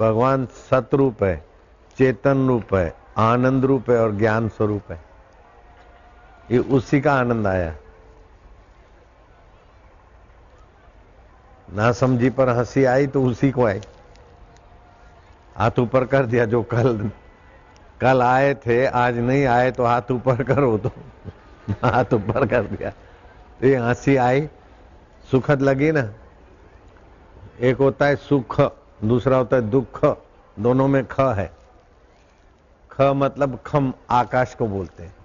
भगवान 0.00 0.46
सतरूप 0.46 1.22
है, 1.24 1.44
चेतन 1.98 2.48
रूप 2.48 2.74
है, 2.74 2.94
आनंद 3.16 3.64
रूप 3.64 3.90
है 3.90 4.02
और 4.02 4.12
ज्ञान 4.16 4.48
स्वरूप 4.48 4.90
है। 4.92 5.00
ये 6.50 6.58
उसी 6.58 7.00
का 7.00 7.14
आनंद 7.14 7.46
आया। 7.46 7.74
ना 11.72 11.92
समझी 11.92 12.30
पर 12.30 12.48
हँसी 12.48 12.84
आई 12.84 13.06
तो 13.06 13.22
उसी 13.22 13.50
को 13.50 13.66
आई। 13.66 13.80
हाथ 15.56 15.78
ऊपर 15.78 16.04
कर 16.04 16.26
दिया 16.26 16.44
जो 16.44 16.62
कल 16.62 17.10
कल 18.00 18.22
आए 18.22 18.54
थे, 18.54 18.86
आज 18.86 19.18
नहीं 19.18 19.46
आए 19.46 19.70
तो 19.70 19.84
हाथ 19.84 20.10
ऊपर 20.10 20.42
करो 20.42 20.78
तो। 20.78 20.88
हाथ 21.82 22.14
ऊपर 22.14 22.46
कर 22.46 22.62
दिया। 22.62 22.90
तो 23.60 23.66
ये 23.66 23.76
हँसी 23.76 24.16
आई, 24.16 24.48
सुखद 25.30 25.62
लगी 25.62 25.92
ना। 25.92 26.10
एक 27.60 27.76
होता 27.76 28.06
है 28.06 28.16
सुख। 28.16 28.60
दूसरा 29.04 29.36
होता 29.36 29.56
है 29.56 29.62
दुख, 29.62 30.04
दोनों 30.58 30.88
में 30.88 31.06
ख 31.06 31.20
है। 31.20 31.52
ख 32.92 33.00
मतलब 33.00 33.58
खम, 33.66 33.92
आकाश 34.10 34.54
को 34.54 34.66
बोलते 34.66 35.02
हैं। 35.02 35.16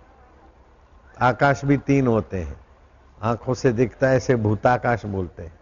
आकाश 1.22 1.66
भी 1.66 1.78
तीन 1.78 2.08
होते 2.08 2.44
हैं। 2.44 2.66
आँखों 3.22 3.54
से 3.54 3.72
दिखता 3.72 4.08
है, 4.08 4.18
इसे 4.18 4.36
भूताकाश 4.36 5.06
बोलते 5.06 5.44
हैं। 5.44 5.60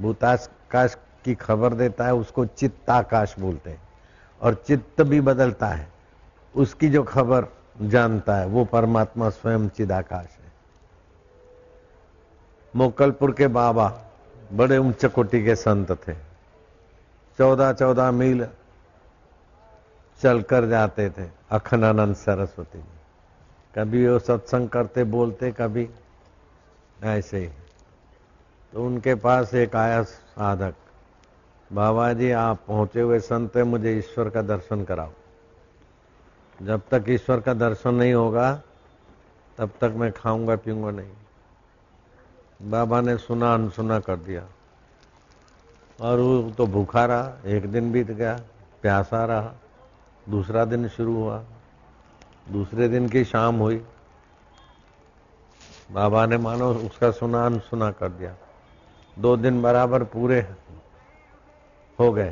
भूताकाश 0.00 0.96
की 1.24 1.34
खबर 1.34 1.74
देता 1.74 2.04
है, 2.04 2.14
उसको 2.14 2.46
चित्ताकाश 2.46 3.38
बोलते 3.38 3.70
हैं। 3.70 3.88
और 4.42 4.54
चित्त 4.54 5.02
भी 5.02 5.20
बदलता 5.20 5.66
है। 5.66 5.88
उसकी 6.56 6.88
जो 6.88 7.02
खबर 7.02 7.46
जानता 7.82 8.36
है, 8.36 8.46
वो 8.46 8.64
परमात्मा 8.64 9.30
स्वयं 9.30 9.68
चिदाकाश 9.68 10.26
है। 10.26 10.52
मोकलपुर 12.76 13.32
के 13.32 13.46
बाबा 13.46 14.00
बड़े 14.52 14.78
ऊंच 14.78 15.04
कोटि 15.04 15.44
के 15.44 15.54
संत 15.54 15.92
थे। 15.92 16.27
चौदह 17.38 17.72
चौदह 17.72 18.10
मील 18.10 18.46
चलकर 20.20 20.66
जाते 20.66 21.10
थे 21.10 21.28
अखंडानंद 21.50 22.16
सरस्वती 22.16 22.78
जी। 22.78 22.98
कभी 23.74 24.08
वो 24.08 24.18
सत्संग 24.18 24.68
करते 24.68 25.04
बोलते, 25.04 25.52
कभी 25.52 25.90
ऐसे 27.04 27.38
ही। 27.38 27.48
तो 28.72 28.86
उनके 28.86 29.14
पास 29.14 29.54
एक 29.54 29.76
आया 29.76 30.02
साधक, 30.02 30.74
बाबा 31.72 32.12
जी, 32.12 32.30
आप 32.30 32.60
पहुँचे 32.68 33.00
हुए 33.00 33.20
संत 33.20 33.56
है, 33.56 33.62
मुझे 33.62 33.98
ईश्वर 33.98 34.30
का 34.30 34.42
दर्शन 34.42 34.84
कराओ। 34.84 35.12
जब 36.62 36.82
तक 36.90 37.04
ईश्वर 37.08 37.40
का 37.40 37.54
दर्शन 37.54 37.94
नहीं 37.94 38.14
होगा, 38.14 38.62
तब 39.58 39.70
तक 39.80 39.92
मैं 39.96 40.12
खाऊँगा, 40.12 40.56
पीऊँगा 40.56 40.90
नहीं। 40.90 42.70
बाबा 42.70 43.00
ने 43.00 43.16
सुना, 43.18 43.54
अनसुना 43.54 44.00
कर 44.00 44.16
दिया। 44.16 44.46
और 46.00 46.20
वो 46.20 46.50
तो 46.50 46.66
भूखा 46.66 47.04
रहा, 47.04 47.32
एक 47.46 47.66
दिन 47.72 47.92
बीत 47.92 48.10
गया, 48.10 48.40
प्यासा 48.82 49.24
रहा, 49.24 49.52
दूसरा 50.28 50.64
दिन 50.64 50.88
शुरू 50.88 51.14
हुआ, 51.14 51.42
दूसरे 52.48 52.88
दिन 52.88 53.08
की 53.08 53.24
शाम 53.24 53.56
हुई। 53.56 53.84
बाबा 55.92 56.26
ने 56.26 56.38
मानो 56.38 56.72
उसका 56.74 57.10
सुना 57.10 57.44
अनसुना 57.46 57.90
कर 57.90 58.08
दिया। 58.08 58.34
दो 59.18 59.36
दिन 59.36 59.62
बराबर 59.62 60.04
पूरे 60.04 60.40
हो 61.98 62.12
गए। 62.12 62.30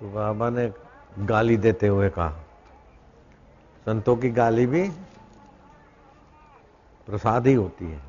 तो 0.00 0.10
बाबा 0.10 0.50
ने 0.50 0.72
गाली 1.18 1.56
देते 1.56 1.86
हुए 1.86 2.08
कहा, 2.10 2.30
संतों 3.86 4.16
की 4.16 4.30
गाली 4.30 4.66
भी 4.66 4.88
प्रसाद 7.08 7.46
ही 7.46 7.54
होती 7.54 7.84
है। 7.84 8.07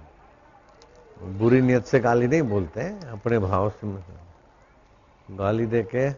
बुरी 1.20 1.62
नियत 1.62 1.86
से 1.86 2.00
गाली 2.00 2.28
नहीं 2.28 2.42
बोलते 2.42 2.82
अपने 3.12 3.40
भाव 3.40 3.70
से 3.72 3.88
गाली। 5.30 5.66
दे 5.66 5.82
के 5.86 6.10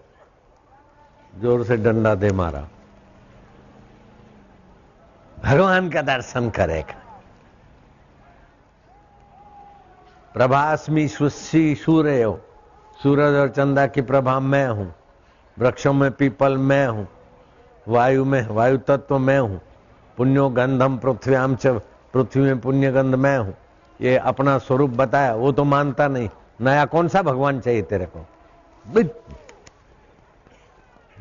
ज़ोर 1.33 1.63
से 1.65 1.77
डंडा 1.77 2.13
दे 2.15 2.31
मारा। 2.31 2.67
भगवान 5.37 5.89
का 5.89 6.01
दर्शन 6.01 6.49
करेगा 6.49 6.99
प्रभास्मी 10.35 11.07
सुशी 11.07 11.63
सूर्य 11.75 12.21
हो। 12.23 12.39
सूरज 12.99 13.35
और 13.35 13.49
चंदा 13.49 13.85
की 13.87 14.01
प्रभा 14.01 14.39
मैं 14.39 14.67
हूँ। 14.67 14.93
वृक्षों 15.57 15.93
में 15.93 16.11
पीपल 16.11 16.57
मैं 16.59 16.87
हूँ। 16.87 17.07
वायु 17.87 18.25
में, 18.25 18.47
वायु 18.47 18.77
तत्व 18.77 19.17
मैं 19.19 19.39
हूँ। 19.39 19.59
पुण्यो 20.17 20.49
गंधम 20.49 20.97
पृथ्व्याम 20.97 21.55
च, 21.55 21.67
पृथ्वी 22.13 22.43
में 22.43 22.59
पुण्य 22.59 22.91
गंध 22.91 23.15
मैं 23.15 23.37
हूँ। 23.37 23.53
ये 24.01 24.17
अपना 24.17 24.57
स्वरूप 24.57 24.89
बताया, 24.89 25.35
वो 25.35 25.51
तो 25.51 25.63
मानता 25.63 26.07
नहीं। 26.07 26.29
नया 26.61 26.85
कौन 26.85 27.07
सा 27.07 27.21
भगवान 27.21 27.59
चाहिए 27.59 27.81
तेरे 27.81 28.05
को? 28.05 28.25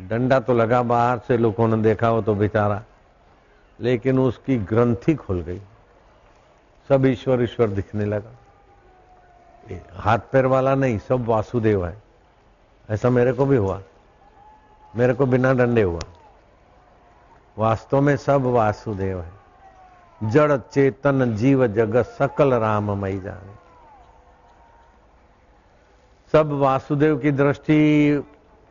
डंडा 0.01 0.41
तो 0.41 0.55
लगा, 0.55 0.83
बाहर 0.83 1.19
से 1.19 1.37
लोगों 1.37 1.69
ने 1.69 1.83
देखा, 1.83 2.11
वो 2.11 2.23
तो 2.23 2.35
बेचारा। 2.35 2.83
लेकिन 3.81 4.19
उसकी 4.19 4.57
ग्रंथि 4.57 5.15
खुल 5.15 5.41
गई। 5.41 5.61
सब 6.89 7.07
ईश्वर 7.07 7.43
ईश्वर 7.43 7.69
दिखने 7.69 8.05
लगा। 8.05 8.31
हाथ 9.97 10.19
पैर 10.19 10.47
वाला 10.47 10.75
नहीं, 10.75 10.99
सब 10.99 11.25
वासुदेव 11.25 11.87
है। 11.87 12.03
ऐसा 12.91 13.11
मेरे 13.11 13.33
को 13.33 13.47
भी 13.47 13.57
हुआ। 13.57 13.83
मेरे 14.97 15.15
को 15.15 15.27
बिना 15.27 15.53
डंडे 15.53 15.83
हुआ। 15.83 16.01
वास्तव 17.59 18.01
में 18.01 18.17
सब 18.17 18.43
वासुदेव 18.43 19.21
है। 19.21 19.40
जड़ 20.21 20.57
चेतन 20.57 21.35
जीव 21.37 21.67
जगत 21.67 22.07
सकल 22.19 22.55
राममय 22.55 23.19
जाने। 23.19 23.55
सब 26.35 26.51
वासुदेव 26.53 27.19
की 27.19 27.31
दृष्टि 27.31 27.79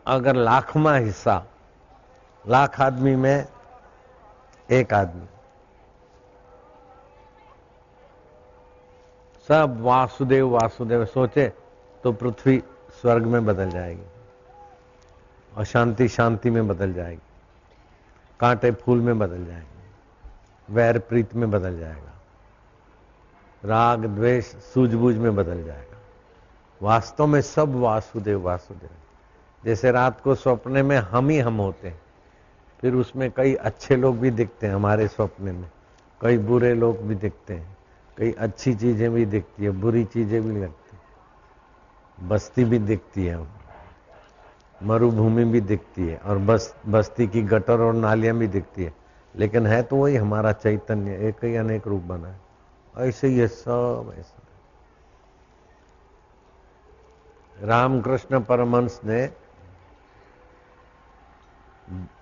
अगर 0.06 0.36
लाखवा 0.36 0.96
हिस्सा, 0.96 1.44
लाख 2.46 2.80
आदमी 2.82 3.16
में 3.16 3.48
एक 4.70 4.94
आदमी। 4.94 5.28
सब 9.50 9.82
वासुदेव 9.82 10.50
वासुदेव 10.50 11.06
सोचे 11.06 11.48
तो 12.04 12.12
पृथ्वी 12.12 12.62
स्वर्ग 13.02 13.26
में 13.26 13.46
बदल 13.46 13.70
जाएगी 13.70 14.06
और 15.54 15.66
शांति 15.66 16.08
शांति 16.08 16.50
में 16.50 16.68
बदल 16.68 16.94
जाएगी, 16.94 17.22
कांटे 18.40 18.72
फूल 18.72 19.02
में 19.02 19.20
बदल 19.20 19.46
जाएँगे। 19.46 19.79
वैर 20.70 21.00
प्रीत 21.00 21.36
में 21.36 21.50
बदल 21.52 21.78
जाएगा। 21.80 22.14
राग, 23.64 24.06
द्वेष, 24.06 24.46
सूझबूझ 24.46 25.16
में 25.16 25.36
बदल 25.36 25.64
जाएगा। 25.64 25.98
वास्तव 26.82 27.28
में 27.28 27.42
सब 27.42 27.76
वासुदेव 27.76 28.42
वासुदेव 28.42 28.90
जैसे 29.64 29.92
रात 29.92 30.22
को 30.22 30.36
सपने 30.36 30.84
में 30.84 30.98
हम 30.98 31.30
ही 31.30 31.40
हम 31.40 31.58
होते 31.58 31.88
हैं, 31.88 32.00
फिर 32.80 32.94
उसमें 32.94 33.30
कई 33.32 33.54
अच्छे 33.54 33.96
लोग 33.96 34.20
भी 34.20 34.32
दिखते 34.32 34.68
हैं 34.68 34.74
हमारे 34.74 35.08
सपने 35.08 35.52
में। 35.52 35.70
कई 36.22 36.38
बुरे 36.38 36.74
लोग 36.74 37.02
भी 37.02 37.16
दिखते 37.16 37.54
हैं, 37.54 37.78
कई 38.18 38.32
अच्छी 38.32 38.74
चीज़ें 38.74 39.12
भी 39.12 39.26
दिखती 39.26 39.64
है, 39.64 39.70
बुरी 39.72 40.04
चीज़ें 40.06 40.42
भी 40.42 40.60
लगती 40.62 40.92
है। 40.94 42.28
बस्ती 42.28 42.64
भी 42.66 42.80
दिखती 42.80 43.26
है, 43.26 43.46
मरुभूमि 44.82 45.44
भी 45.46 45.62
दिखती 45.62 46.08
है 46.08 46.18
और 46.18 46.38
बस, 46.38 46.74
बस्ती 46.88 47.28
की 47.28 47.42
गटर 47.44 47.82
और 47.82 47.94
नालियाँ 47.94 48.36
भी 48.38 48.48
दिखती 48.48 48.84
है। 48.84 48.94
लेकिन 49.36 49.68
है 49.68 49.82
तो 49.84 49.96
वही 49.96 50.16
हमारा 50.16 50.52
चैतन्य, 50.54 51.16
एक 51.28 51.44
ही 51.44 51.56
अनेक 51.56 51.88
रूप 51.88 52.02
बना 52.04 52.28
है। 52.28 52.40
ऐसे 52.96 53.28
है 53.30 53.48
सब 53.48 54.14
ऐसा 54.18 54.44
रामकृष्ण 57.58 58.40
परमंश 58.42 59.00
ने 59.06 59.30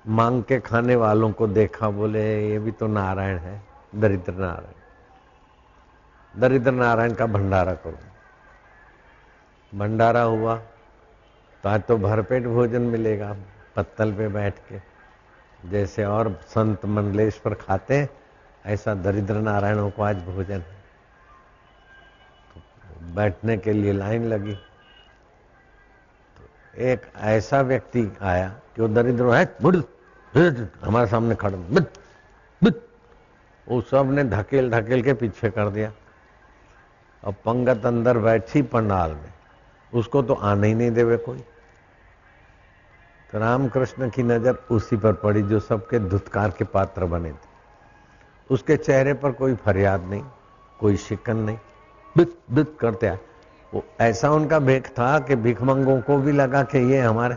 मांग 0.07 0.43
के 0.43 0.59
खाने 0.59 0.95
वालों 0.95 1.31
को 1.31 1.47
देखा, 1.47 1.89
बोले, 1.89 2.49
ये 2.49 2.59
भी 2.59 2.71
तो 2.71 2.87
नारायण 2.87 3.37
है, 3.37 3.61
दरिद्र 3.95 4.33
नारायण। 4.33 4.73
दरिद्र 6.33 6.71
नारायण 6.71 7.13
का 7.13 7.25
भंडारा 7.25 7.73
करो। 7.75 7.97
भंडारा 9.73 10.21
हुआ 10.21 10.55
तो 11.63 11.69
आज 11.69 11.81
तो 11.83 11.97
भरपेट 11.97 12.43
भोजन 12.43 12.81
मिलेगा, 12.81 13.35
पत्तल 13.75 14.13
पे 14.13 14.27
बैठ 14.27 14.59
के। 14.69 14.79
जैसे 15.67 16.03
और 16.05 16.31
संत 16.47 16.85
मंडलेश्वर 16.85 17.53
खाते 17.53 18.07
ऐसा 18.65 18.93
दरिद्र 18.95 19.35
नारायणों 19.35 19.89
को 19.89 20.03
आज 20.03 20.17
भोजन 20.25 20.59
तो 22.49 22.61
बैठने 23.15 23.57
के 23.57 23.73
लिए 23.73 23.93
लाइन 23.93 24.25
लगी। 24.25 24.53
तो 26.37 26.81
एक 26.83 27.01
ऐसा 27.15 27.61
व्यक्ति 27.63 28.11
आया 28.21 28.47
कि 28.75 28.81
वो 28.81 28.87
दरिद्र 28.87 29.33
है 29.33 29.45
हमारे 30.83 31.07
सामने 31.07 31.35
खड़ा 31.35 31.57
वो 33.67 33.81
सबने 33.81 34.23
धकेल 34.23 34.69
धकेल 34.71 35.01
के 35.03 35.13
पीछे 35.13 35.49
कर 35.49 35.69
दिया। 35.69 35.91
अब 37.23 37.35
पंगत 37.45 37.85
अंदर 37.85 38.17
बैठी 38.17 38.61
पंडाल 38.63 39.11
में, 39.11 39.33
उसको 39.93 40.21
तो 40.23 40.33
आने 40.33 40.67
ही 40.67 40.73
नहीं 40.75 40.91
देवे 40.91 41.17
कोई। 41.17 41.43
तो 43.31 43.39
रामकृष्ण 43.39 44.09
की 44.09 44.23
नज़र 44.23 44.57
उसी 44.71 44.97
पर 44.97 45.13
पड़ी 45.13 45.41
जो 45.41 45.59
सबके 45.59 45.99
धुतकार 45.99 46.51
के 46.51 46.63
पात्र 46.65 47.05
बने 47.05 47.31
थे। 47.31 47.55
उसके 48.49 48.77
चेहरे 48.77 49.13
पर 49.13 49.31
कोई 49.31 49.55
फरियाद 49.55 50.03
नहीं 50.03 50.23
कोई 50.79 50.97
शिकन 50.97 51.37
नहीं। 51.37 51.57
बित 52.15 52.37
बित 52.51 52.77
करते 52.79 53.07
आए। 53.07 53.19
वो 53.73 53.83
ऐसा 54.01 54.29
उनका 54.31 54.59
भेख 54.59 54.87
था 54.89 55.17
कि 55.19 55.35
भिखमंगों 55.35 55.99
को 56.01 56.17
भी 56.17 56.31
लगा 56.31 56.63
कि 56.63 56.79
ये 56.91 56.99
हमारे 57.01 57.35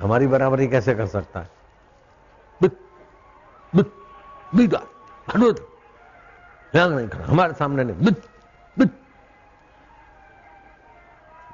हमारी 0.00 0.26
बराबरी 0.26 0.66
कैसे 0.68 0.94
कर 0.94 1.06
सकता 1.06 1.40
है? 1.40 1.50
बित, 2.60 2.76
बित, 3.72 3.92
बिदा, 4.54 4.82
नहीं 5.36 7.08
खड़ा 7.08 7.24
हमारे 7.26 7.52
सामने 7.52 7.84
नहीं। 7.84 7.96
बित, 7.96 8.14
बित। 8.14 8.22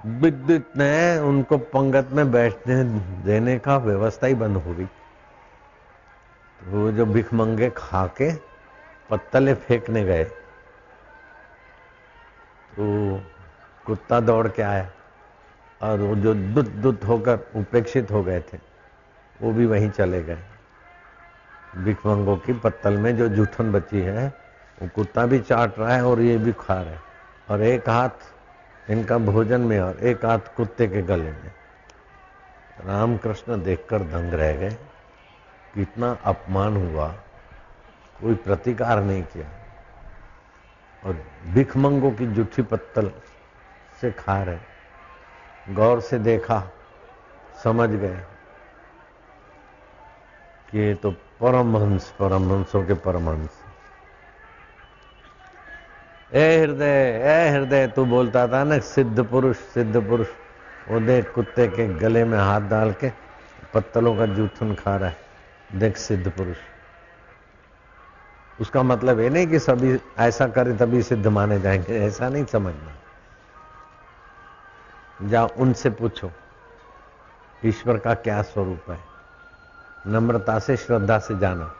विद्युत 0.06 0.76
ने 0.76 1.18
उनको 1.18 1.58
पंगत 1.58 2.08
में 2.12 2.30
बैठने 2.32 2.82
देने 3.24 3.58
का 3.58 3.76
व्यवस्था 3.76 4.26
ही 4.26 4.34
बंद 4.34 4.56
हो 4.56 4.74
गई। 4.74 4.84
तो 6.60 6.70
वो 6.72 6.90
जो 6.92 7.06
भिखमंगे 7.06 7.70
खा 7.76 8.06
के 8.18 8.30
पत्तले 9.10 9.54
फेंकने 9.56 10.04
गए 10.04 10.24
तो 12.74 13.20
कुत्ता 13.86 14.20
दौड़ 14.20 14.48
के 14.48 14.62
आया 14.62 14.88
और 15.80 16.00
वो 16.00 16.14
जो 16.16 16.34
दुत 16.34 16.68
दुत 16.78 17.04
होकर 17.04 17.38
उपेक्षित 17.56 18.10
हो 18.10 18.22
गए 18.22 18.40
थे, 18.42 18.58
वो 19.40 19.52
भी 19.52 19.66
वहीं 19.66 19.90
चले 19.90 20.22
गए। 20.22 20.38
भिखमंगों 21.76 22.36
की 22.36 22.52
पत्तल 22.54 22.96
में 22.96 23.16
जो 23.16 23.28
जूठन 23.28 23.72
बची 23.72 24.00
है, 24.00 24.26
वो 24.78 24.88
कुत्ता 24.94 25.26
भी 25.26 25.38
चाट 25.40 25.78
रहा 25.78 25.94
है 25.94 26.04
और 26.04 26.20
ये 26.20 26.36
भी 26.38 26.52
खा 26.60 26.80
रहे 26.82 26.96
और 27.50 27.62
एक 27.62 27.88
हाथ 27.88 28.32
इनका 28.90 29.18
भोजन 29.18 29.60
में 29.60 29.80
और 29.80 29.98
एक 29.98 30.24
हाथ 30.24 30.38
कुत्ते 30.56 30.88
के 30.88 31.02
गले 31.02 31.32
में। 31.32 31.52
रामकृष्ण 32.84 33.62
देखकर 33.62 33.98
दंग 33.98 34.32
रह 34.32 34.52
गए। 34.52 34.70
कितना 35.74 36.16
अपमान 36.24 36.76
हुआ। 36.76 37.08
कोई 38.20 38.34
प्रतिकार 38.34 39.02
नहीं 39.02 39.22
किया। 39.22 39.46
और 41.04 41.24
भिखमंगों 41.46 42.10
की 42.10 42.26
जूठी 42.26 42.62
पत्तल 42.62 43.12
से 44.00 44.10
खा 44.10 44.42
रहे। 44.42 44.58
गौर 45.74 46.00
से 46.00 46.18
देखा, 46.18 46.62
समझ 47.64 47.90
गए 47.90 48.24
कि 50.70 50.78
ये 50.78 50.94
तो 50.94 51.10
परमहंस, 51.10 52.10
परमहंसों 52.10 52.84
के 52.84 52.94
परमहंस। 52.94 53.67
ए 56.34 56.60
हृदय 56.60 57.22
ए 57.24 57.48
हृदय, 57.48 57.86
तू 57.86 58.04
बोलता 58.04 58.48
था 58.48 58.64
ना, 58.64 58.78
सिद्ध 58.78 59.24
पुरुष 59.24 59.56
सिद्ध 59.56 60.08
पुरुष। 60.08 60.26
वो 60.88 61.00
देख 61.00 61.32
कुत्ते 61.32 61.68
के 61.68 61.88
गले 61.88 62.24
में 62.24 62.38
हाथ 62.38 62.60
डाल 62.60 62.92
के 62.92 63.12
पत्तलों 63.74 64.16
का 64.16 64.26
जूठन 64.26 64.74
खा 64.74 64.96
रहा 64.96 65.08
है। 65.08 65.16
देख 65.74 65.96
सिद्ध 65.96 66.30
पुरुष। 66.30 66.56
उसका 68.60 68.82
मतलब 68.82 69.20
ये 69.20 69.30
नहीं 69.30 69.46
कि 69.46 69.58
सभी 69.58 70.00
ऐसा 70.18 70.46
करे 70.46 70.72
तभी 70.72 71.02
सिद्ध 71.02 71.26
माने 71.26 71.60
जाएँगे, 71.60 72.00
ऐसा 72.06 72.28
नहीं 72.28 72.44
समझना। 72.44 72.94
जाओ 75.28 75.48
उनसे 75.56 75.90
पूछो, 75.90 76.30
ईश्वर 77.64 77.98
का 77.98 78.14
क्या 78.14 78.42
स्वरूप 78.42 78.90
है? 78.90 78.98
नम्रता 80.06 80.58
से, 80.58 80.76
श्रद्धा 80.76 81.18
से 81.18 81.38
जाना। 81.38 81.74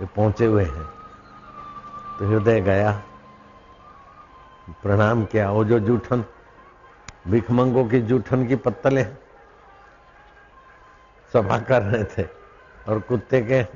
ये 0.00 0.06
पहुँचे 0.06 0.46
हुए 0.46 0.64
हैं। 0.64 0.93
तो 2.18 2.28
हृदय 2.28 2.60
गया। 2.60 3.02
प्रणाम 4.82 5.24
किया। 5.24 5.50
वो 5.50 5.64
जो 5.64 5.78
जूठन 5.78 6.24
भिखमंगों 7.28 7.88
की 7.88 8.00
जूठन 8.00 8.46
की 8.46 8.56
पत्तले 8.56 9.04
सभा 11.32 11.58
कर 11.58 11.82
रहे 11.82 12.04
थे 12.04 12.28
और 12.88 13.00
कुत्ते 13.00 13.40
के 13.42 13.66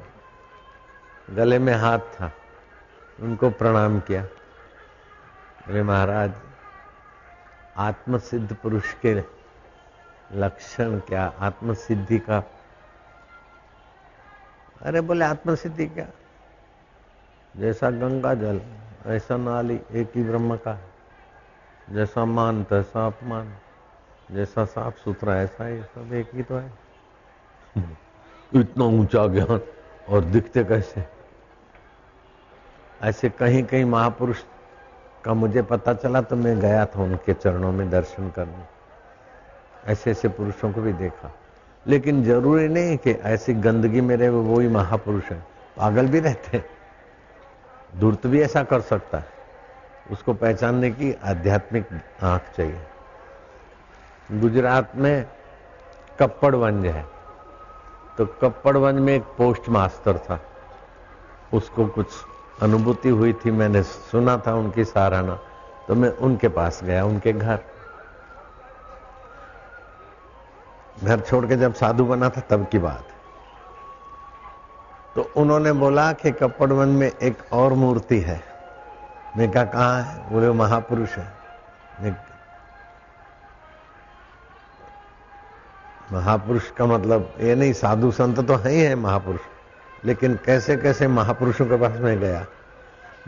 गले 1.34 1.58
में 1.58 1.74
हाथ 1.74 1.98
था। 1.98 2.32
उनको 3.20 3.50
प्रणाम 3.50 4.00
किया। 4.00 4.22
अरे 5.66 5.82
महाराज, 5.82 6.32
आत्मसिद्ध 7.76 8.56
पुरुष 8.56 8.94
के 8.94 9.22
लक्षण 10.32 10.98
क्या? 10.98 11.32
आत्मसिद्धि 11.38 12.18
का? 12.18 12.42
अरे 14.82 15.00
बोले, 15.00 15.24
आत्मसिद्धि 15.24 15.86
क्या? 15.86 16.06
जैसा 17.58 17.90
गंगा 17.90 18.34
जल, 18.34 18.60
ऐसा 19.06 19.36
नाली 19.36 19.80
एक 19.92 20.12
ही 20.14 20.24
ब्रह्म 20.24 20.56
का 20.56 20.72
है। 20.72 20.84
जैसा 21.92 22.24
मान, 22.24 22.64
तैसा 22.64 23.06
अपमान, 23.06 23.54
जैसा 24.32 24.64
साफ़ 24.64 24.96
सुथरा, 24.96 25.36
ऐसा 25.36 25.66
ही 25.66 25.82
सब 25.82 26.12
एक 26.12 26.30
ही 26.34 26.42
तो 26.42 26.56
है। 26.56 26.72
इतना 28.54 28.84
ऊँचा 28.84 29.26
ज्ञान 29.26 29.60
और 30.08 30.24
दिखते 30.24 30.64
कैसे? 30.64 31.04
ऐसे 33.02 33.28
कहीं 33.28 33.64
कहीं 33.64 33.84
महापुरुष 33.84 34.42
का 35.24 35.34
मुझे 35.34 35.62
पता 35.62 35.94
चला 35.94 36.20
तो 36.20 36.36
मैं 36.36 36.60
गया 36.60 36.86
था 36.86 37.02
उनके 37.02 37.32
चरणों 37.34 37.72
में 37.72 37.90
दर्शन 37.90 38.30
करने। 38.30 38.64
ऐसे 39.92 40.10
ऐसे 40.10 40.28
पुरुषों 40.28 40.72
को 40.72 40.82
भी 40.82 40.92
देखा। 40.92 41.34
लेकिन 41.86 42.24
ज़रूरी 42.24 42.68
नहीं 42.68 42.96
कि 42.96 43.10
ऐसी 43.10 43.54
गंदगी 43.54 44.00
में 44.00 44.16
रहे, 44.16 44.28
वो 44.28 44.60
ही 44.60 44.68
महापुरुष 44.68 45.24
है। 45.24 45.46
पागल 45.76 46.06
भी 46.06 46.20
रहते 46.20 46.77
दूरत 47.96 48.26
भी 48.26 48.42
ऐसा 48.42 48.62
कर 48.62 48.80
सकता 48.80 49.18
है। 49.18 49.24
उसको 50.10 50.34
पहचानने 50.34 50.90
की 50.90 51.12
आध्यात्मिक 51.24 51.88
आँख 52.22 52.42
चाहिए। 52.56 52.80
गुजरात 54.32 54.92
में 54.96 55.26
कप्पड़वंज 56.18 56.86
है। 56.86 57.06
तो 58.18 58.26
कप्पड़वंज 58.26 59.00
में 59.00 59.14
एक 59.14 59.22
पोस्ट 59.22 59.68
मास्टर 59.68 60.18
था। 60.18 60.40
उसको 61.54 61.86
कुछ 61.86 62.06
अनुभूति 62.62 63.08
हुई 63.08 63.32
थी, 63.32 63.50
मैंने 63.50 63.82
सुना 63.82 64.42
था 64.46 64.54
उनकी 64.54 64.84
सराहना। 64.84 65.40
तो 65.88 65.94
मैं 65.94 66.08
उनके 66.08 66.48
पास 66.48 66.84
गया, 66.84 67.04
उनके 67.04 67.32
घर। 67.32 67.58
घर 71.04 71.20
छोड़ 71.20 71.46
के 71.46 71.56
जब 71.56 71.74
साधु 71.74 72.04
बना 72.04 72.28
था, 72.28 72.40
तब 72.40 72.66
की 72.68 72.78
बात। 72.78 73.08
तो 75.18 75.22
उन्होंने 75.36 75.70
बोला 75.72 76.12
कि 76.12 76.30
कपड़वन 76.30 76.88
में 76.88 77.06
एक 77.06 77.38
और 77.52 77.72
मूर्ति 77.72 78.18
है। 78.20 78.40
मैं 79.36 79.50
कहा 79.50 79.64
कहा 79.64 79.96
है? 79.98 80.30
बोले 80.30 80.50
महापुरुष 80.50 81.16
है। 81.16 81.26
महापुरुष 86.12 86.70
का 86.70 86.86
मतलब 86.86 87.34
ये 87.40 87.54
नहीं, 87.54 87.72
साधु 87.72 88.10
संत 88.10 88.40
तो 88.48 88.56
है 88.56 88.70
ही 88.70 88.80
है 88.80 88.94
महापुरुष, 88.94 89.40
लेकिन 90.04 90.38
कैसे 90.44 90.76
कैसे 90.76 91.08
महापुरुषों 91.08 91.66
के 91.66 91.76
पास 91.76 91.98
में 91.98 92.18
गया? 92.20 92.44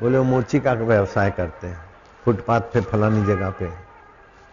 बोले, 0.01 0.19
वो 0.19 0.25
मोची 0.25 0.61
का 0.61 0.73
व्यवसाय 0.73 1.31
करते 1.31 1.67
हैं, 1.67 1.81
फुटपाथ 2.25 2.61
पे 2.61 2.81
फलानी 2.81 3.25
जगह 3.27 3.51
पे। 3.51 3.71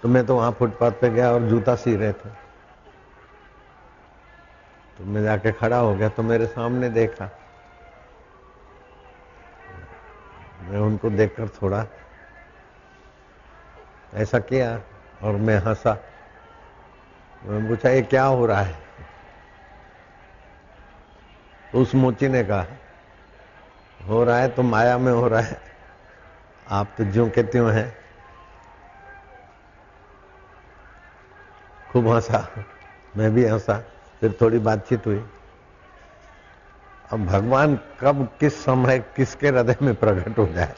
तो 0.04 0.10
मैं 0.10 0.26
तो 0.26 0.36
वहाँ 0.36 0.52
फुटपाथ 0.52 0.92
पे 0.92 1.10
गया 1.10 1.32
और 1.32 1.42
जूता 1.42 1.76
सी 1.76 1.96
रहे 1.96 2.12
थे। 2.14 2.47
तो 4.98 5.06
मैं 5.06 5.24
जाके 5.24 5.52
खड़ा 5.52 5.78
हो 5.78 5.96
गया 5.96 6.10
तो 6.10 6.24
मेरे 6.24 6.46
सामने 6.46 6.90
देखा। 6.90 7.30
मैं 10.62 10.80
उनको 10.80 11.10
देखकर 11.10 11.50
थोड़ा 11.50 11.86
ऐसा 14.14 14.40
किया 14.40 14.82
और 15.24 15.36
मैं 15.36 15.58
हंसा। 15.58 15.98
मैं 17.44 17.68
पूछा, 17.68 17.90
ये 17.90 18.02
क्या 18.02 18.24
हो 18.24 18.46
रहा 18.46 18.62
है? 18.62 18.76
उस 21.76 21.96
मोची 21.96 22.28
ने 22.28 22.44
कहा, 22.44 22.66
हो 24.08 24.24
रहा 24.24 24.38
है 24.38 24.50
तो 24.50 24.64
माया 24.64 24.98
में 24.98 25.12
हो 25.12 25.28
रहा 25.28 25.42
है। 25.42 25.62
आप 26.70 26.88
तो 26.98 27.04
ज्यो 27.04 27.30
के 27.30 27.44
त्यों 27.44 27.74
हैं। 27.74 27.98
खूब 31.92 32.08
हंसा। 32.08 32.66
मैं 33.18 33.34
भी 33.34 33.46
हंसा। 33.46 33.84
फिर 34.22 34.38
थोड़ी 34.42 34.60
बातचीत 34.60 35.08
हुई। 35.08 35.26
अब 37.14 37.26
भगवान 37.26 37.80
कब, 38.02 38.38
किस 38.40 38.66
समय, 38.66 39.00
किसके 39.00 39.48
हृदय 39.48 39.76
में 39.82 39.96
प्रकट 39.96 40.38
हो 40.40 40.46
जाए? 40.46 40.76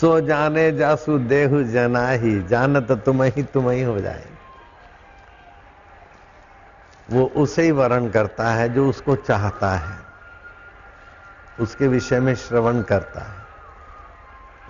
सो 0.00 0.20
जाने 0.20 0.72
जासु 0.72 1.18
देहु 1.18 1.62
जना 1.62 2.08
ही 2.08 2.42
जानत 2.42 2.92
तुम 2.92 3.22
ही 3.22 3.42
तुम 3.42 3.70
ही 3.70 3.82
हो 3.82 4.00
जाए। 4.00 4.26
वो 7.10 7.26
उसे 7.26 7.62
ही 7.62 7.70
वर्ण 7.70 8.10
करता 8.10 8.50
है 8.50 8.68
जो 8.68 8.90
उसको 8.90 9.16
चाहता 9.16 9.70
है। 9.70 9.98
उसके 11.60 11.88
विषय 11.88 12.20
में 12.20 12.34
श्रवण 12.34 12.82
करता 12.82 13.20
है। 13.20 13.46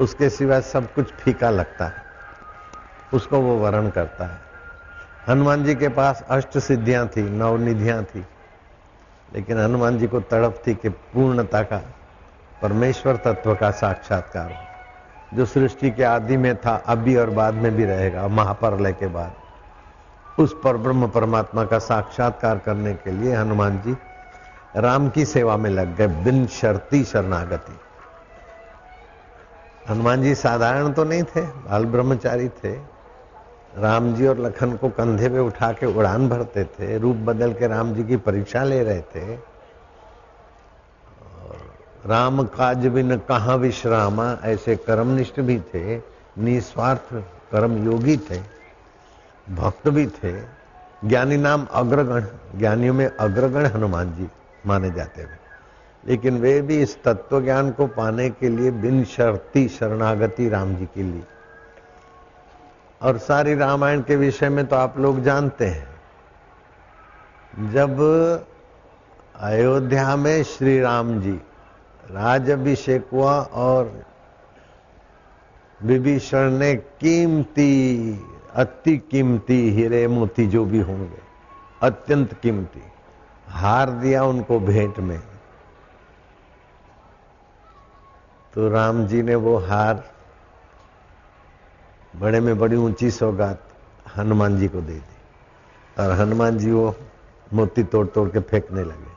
उसके 0.00 0.30
सिवा 0.30 0.60
सब 0.60 0.94
कुछ 0.94 1.12
फीका 1.12 1.50
लगता 1.50 1.86
है। 1.86 2.11
उसको 3.14 3.40
वो 3.40 3.56
वर्ण 3.58 3.90
करता 3.90 4.24
है। 4.24 4.38
हनुमान 5.28 5.64
जी 5.64 5.74
के 5.74 5.88
पास 5.88 6.24
अष्ट 6.30 6.58
सिद्धियाँ 6.58 7.08
थी 7.08 7.22
नवनिधियाँ 7.22 8.04
थी। 8.04 8.26
लेकिन 9.34 9.58
हनुमान 9.58 9.98
जी 9.98 10.06
को 10.06 10.20
तड़प 10.20 10.62
थी 10.66 10.74
कि 10.74 10.88
पूर्णता 10.88 11.62
का, 11.62 11.76
परमेश्वर 12.62 13.16
तत्व 13.16 13.54
का 13.54 13.70
साक्षात्कार 13.70 14.50
हो। 14.50 14.56
जो 15.34 15.46
सृष्टि 15.46 15.90
के 15.90 16.04
आदि 16.04 16.36
में 16.36 16.56
था, 16.56 16.82
अभी 16.86 17.16
और 17.16 17.30
बाद 17.30 17.54
में 17.54 17.76
भी 17.76 17.84
रहेगा 17.84 18.28
महाप्रलय 18.28 18.92
के 18.92 19.06
बाद। 19.06 19.32
उस 20.38 20.56
पर 20.64 20.76
ब्रह्म 20.76 21.08
परमात्मा 21.08 21.64
का 21.64 21.78
साक्षात्कार 21.78 22.58
करने 22.58 22.94
के 22.94 23.10
लिए 23.10 23.34
हनुमान 23.34 23.78
जी 23.78 23.96
राम 24.76 25.08
की 25.08 25.24
सेवा 25.24 25.56
में 25.56 25.70
लग 25.70 25.96
गए, 25.96 26.06
बिन 26.06 26.46
शर्ती 26.46 27.04
शरणागति। 27.04 27.80
हनुमान 29.90 30.22
जी 30.22 30.34
साधारण 30.34 30.92
तो 30.92 31.04
नहीं 31.04 31.22
थे, 31.22 31.40
बाल 31.40 31.84
ब्रह्मचारी 31.86 32.48
थे 32.48 32.92
राम 33.78 34.14
जी 34.14 34.26
और 34.26 34.38
लखन 34.38 34.72
को 34.76 34.88
कंधे 34.88 35.28
पे 35.28 35.38
उठा 35.38 35.72
के 35.72 35.86
उड़ान 35.86 36.28
भरते 36.28 36.64
थे, 36.64 36.98
रूप 36.98 37.16
बदल 37.16 37.52
के 37.52 37.66
राम 37.66 37.94
जी 37.94 38.04
की 38.04 38.16
परीक्षा 38.16 38.64
ले 38.64 38.82
रहे 38.84 39.00
थे। 39.00 39.34
राम 42.06 42.42
काज 42.42 42.86
बिन 42.86 43.16
कहा 43.18 43.54
विश्रामा, 43.54 44.38
ऐसे 44.44 44.76
कर्मनिष्ठ 44.76 45.40
भी 45.40 45.60
थे, 45.60 45.96
निस्वार्थ 46.38 47.14
कर्म 47.52 47.84
योगी 47.84 48.16
थे, 48.16 48.40
भक्त 49.54 49.88
भी 49.88 50.06
थे। 50.06 50.40
ज्ञानी 51.08 51.36
नाम 51.36 51.66
अग्रगण, 51.72 52.24
ज्ञानियों 52.58 52.94
में 52.94 53.06
अग्रगण 53.06 53.66
हनुमान 53.66 54.12
जी 54.12 54.28
माने 54.66 54.90
जाते 54.90 55.22
थे। 55.22 55.40
लेकिन 56.08 56.38
वे 56.38 56.60
भी 56.62 56.82
इस 56.82 57.02
तत्व 57.02 57.40
ज्ञान 57.42 57.70
को 57.70 57.86
पाने 57.86 58.30
के 58.30 58.48
लिए 58.48 58.70
बिन 58.70 59.04
शर्ती 59.04 59.68
शरणागति 59.68 60.48
राम 60.48 60.74
जी 60.76 60.86
के 60.86 61.02
लिए 61.02 61.22
और 63.02 63.18
सारी 63.18 63.54
रामायण 63.54 64.02
के 64.02 64.16
विषय 64.16 64.48
में 64.48 64.66
तो 64.66 64.76
आप 64.76 64.98
लोग 64.98 65.20
जानते 65.22 65.66
हैं। 65.66 65.90
जब 67.72 68.00
अयोध्या 69.36 70.16
में 70.16 70.42
श्री 70.42 70.78
राम 70.80 71.20
जी 71.20 71.32
राज 72.10 72.50
अभिषेक 72.50 73.08
हुआ 73.12 73.34
और 73.40 73.92
विभीषण 75.80 76.50
ने 76.50 76.74
कीमती 76.74 77.72
अति 78.54 78.96
कीमती 79.10 79.58
हीरे 79.70 80.06
मोती 80.08 80.46
जो 80.46 80.64
भी 80.64 80.80
होंगे, 80.80 81.20
अत्यंत 81.82 82.32
कीमती, 82.34 82.82
हार 83.48 83.90
दिया 83.90 84.24
उनको 84.24 84.58
भेंट 84.60 84.98
में। 84.98 85.20
तो 88.54 88.68
राम 88.68 89.06
जी 89.06 89.22
ने 89.22 89.34
वो 89.34 89.56
हार 89.58 90.04
बड़े 92.16 92.40
में 92.40 92.58
बड़ी 92.58 92.76
ऊँची 92.76 93.10
सौगात 93.10 93.68
हनुमान 94.16 94.58
जी 94.58 94.68
को 94.68 94.80
दे 94.80 94.92
दी। 94.92 96.02
और 96.02 96.10
हनुमान 96.10 96.58
जी 96.58 96.70
वो 96.70 96.96
मोती 97.52 97.82
तोड़ 97.82 98.06
तोड़ 98.06 98.28
के 98.28 98.40
फेंकने 98.40 98.84
लगे। 98.84 99.12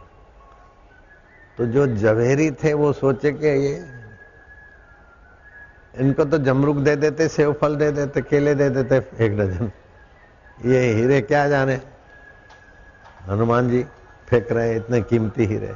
तो 1.58 1.66
जो 1.66 1.88
जवेरी 1.88 2.52
थे 2.52 2.74
वो 2.74 2.94
सोचे 2.94 3.32
कि 3.32 3.48
ये 3.48 3.96
इनको 5.98 6.26
तो 6.26 6.38
जमरुक 6.38 6.78
दे 6.78 6.96
देते, 6.96 7.28
सेव 7.28 7.54
फल 7.54 7.76
दे 7.76 7.92
देते, 7.92 8.22
केले 8.22 8.56
दे 8.56 8.70
देते, 8.70 9.26
एक 9.26 9.38
डजन। 9.38 9.72
ये 10.66 10.94
हीरे 10.94 11.22
क्या 11.22 11.48
जाने? 11.50 11.82
हनुमान 13.28 13.70
जी 13.70 13.86
फेंक 14.30 14.52
रहे, 14.52 14.76
इतने 14.76 15.02
कीमती 15.02 15.46
हीरे। 15.46 15.76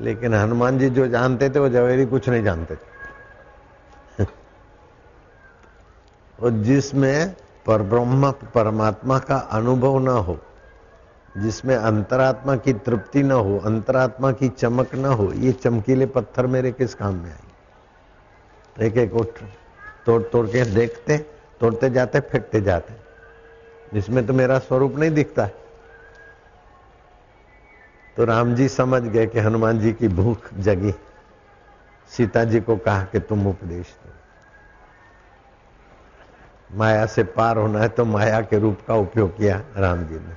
लेकिन 0.00 0.34
हनुमान 0.34 0.78
जी 0.78 0.90
जो 0.90 1.06
जानते 1.06 1.50
थे, 1.50 1.58
वो 1.58 1.68
जवेरी 1.68 2.06
कुछ 2.06 2.28
नहीं 2.28 2.44
जानते 2.44 2.74
थे। 2.74 2.95
और 6.42 6.50
जिसमें 6.50 7.36
पर 7.66 7.82
ब्रह्म 7.82 8.30
परमात्मा 8.30 9.18
का 9.18 9.36
अनुभव 9.36 9.98
ना 9.98 10.12
हो, 10.12 10.38
जिसमें 11.38 11.76
अंतरात्मा 11.76 12.56
की 12.56 12.72
तृप्ति 12.72 13.22
ना 13.22 13.34
हो, 13.34 13.58
अंतरात्मा 13.58 14.32
की 14.32 14.48
चमक 14.48 14.94
ना 14.94 15.08
हो, 15.08 15.32
ये 15.32 15.52
चमकीले 15.52 16.06
पत्थर 16.06 16.46
मेरे 16.46 16.72
किस 16.72 16.94
काम 16.94 17.14
में 17.14 17.30
आए 17.30 18.86
एक 18.86 18.96
एक 18.96 19.14
उठ, 19.14 19.28
तोड़ 20.06 20.22
तोड़ 20.22 20.46
के 20.46 20.64
देखते, 20.64 21.18
तोड़ते 21.60 21.90
जाते, 21.90 22.20
फेंकते 22.20 22.60
जाते। 22.60 22.94
इसमें 23.98 24.26
तो 24.26 24.32
मेरा 24.32 24.58
स्वरूप 24.58 24.96
नहीं 24.96 25.10
दिखता 25.10 25.44
है। 25.44 25.54
तो 28.16 28.24
राम 28.24 28.54
जी 28.54 28.68
समझ 28.68 29.02
गए 29.02 29.26
कि 29.26 29.38
हनुमान 29.38 29.78
जी 29.78 29.92
की 29.92 30.08
भूख 30.08 30.54
जगी। 30.54 30.94
सीता 32.10 32.44
जी 32.44 32.60
को 32.60 32.76
कहा 32.76 33.02
कि 33.02 33.18
तुम 33.18 33.46
उपदेश 33.46 33.86
दो। 33.86 34.15
माया 36.74 37.06
से 37.06 37.24
पार 37.24 37.56
होना 37.56 37.80
है 37.80 37.88
तो 37.88 38.04
माया 38.04 38.40
के 38.40 38.58
रूप 38.58 38.78
का 38.88 38.94
उपयोग 38.94 39.36
किया 39.36 39.62
राम 39.76 40.04
जी 40.04 40.14
ने। 40.14 40.34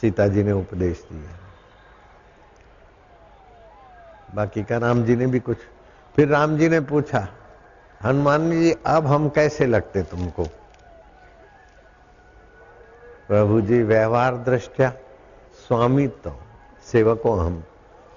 सीता 0.00 0.26
जी 0.28 0.42
ने 0.42 0.52
उपदेश 0.52 1.04
दिया। 1.12 1.38
बाकी 4.34 4.62
का 4.62 4.78
राम 4.78 5.04
जी 5.04 5.16
ने 5.16 5.26
भी 5.26 5.40
कुछ। 5.40 5.58
फिर 6.16 6.28
राम 6.28 6.56
जी 6.58 6.68
ने 6.68 6.80
पूछा, 6.80 7.28
हनुमान 8.02 8.50
जी, 8.50 8.74
अब 8.86 9.06
हम 9.06 9.28
कैसे 9.28 9.66
लगते 9.66 10.02
तुमको? 10.02 10.44
प्रभु 13.28 13.60
जी, 13.60 13.82
व्यवहार 13.82 14.36
दृष्टिया 14.36 14.92
स्वामी 15.68 16.06
तो 16.08 16.36
सेवक 16.86 17.26
हम 17.26 17.62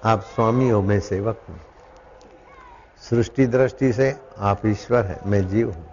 आप 0.04 0.22
स्वामी 0.22 0.70
हो, 0.70 0.82
मैं 0.82 1.00
सेवक 1.00 1.42
हूँ। 1.50 1.60
सृष्टि 3.10 3.46
दृष्टि 3.48 3.94
से 3.94 4.16
आप 4.38 4.66
ईश्वर 4.66 5.06
है, 5.06 5.20
मैं 5.26 5.48
जीव 5.48 5.72
हूँ। 5.72 5.86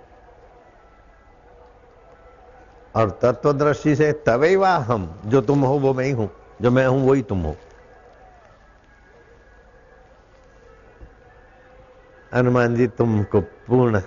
और 2.97 3.11
तत्व 3.23 3.53
दृष्टि 3.53 3.95
से 3.97 4.13
तवे 4.27 4.55
वाह 4.57 4.93
हम 4.93 5.09
जो 5.27 5.41
तुम 5.41 5.61
हो 5.61 5.79
वो 5.79 5.93
मैं 5.95 6.05
ही 6.05 6.11
हूँ 6.11 6.31
जो 6.63 6.71
मैं 6.71 6.87
हूँ 6.87 7.09
वही 7.09 7.23
तुम 7.23 7.43
हो। 7.43 7.57
हनुमान 12.35 12.75
जी, 12.77 12.87
तुमको 12.87 13.41
पूर्ण 13.41 14.01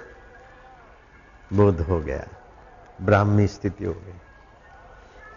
बोध 1.54 1.80
हो 1.82 2.00
गया, 2.00 2.26
ब्राह्मी 3.02 3.48
स्थिति 3.48 3.86
हो 3.86 3.94
गई। 3.94 4.18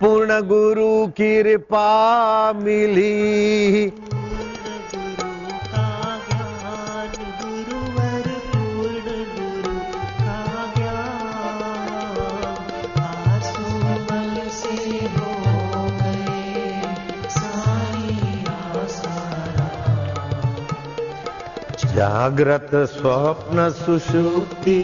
पूर्ण 0.00 0.40
गुरु 0.40 1.06
कृपा 1.08 2.52
मिली। 2.52 3.88
जागृत 22.22 22.70
स्वप्न 22.90 23.62
सुषुप्ति 23.76 24.74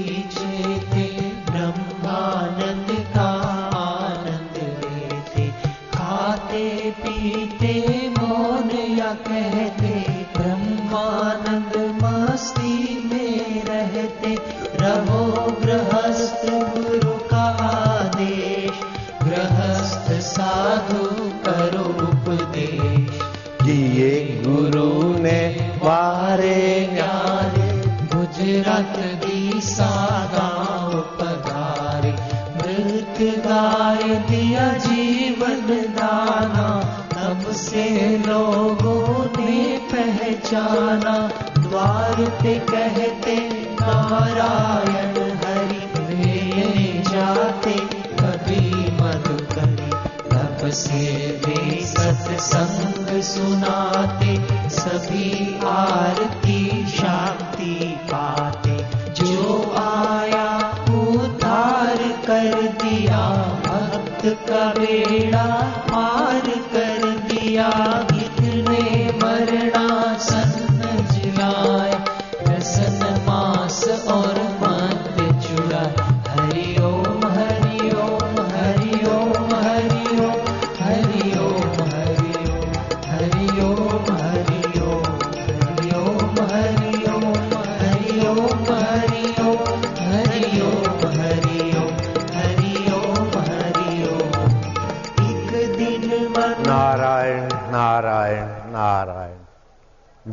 पहचाना 40.49 41.29
द्वार 41.59 42.25
पे 42.43 42.59
कहते, 42.59 43.37
नारायण 43.81 45.17
हरि 45.37 46.03
वे 46.03 47.03
जाते, 47.11 47.73
कभी 48.21 48.71
मधुकरी 48.93 49.91
तब 50.31 50.71
से 50.71 51.31
वे 51.47 51.87
सत्संग 51.87 53.23
सुनाते, 53.23 54.37
सभी 54.71 55.61
आरती 55.67 56.87
शांति 56.89 57.99
पाते। 58.13 58.77
जो 59.13 59.65
आया, 59.77 60.75
उद्धार 60.91 61.97
कर 62.27 62.63
दिया, 62.63 63.29
भक्त 63.67 64.27
का 64.27 64.67
बेड़ा 64.67 65.47
पार 65.93 66.51
कर 66.51 67.11
दिया। 67.11 67.88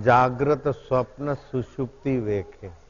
जागृत 0.06 0.64
स्वप्न 0.68 1.34
सुषुप्ति 1.34 2.20
वेखे 2.20 2.86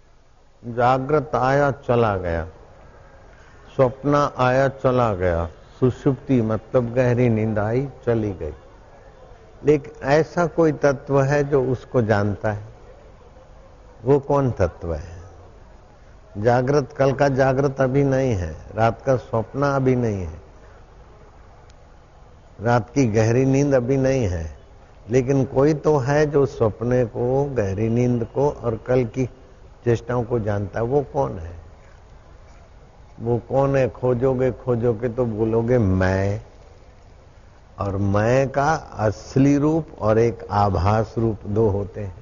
जागृत 0.66 1.32
आया, 1.36 1.72
चला 1.72 2.18
गया। 2.18 2.46
स्वप्न 3.76 4.32
आया, 4.38 4.68
चला 4.68 5.14
गया। 5.14 5.46
सुषुप्ति 5.80 6.42
मतलब 6.42 6.94
गहरी 6.94 7.30
नींद 7.30 7.60
आई, 7.60 7.90
चली 8.06 8.34
गई। 8.34 8.54
लेकिन 9.66 9.94
ऐसा 10.04 10.46
कोई 10.46 10.72
तत्व 10.72 11.22
है 11.22 11.44
जो 11.44 11.66
उसको 11.66 12.02
जानता 12.02 12.52
है? 12.52 12.64
वो 14.04 14.20
कौन 14.20 14.52
तत्व 14.52 14.94
है? 14.94 15.22
जागृत, 16.38 16.94
कल 16.94 17.14
का 17.14 17.28
जागृत 17.28 17.82
अभी 17.82 18.04
नहीं 18.04 18.36
है। 18.36 18.56
रात 18.76 19.02
का 19.02 19.16
स्वप्न 19.16 19.64
अभी 19.64 19.96
नहीं 19.96 20.24
है। 20.24 20.42
रात 22.62 22.90
की 22.90 23.06
गहरी 23.06 23.46
नींद 23.46 23.76
अभी 23.76 23.98
नहीं 23.98 24.26
है। 24.26 24.55
लेकिन 25.10 25.46
कोई 25.46 25.74
तो 25.74 25.98
है 25.98 26.26
जो 26.26 26.46
सपने 26.46 27.06
को, 27.06 27.46
गहरी 27.46 27.90
नींद 27.90 28.28
को 28.36 28.50
और 28.50 28.76
कल 28.88 29.06
की 29.06 29.26
चेष्टाओं 29.86 30.24
को 30.24 30.40
जानता 30.40 30.80
है, 30.80 30.86
वो 30.86 31.02
कौन 31.02 31.40
है? 31.40 31.56
वो 33.20 33.38
कौन 33.38 33.76
है? 33.76 33.90
खोजोगे 33.90 34.52
खोजोगे 34.52 35.10
तो 35.10 35.26
बोलोगे 35.26 35.78
मैं। 35.78 36.42
और 37.80 37.98
मैं 37.98 38.50
का 38.50 38.74
असली 38.74 39.58
रूप 39.58 39.88
और 40.00 40.20
एक 40.20 40.48
आभास 40.52 41.16
रूप 41.18 41.38
दो 41.48 41.70
होते 41.70 42.02
हैं। 42.02 42.16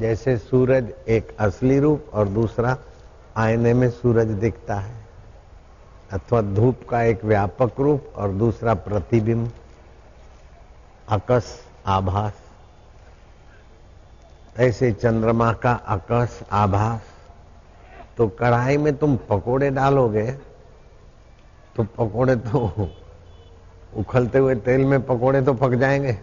जैसे 0.00 0.36
सूरज 0.36 0.88
एक 1.08 1.36
असली 1.40 1.78
रूप 1.78 2.06
और 2.12 2.28
दूसरा 2.28 2.76
आईने 3.36 3.74
में 3.74 3.90
सूरज 3.90 4.26
दिखता 4.26 4.74
है। 4.74 4.94
अथवा 6.12 6.42
धूप 6.42 6.76
का 6.90 7.02
एक 7.02 7.24
व्यापक 7.24 7.70
रूप 7.80 8.04
और 8.16 8.28
दूसरा 8.28 8.74
प्रतिबिंब। 8.74 9.50
आकस 11.10 11.66
आभास। 11.86 12.32
ऐसे 14.58 14.92
चंद्रमा 14.92 15.52
का 15.52 15.72
आकाश, 15.72 16.40
आभास। 16.52 17.00
तो 18.16 18.28
कढ़ाई 18.28 18.76
में 18.76 18.96
तुम 18.96 19.16
पकोड़े 19.16 19.70
डालोगे 19.70 20.32
तो 21.76 21.84
पकोड़े 21.84 22.36
तो 22.36 22.90
उखलते 23.96 24.38
हुए 24.38 24.54
तेल 24.54 24.84
में 24.84 25.02
पकोड़े 25.02 25.42
तो 25.42 25.54
पक 25.54 25.70
जाएँगे। 25.70 26.18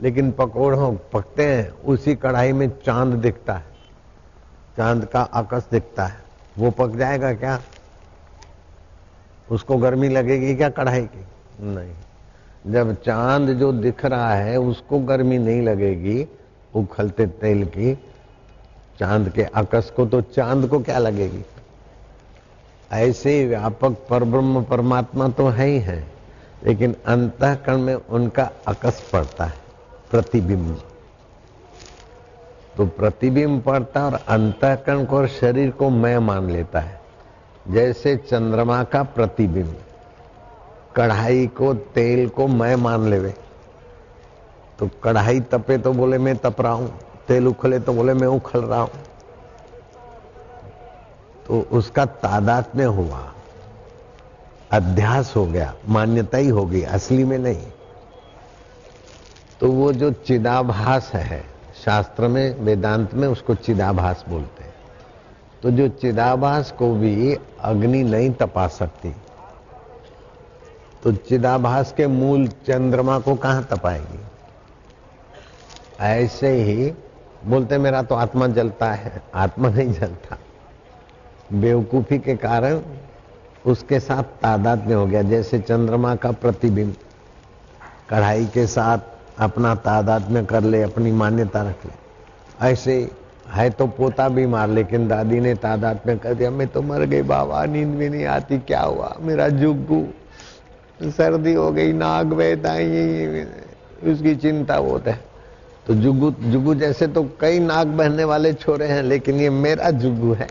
लेकिन 0.00 0.32
पकोड़ों 0.32 0.96
पकते 1.12 1.54
हैं, 1.54 1.70
उसी 1.70 2.14
कढ़ाई 2.14 2.52
में 2.52 2.70
चाँद 2.86 3.14
दिखता 3.14 3.54
है। 3.54 3.64
चाँद 4.76 5.04
का 5.04 5.22
आकश 5.22 5.68
दिखता 5.72 6.06
है। 6.06 6.20
वो 6.58 6.70
पक 6.70 6.90
जाएगा 6.90 7.34
क्या? 7.34 7.60
उसको 9.50 9.76
गर्मी 9.76 10.08
लगेगी 10.08 10.56
क्या 10.56 10.68
कढ़ाई 10.68 11.06
की? 11.06 11.24
नहीं। 11.60 11.94
जब 12.66 12.94
चाँद 13.02 13.48
जो 13.50 13.72
दिख 13.72 14.04
रहा 14.04 14.34
है, 14.34 14.56
उसको 14.56 14.98
गर्मी 14.98 15.38
नहीं 15.38 15.62
लगेगी, 15.62 16.26
उखलते 16.74 17.26
तेल 17.26 17.64
की। 17.64 17.94
चाँद 18.98 19.28
के 19.28 19.44
आकश 19.44 19.92
को 19.96 20.06
तो 20.06 20.20
चाँद 20.20 20.66
को 20.66 20.80
क्या 20.80 20.98
लगेगी? 20.98 21.44
ऐसे 22.92 23.46
व्यापक 23.46 23.96
परब्रह्म 24.10 24.62
परमात्मा 24.62 25.28
तो 25.28 25.46
है 25.48 25.66
ही 25.66 25.78
है, 25.78 26.04
लेकिन 26.66 26.96
अंतकरण 27.06 27.78
में 27.78 27.94
उनका 27.94 28.50
अकस 28.68 29.04
पड़ता 29.12 29.44
है, 29.44 29.58
प्रतिबिंब। 30.10 30.80
तो 32.76 32.86
प्रतिबिंब 32.86 33.62
पड़ता 33.62 34.04
और 34.06 34.14
अंतकरण 34.14 35.04
को 35.04 35.16
और 35.16 35.28
शरीर 35.28 35.70
को 35.70 35.90
मैं 35.90 36.18
मान 36.18 36.50
लेता 36.50 36.80
है, 36.80 37.00
जैसे 37.68 38.16
चंद्रमा 38.16 38.82
का 38.84 39.02
प्रतिबिंब। 39.02 39.76
कढ़ाई 41.00 41.46
को 41.46 41.74
तेल 41.74 42.28
को 42.28 42.48
मैं 42.48 42.76
मान 42.76 43.10
लेवे। 43.10 43.34
तो 44.78 44.90
कढ़ाई 45.04 45.40
तपे 45.40 45.78
तो 45.78 45.92
बोले 45.92 46.18
मैं 46.18 46.36
तप 46.36 46.60
रहा 46.60 46.72
हूँ, 46.72 46.98
तेल 47.28 47.48
उखले 47.48 47.78
तो 47.78 47.92
बोले 47.92 48.14
मैं 48.14 48.28
उखल 48.28 48.60
रहा 48.60 48.80
हूँ। 48.80 48.90
तो 51.46 51.60
उसका 51.72 52.04
तादात 52.06 52.76
में 52.76 52.86
हुआ, 52.86 53.32
अध्यास 54.70 55.36
हो 55.36 55.46
गया, 55.46 55.74
मान्यता 55.88 56.38
ही 56.38 56.48
हो 56.48 56.66
गई, 56.66 56.82
असली 56.82 57.24
में 57.24 57.38
नहीं। 57.38 57.66
तो 59.60 59.72
वो 59.72 59.92
जो 59.92 60.10
चिदाभास 60.10 61.10
है, 61.14 61.44
शास्त्र 61.84 62.28
में, 62.28 62.60
वेदांत 62.60 63.14
में 63.14 63.28
उसको 63.28 63.54
चिदाभास 63.54 64.24
बोलते 64.28 64.64
हैं। 64.64 64.74
तो 65.62 65.70
जो 65.70 65.88
चिदाभास 65.88 66.70
को 66.78 66.94
भी 66.94 67.38
अग्नि 67.60 68.02
नहीं 68.02 68.30
तपा 68.30 68.66
सकती 68.66 69.14
तो 71.02 71.12
चिदाभास 71.12 71.94
के 71.96 72.06
मूल 72.06 72.46
चंद्रमा 72.46 73.18
को 73.18 73.34
कहाँ 73.34 73.64
तपाएगी? 73.70 74.20
ऐसे 76.00 76.48
ही 76.48 76.92
बोलते, 77.44 77.78
मेरा 77.78 78.02
तो 78.02 78.14
आत्मा 78.14 78.46
जलता 78.46 78.92
है। 78.92 79.22
आत्मा 79.34 79.68
नहीं 79.68 79.92
जलता। 79.92 80.38
बेवकूफ़ी 81.52 82.18
के 82.18 82.36
कारण 82.36 82.80
उसके 83.66 84.00
साथ 84.00 84.22
तादाद 84.22 84.86
में 84.86 84.94
हो 84.94 85.06
गया। 85.06 85.22
जैसे 85.22 85.58
चंद्रमा 85.58 86.14
का 86.14 86.32
प्रतिबिंब 86.32 86.94
कढ़ाई 88.10 88.46
के 88.46 88.66
साथ 88.66 88.98
अपना 89.38 89.74
तादाद 89.74 90.30
में 90.30 90.46
कर 90.46 90.62
ले, 90.62 90.82
अपनी 90.82 91.12
मान्यता 91.12 91.62
रख 91.62 91.86
ले। 91.86 91.92
ऐसे 92.66 93.10
है 93.48 93.70
तो 93.70 93.86
पोता 93.86 94.28
बीमार 94.28 94.68
लेकिन 94.68 95.08
दादी 95.08 95.40
ने 95.40 95.54
तादाद 95.54 96.00
में 96.06 96.18
कर 96.18 96.34
दिया। 96.34 96.50
मैं 96.50 96.68
तो 96.68 96.82
मर 96.82 97.00
गई, 97.00 97.22
बाबा, 97.22 97.64
नींद 97.64 97.88
भी 97.88 98.08
नहीं 98.08 98.24
आती, 98.24 98.58
क्या 98.58 98.80
हुआ? 98.80 99.16
मेरा 99.20 99.48
जुग्गू 99.48 100.06
सर्दी 101.00 101.52
हो 101.54 101.70
गई 101.72 101.92
नाग 101.92 102.32
बहता 102.32 102.72
उसकी 104.12 104.34
चिंता 104.36 104.80
बहुत 104.80 105.06
है। 105.06 105.18
तो 105.86 105.94
जुगू 105.94 106.30
जुगू 106.42 106.74
जैसे 106.74 107.06
तो 107.06 107.22
कई 107.40 107.58
नाग 107.58 107.86
बहने 107.88 108.24
वाले 108.24 108.52
छोरे 108.54 108.86
हैं, 108.86 109.02
लेकिन 109.02 109.40
ये 109.40 109.50
मेरा 109.50 109.90
जुगू 109.90 110.32
है। 110.32 110.48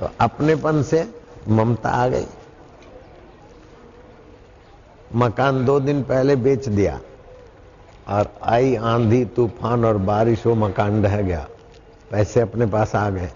तो 0.00 0.10
अपनेपन 0.20 0.82
से 0.82 1.06
ममता 1.48 1.90
आ 1.90 2.08
गई। 2.08 2.26
मकान 5.14 5.64
दो 5.64 5.78
दिन 5.80 6.02
पहले 6.02 6.36
बेच 6.36 6.68
दिया, 6.68 6.98
और 8.08 8.32
आई 8.42 8.74
आंधी, 8.76 9.24
तूफ़ान 9.26 9.84
और 9.84 9.96
बारिश 9.98 10.46
हो 10.46 10.54
मकान 10.54 11.02
ढह 11.02 11.20
गया। 11.22 11.46
पैसे 12.10 12.40
अपने 12.40 12.66
पास 12.66 12.94
आ 12.96 13.08
गए। 13.10 13.30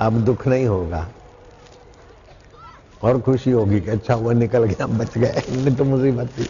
अब 0.00 0.20
दुख 0.20 0.46
नहीं 0.46 0.66
होगा। 0.66 1.06
और 3.02 3.20
खुशी 3.20 3.50
होगी 3.50 3.80
कि 3.80 3.90
अच्छा 3.90 4.14
हुआ 4.14 4.32
निकल 4.32 4.64
गया, 4.64 4.86
बच 4.86 5.18
गए 5.18 5.42
नहीं 5.50 5.74
तो 5.76 5.84
मुसीबत 5.84 6.28
थी। 6.28 6.48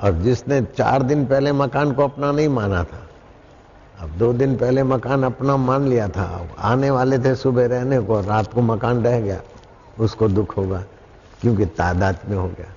और 0.00 0.12
जिसने 0.12 0.60
चार 0.76 1.02
दिन 1.02 1.24
पहले 1.26 1.52
मकान 1.52 1.92
को 1.92 2.04
अपना 2.04 2.30
नहीं 2.32 2.48
माना 2.48 2.82
था, 2.84 3.02
अब 4.00 4.10
दो 4.10 4.32
दिन 4.32 4.56
पहले 4.56 4.82
मकान 4.82 5.22
अपना 5.22 5.56
मान 5.56 5.86
लिया 5.88 6.08
था 6.08 6.48
आने 6.58 6.90
वाले 6.90 7.18
थे 7.18 7.34
सुबह 7.34 7.66
रहने 7.66 8.00
को, 8.00 8.20
रात 8.20 8.52
को 8.52 8.62
मकान 8.62 9.02
रह 9.04 9.20
गया, 9.20 9.40
उसको 10.00 10.28
दुख 10.28 10.56
होगा, 10.56 10.82
क्योंकि 11.40 11.66
तादाद 11.66 12.18
में 12.28 12.36
हो 12.36 12.46
गया। 12.48 12.72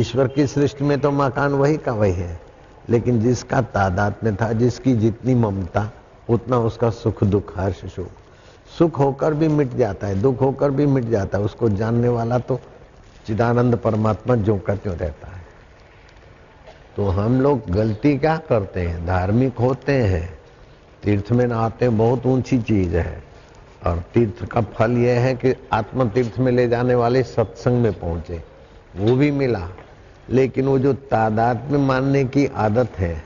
ईश्वर 0.00 0.28
की 0.28 0.46
सृष्टि 0.46 0.84
में 0.84 0.98
तो 1.00 1.10
मकान 1.10 1.52
वही 1.52 1.76
का 1.76 1.92
वही 1.92 2.12
है, 2.12 2.40
लेकिन 2.90 3.20
जिसका 3.20 3.60
तादाद 3.62 4.14
में 4.24 4.34
था, 4.36 4.52
जिसकी 4.52 4.94
जितनी 4.94 5.34
ममता, 5.34 5.90
उतना 6.30 6.58
उसका 6.58 6.90
सुख 6.90 7.24
दुख 7.24 7.58
हर्ष 7.58 7.84
सुख 7.94 8.06
सुख 8.78 8.98
होकर 8.98 9.34
भी 9.34 9.48
मिट 9.48 9.74
जाता 9.74 10.06
है, 10.06 10.20
दुख 10.22 10.40
होकर 10.40 10.70
भी 10.70 10.86
मिट 10.86 11.04
जाता 11.04 11.38
है, 11.38 11.44
उसको 11.44 11.68
जानने 11.68 12.08
वाला 12.08 12.38
तो 12.38 12.60
चिदानंद 13.26 13.76
परमात्मा 13.76 14.34
जो 14.34 14.58
का 14.58 14.74
त्यों 14.74 14.96
रहता 14.96 15.28
है। 15.28 15.42
तो 16.96 17.08
हम 17.08 17.40
लोग 17.40 17.70
गलती 17.70 18.18
क्या 18.18 18.36
करते 18.36 18.80
हैं? 18.80 19.06
धार्मिक 19.06 19.58
होते 19.58 19.92
हैं, 19.92 20.38
तीर्थ 21.02 21.32
में 21.32 21.46
नहाते 21.46 21.88
बहुत 21.88 22.26
ऊँची 22.26 22.62
चीज़ 22.62 22.96
है। 22.96 23.22
और 23.86 24.02
तीर्थ 24.14 24.44
का 24.44 24.60
फल 24.60 24.92
यह 24.92 25.20
है 25.20 25.34
कि 25.34 25.54
आत्म 25.72 26.08
तीर्थ 26.08 26.38
में 26.38 26.52
ले 26.52 26.68
जाने 26.68 26.94
वाले 26.94 27.22
सत्संग 27.22 27.82
में 27.82 27.92
पहुँचे, 27.92 28.42
वो 28.96 29.16
भी 29.16 29.30
मिला। 29.30 29.68
लेकिन 30.30 30.66
वो 30.66 30.78
जो 30.78 30.92
तादाद 30.92 31.68
में 31.70 31.78
मानने 31.78 32.24
की 32.24 32.46
आदत 32.46 32.98
है, 32.98 33.22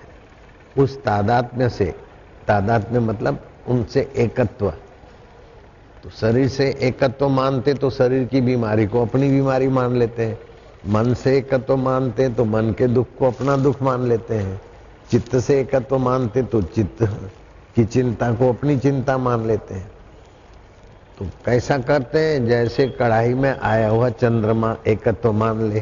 उस 0.78 1.04
तादाद 1.04 1.50
में 1.54 1.68
से 1.68 1.94
तादाद 2.46 2.92
में 2.92 3.00
मतलब 3.00 3.46
उनसे 3.68 4.12
एकत्व। 4.16 4.72
तो 6.04 6.10
शरीर 6.10 6.48
से 6.48 6.66
एकत्व 6.82 7.12
तो 7.12 7.28
मानते 7.28 7.74
तो 7.74 7.90
शरीर 7.90 8.24
की 8.24 8.40
बीमारी 8.40 8.86
को 8.86 9.02
अपनी 9.02 9.28
बीमारी 9.30 9.68
मान 9.68 9.96
लेते 9.96 10.24
हैं। 10.24 10.38
मन 10.86 11.14
से 11.14 11.36
एकत्व 11.38 11.58
तो 11.58 11.76
मानते 11.76 12.28
तो 12.28 12.44
मन 12.44 12.72
के 12.72 12.86
दुख 12.86 13.06
को 13.18 13.26
अपना 13.26 13.56
दुख 13.56 13.82
मान 13.82 14.06
लेते 14.08 14.34
हैं। 14.34 14.60
चित्त 15.10 15.36
से 15.36 15.60
एकत्व 15.60 15.80
तो 15.80 15.98
मानते 15.98 16.42
तो 16.42 16.60
चित्त 16.62 17.02
की 17.76 17.84
चिंता 17.84 18.32
को 18.32 18.48
अपनी 18.48 18.78
चिंता 18.78 19.16
मान 19.18 19.46
लेते 19.46 19.74
हैं। 19.74 19.90
तो 21.18 21.24
कैसा 21.46 21.78
करते 21.78 22.18
हैं? 22.18 22.46
जैसे 22.46 22.86
कढ़ाई 22.88 23.34
में 23.34 23.58
आया 23.58 23.88
हुआ 23.88 24.10
चंद्रमा 24.10 24.76
एकत्व 24.86 25.12
तो 25.12 25.32
मान 25.32 25.62
ले, 25.62 25.80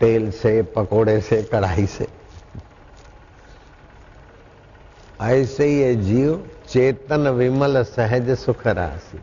तेल 0.00 0.30
से, 0.30 0.62
पकोड़े 0.62 1.20
से, 1.20 1.42
कढ़ाई 1.42 1.86
से। 1.86 2.06
ऐसे 5.20 5.68
ये 5.72 5.94
जीव। 5.94 6.46
चेतन 6.68 7.28
विमल 7.28 7.82
सहज 7.82 8.30
सुख 8.30 8.66
राशि। 8.66 9.20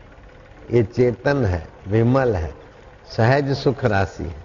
ये 0.76 0.82
चेतन 0.82 1.44
है, 1.44 1.68
विमल 1.88 2.34
है, 2.36 2.54
सहज 3.16 3.56
सुख 3.56 3.84
राशि 3.84 4.24
है। 4.24 4.42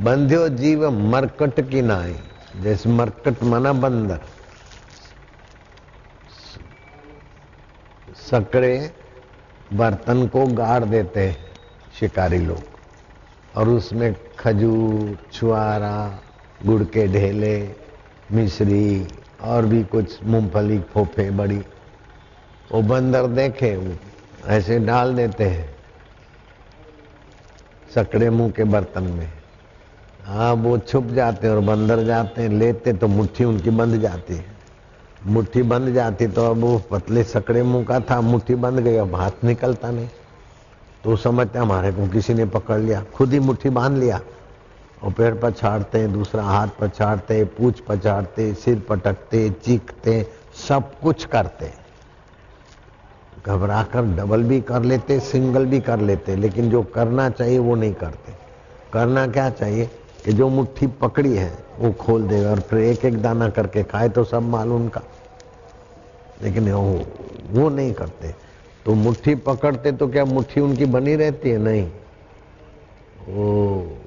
बंध्यो 0.00 0.48
जीव 0.48 0.90
मरकट 0.90 1.70
की 1.70 1.82
नाई, 1.82 2.16
जैसे 2.56 2.88
मरकट 2.88 3.42
माना 3.42 3.72
बंदर। 3.72 4.20
सकड़े 8.30 8.92
बर्तन 9.72 10.26
को 10.26 10.46
गाड़ 10.46 10.84
देते 10.84 11.28
हैं, 11.28 11.36
शिकारी 12.00 12.38
लोग। 12.38 12.62
और 13.56 13.68
उसमें 13.68 14.16
खजूर, 14.38 15.18
छुआरा, 15.32 16.18
गुड़ 16.66 16.82
के 16.84 17.06
ढेले 17.08 17.74
मिश्री 18.32 19.06
और 19.42 19.66
भी 19.66 19.82
कुछ 19.84 20.22
मूंगफली 20.24 20.78
फोफे 20.92 21.30
बड़ी। 21.30 21.58
वो 22.72 22.82
बंदर 22.82 23.26
देखे, 23.26 23.74
वो 23.76 23.94
ऐसे 24.48 24.78
डाल 24.78 25.14
देते 25.14 25.44
हैं, 25.44 25.68
सकड़े 27.94 28.30
मुँह 28.30 28.50
के 28.50 28.64
बर्तन 28.64 29.02
में। 29.02 29.28
हाँ 30.24 30.52
वो 30.54 30.76
छुप 30.78 31.06
जाते 31.06 31.48
और 31.48 31.60
बंदर 31.60 32.04
जाते 32.04 32.42
हैं, 32.42 32.48
लेते 32.48 32.92
तो 32.92 33.08
मुट्ठी 33.08 33.44
उनकी 33.44 33.70
बंद 33.70 34.00
जाती 34.00 34.34
है। 34.34 34.44
मुट्ठी 35.26 35.62
बंद 35.62 35.92
जाती 35.94 36.26
तो 36.26 36.44
अब 36.44 36.60
वो 36.60 36.78
पतले 36.90 37.24
सकड़े 37.24 37.62
मुँह 37.62 37.84
का 37.84 38.00
था, 38.00 38.20
मुट्ठी 38.20 38.54
बंद 38.54 38.80
गई, 38.80 38.96
अब 38.96 39.14
हाथ 39.14 39.44
निकलता 39.44 39.90
नहीं। 39.90 40.08
तो 41.04 41.16
समझते 41.16 41.58
हमारे 41.58 41.92
को 41.92 42.06
किसी 42.08 42.34
ने 42.34 42.44
पकड़ 42.46 42.78
लिया, 42.78 43.02
खुद 43.14 43.32
ही 43.32 43.38
मुट्ठी 43.38 43.70
बाँध 43.70 43.98
लिया। 43.98 44.20
और 45.02 45.12
पैर 45.12 45.34
पछाड़ते 45.42 45.98
हैं, 45.98 46.12
दूसरा 46.12 46.42
हाथ 46.42 46.68
पछाड़ते 46.80 47.44
पूछ 47.44 47.80
पछाड़ते 47.80 48.54
सिर 48.54 48.82
पटकते 48.88 49.50
चीखते 49.50 50.26
सब 50.68 51.00
कुछ 51.00 51.24
करते 51.24 51.72
घबरा 53.46 53.82
कर 53.82 54.02
डबल 54.02 54.42
भी 54.42 54.60
कर 54.60 54.82
लेते, 54.82 55.20
सिंगल 55.20 55.66
भी 55.66 55.80
कर 55.80 56.00
लेते, 56.00 56.36
लेकिन 56.36 56.70
जो 56.70 56.82
करना 56.82 57.30
चाहिए 57.30 57.58
वो 57.58 57.74
नहीं 57.74 57.94
करते। 57.94 58.32
करना 58.92 59.26
क्या 59.26 59.50
चाहिए? 59.50 59.90
कि 60.24 60.32
जो 60.32 60.48
मुट्ठी 60.48 60.86
पकड़ी 60.86 61.36
है, 61.36 61.58
वो 61.78 61.92
खोल 61.92 62.22
दे 62.28 62.44
और 62.44 62.60
फिर 62.60 62.78
एक 62.78 63.04
एक 63.04 63.22
दाना 63.22 63.48
करके 63.48 63.82
खाए 63.82 64.08
तो 64.08 64.24
सब 64.24 64.42
माल 64.42 64.68
उनका 64.68 65.00
लेकिन 66.42 66.72
वो 66.72 67.06
वो 67.50 67.68
नहीं 67.68 67.92
करते। 67.92 68.34
तो 68.86 68.94
मुट्ठी 68.94 69.34
पकड़ते 69.34 69.92
तो 69.92 70.08
क्या 70.08 70.24
मुट्ठी 70.24 70.60
उनकी 70.60 70.86
बनी 70.86 71.16
रहती 71.16 71.50
है? 71.50 71.58
नहीं। 71.58 71.90
वो 73.28 73.98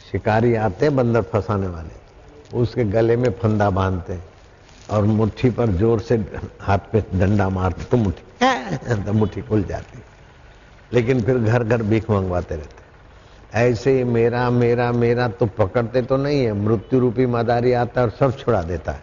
शिकारी 0.00 0.54
आते 0.56 0.86
हैं, 0.86 0.94
बंदर 0.96 1.22
फंसाने 1.22 1.66
वाले। 1.66 1.98
उसके 2.58 2.84
गले 2.84 3.16
में 3.16 3.30
फंदा 3.32 3.70
बांधते 3.70 4.18
और 4.90 5.04
मुट्ठी 5.06 5.50
पर 5.50 5.70
ज़ोर 5.70 6.00
से 6.00 6.16
हाथ 6.60 6.78
पे 6.92 7.04
डंडा 7.14 7.48
मारते 7.48 7.84
तो 7.84 7.96
मुट्ठी 7.96 8.24
तो 9.04 9.12
मुट्ठी 9.12 9.42
खुल 9.42 9.62
जाती 9.64 9.98
लेकिन 10.92 11.20
फिर 11.22 11.38
घर 11.38 11.64
घर 11.64 11.82
भीख 11.82 12.10
मंगवाते 12.10 12.56
रहते 12.56 13.58
ऐसे 13.58 13.92
ही 13.98 14.04
मेरा 14.04 14.48
मेरा 14.50 14.90
मेरा 14.92 15.28
तो 15.28 15.46
पकड़ते 15.46 16.02
तो 16.02 16.16
नहीं 16.16 16.42
है, 16.44 16.52
मृत्यु 16.52 17.00
रूपी 17.00 17.26
मदारी 17.26 17.72
आता 17.72 18.02
और 18.02 18.10
सब 18.10 18.36
छुड़ा 18.38 18.62
देता 18.62 18.92
है। 18.92 19.02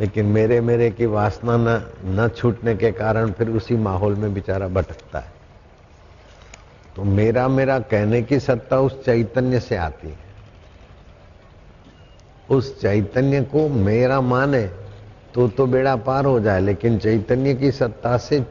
लेकिन 0.00 0.26
मेरे 0.26 0.60
मेरे 0.60 0.90
की 0.90 1.06
वासना 1.06 1.56
न 1.56 1.80
न 2.18 2.28
छूटने 2.36 2.74
के 2.76 2.90
कारण 2.92 3.30
फिर 3.32 3.48
उसी 3.50 3.76
माहौल 3.76 4.14
में 4.14 4.32
बेचारा 4.34 4.68
भटकता 4.68 5.18
है। 5.18 5.32
तो 6.96 7.04
मेरा 7.04 7.46
मेरा 7.48 7.78
कहने 7.80 8.22
की 8.22 8.38
सत्ता 8.40 8.80
उस 8.80 9.04
चैतन्य 9.04 9.60
से 9.60 9.76
आती 9.76 10.08
है। 10.08 10.20
उस 12.50 12.80
चैतन्य 12.80 13.40
को 13.44 13.68
मेरा 13.68 14.20
माने 14.20 14.62
तो 15.34 15.48
तो 15.48 15.66
बेड़ा 15.66 15.94
पार 15.96 16.24
हो 16.24 16.40
जाए, 16.40 16.60
लेकिन 16.60 16.98
चैतन्य 16.98 17.54
की 17.54 17.70
सत्ता 17.70 18.16
से 18.18 18.44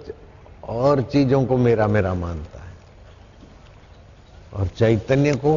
और 0.70 1.02
चीज़ों 1.04 1.44
को 1.46 1.58
मेरा 1.58 1.88
मेरा 1.88 2.14
मानता 2.14 2.60
है। 2.60 2.70
और 4.54 4.68
चैतन्य 4.68 5.34
को 5.36 5.54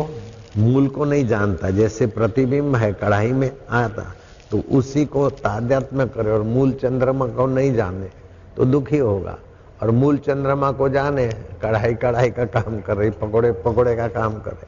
मूल 0.56 0.88
को 0.88 1.04
नहीं 1.04 1.26
जानता, 1.26 1.70
जैसे 1.70 2.06
प्रतिबिंब 2.06 2.76
है 2.76 2.92
कढ़ाई 2.92 3.32
में 3.32 3.50
आता 3.70 4.12
तो 4.50 4.58
उसी 4.70 5.04
को 5.06 5.28
तादात्म्य 5.30 6.06
करे 6.06 6.30
और 6.30 6.42
मूल 6.42 6.72
चंद्रमा 6.72 7.26
को 7.28 7.46
नहीं 7.46 7.72
जाने 7.74 8.08
तो 8.56 8.64
दुखी 8.64 8.98
होगा। 8.98 9.38
और 9.82 9.90
मूल 9.90 10.18
चंद्रमा 10.18 10.72
को 10.72 10.88
जाने, 10.88 11.28
कढ़ाई 11.62 11.94
कढ़ाई 11.94 12.30
का 12.30 12.44
काम 12.44 12.80
कर 12.80 12.96
रही 12.96 13.10
पकोड़े 13.10 13.52
पकोड़े 13.52 13.96
का 13.96 14.08
काम 14.08 14.34
करे। 14.34 14.66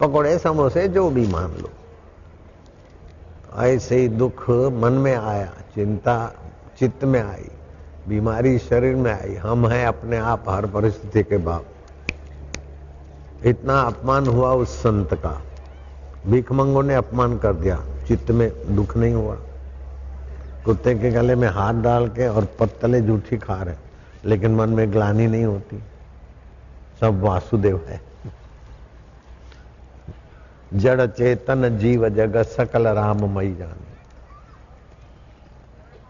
पकोड़े 0.00 0.38
समोसे 0.38 0.88
जो 0.88 1.10
भी 1.10 1.26
मान 1.26 1.50
लो। 1.50 1.70
ऐसे 3.62 3.96
ही 3.96 4.08
दुख 4.08 4.50
मन 4.50 4.92
में 4.92 5.16
आया, 5.16 5.52
चिंता 5.74 6.34
चित्त 6.78 7.04
में 7.04 7.22
आई, 7.22 7.50
बीमारी 8.08 8.58
शरीर 8.58 8.96
में 8.96 9.22
आई। 9.22 9.34
हम 9.34 9.66
हैं 9.66 9.86
अपने 9.86 10.16
आप 10.16 10.44
हर 10.48 10.66
परिस्थिति 10.66 11.22
के 11.22 11.36
बाप। 11.36 11.64
इतना 13.44 13.80
अपमान 13.80 14.26
हुआ 14.26 14.52
उस 14.52 14.68
संत 14.68 15.14
का। 15.14 15.42
भिखमंगों 16.26 16.82
ने 16.82 16.94
अपमान 16.94 17.38
कर 17.38 17.52
दिया। 17.52 17.84
चित्त 18.08 18.30
में 18.30 18.76
दुख 18.76 18.96
नहीं 18.96 19.14
हुआ। 19.14 19.36
कुत्ते 20.64 20.94
के 20.94 21.10
गले 21.10 21.34
में 21.34 21.48
हाथ 21.48 21.74
डाल 21.74 22.08
के 22.08 22.28
और 22.28 22.44
पत्तले 22.44 23.00
जूठी 23.00 23.36
खा 23.36 23.62
रहे। 23.62 23.87
लेकिन 24.24 24.54
मन 24.54 24.68
में 24.68 24.92
ग्लानी 24.92 25.26
नहीं 25.26 25.44
होती। 25.44 25.82
सब 27.00 27.20
वासुदेव 27.20 27.84
है। 27.88 28.00
जड़ 30.74 31.06
चेतन 31.06 31.78
जीव 31.78 32.08
जगत 32.08 32.46
सकल 32.46 32.88
राम 32.88 33.24
मई 33.36 33.54
जान। 33.54 33.76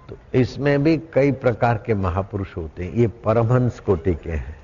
तो 0.08 0.16
इसमें 0.34 0.82
भी 0.82 0.96
कई 1.12 1.32
प्रकार 1.32 1.82
के 1.86 1.94
महापुरुष 1.94 2.56
होते 2.56 2.84
हैं। 2.84 2.92
ये 2.92 3.06
परमहंस 3.06 3.80
कोटि 3.80 4.14
के 4.14 4.30
हैं। 4.30 4.58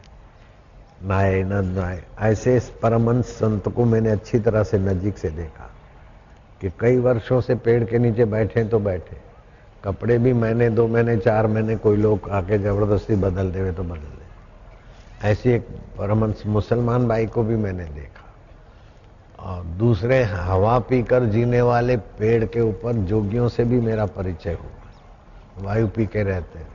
नाय 1.02 1.42
नाय, 1.42 2.02
ऐसे 2.20 2.58
परमहंस 2.82 3.26
संत 3.26 3.68
को 3.68 3.84
मैंने 3.84 4.10
अच्छी 4.10 4.38
तरह 4.38 4.62
से 4.62 4.78
नजीक 4.78 5.18
से 5.18 5.30
देखा 5.30 5.70
कि 6.60 6.70
कई 6.80 6.96
वर्षों 6.96 7.40
से 7.40 7.54
पेड़ 7.54 7.84
के 7.84 7.98
नीचे 7.98 8.24
बैठे 8.24 8.64
तो 8.64 8.78
बैठे। 8.78 9.33
कपड़े 9.84 10.18
भी 10.18 10.32
महीने 10.32 10.70
दो 10.70 10.88
महीने 10.88 11.16
चार 11.16 11.46
महीने 11.46 11.76
कोई 11.76 11.96
लोग 11.96 12.30
आके 12.30 12.58
ज़बरदस्ती 12.58 13.16
बदल 13.16 13.50
देवे 13.52 13.72
तो 13.72 13.82
बदल 13.82 13.94
दे 13.94 15.28
ऐसी 15.28 15.50
एक 15.50 15.68
परमंश 15.98 16.42
मुसलमान 16.46 17.08
भाई 17.08 17.26
को 17.26 17.42
भी 17.42 17.56
मैंने 17.56 17.84
देखा। 17.84 18.20
और 19.38 19.64
दूसरे 19.64 20.22
हवा 20.22 20.78
पीकर 20.78 21.24
जीने 21.24 21.62
वाले 21.62 21.96
पेड़ 21.96 22.44
के 22.44 22.60
ऊपर 22.60 22.92
जोगियों 22.92 23.48
से 23.48 23.64
भी 23.64 23.80
मेरा 23.80 24.06
परिचय 24.06 24.52
हुआ। 24.52 25.64
वायु 25.64 25.88
पी 25.88 26.06
के 26.06 26.22
रहते 26.22 26.58
हैं। 26.58 26.68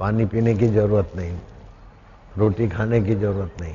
पानी 0.00 0.26
पीने 0.26 0.54
की 0.54 0.68
ज़रूरत 0.68 1.12
नहीं। 1.16 1.38
रोटी 2.38 2.68
खाने 2.68 3.00
की 3.00 3.14
ज़रूरत 3.14 3.60
नहीं। 3.60 3.74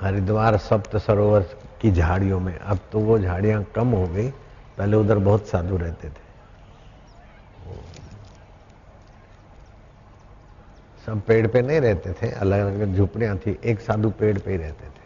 हरिद्वार 0.00 0.56
सप्त 0.56 0.96
सरोवर 0.96 1.40
की 1.80 1.90
झाड़ियों 1.92 2.40
में। 2.40 2.58
अब 2.58 2.78
तो 2.92 2.98
वो 2.98 3.18
झाड़ियाँ 3.18 3.64
कम 3.74 3.88
हो 3.88 4.06
गई। 4.06 4.30
पहले 4.78 4.96
उधर 4.96 5.18
बहुत 5.18 5.46
साधु 5.46 5.76
रहते 5.76 6.08
थे। 6.08 6.29
सब 11.06 11.20
पेड़ 11.20 11.46
पे 11.46 11.62
नहीं 11.62 11.80
रहते 11.80 12.12
थे, 12.12 12.30
अलग 12.30 12.60
अलग 12.60 12.96
झुपड़ियाँ 12.96 13.38
थी, 13.38 13.58
एक 13.64 13.80
साधु 13.80 14.10
पेड़ 14.10 14.38
पे 14.38 14.50
ही 14.50 14.56
रहते 14.56 14.86
थे। 14.86 15.00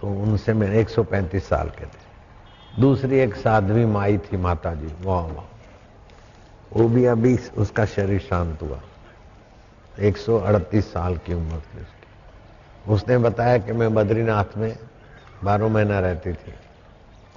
तो 0.00 0.06
उनसे 0.06 0.52
मैं 0.52 0.72
135 0.72 1.48
साल 1.48 1.68
के 1.68 1.84
थे। 1.84 2.08
दूसरी 2.80 3.18
एक 3.18 3.34
साध्वी 3.34 3.84
माई 3.84 4.18
थी 4.18 4.36
माता 4.36 4.74
जी 4.74 4.94
वाह 5.00 5.26
वाह। 5.26 5.44
वो 6.72 6.88
भी 6.88 7.04
अभी 7.04 7.38
उसका 7.38 7.84
शरीर 7.84 8.20
शांत 8.20 8.62
हुआ। 8.62 8.80
138 9.98 10.92
साल 10.92 11.16
की 11.16 11.34
उम्र 11.34 11.52
थी 11.52 11.80
उसकी। 11.80 12.92
उसने 12.92 13.18
बताया 13.18 13.58
कि 13.58 13.72
मैं 13.72 13.94
बद्रीनाथ 13.94 14.56
में 14.56 14.78
बारह 15.44 15.68
महीना 15.68 16.00
रहती 16.00 16.32
थी 16.32 16.54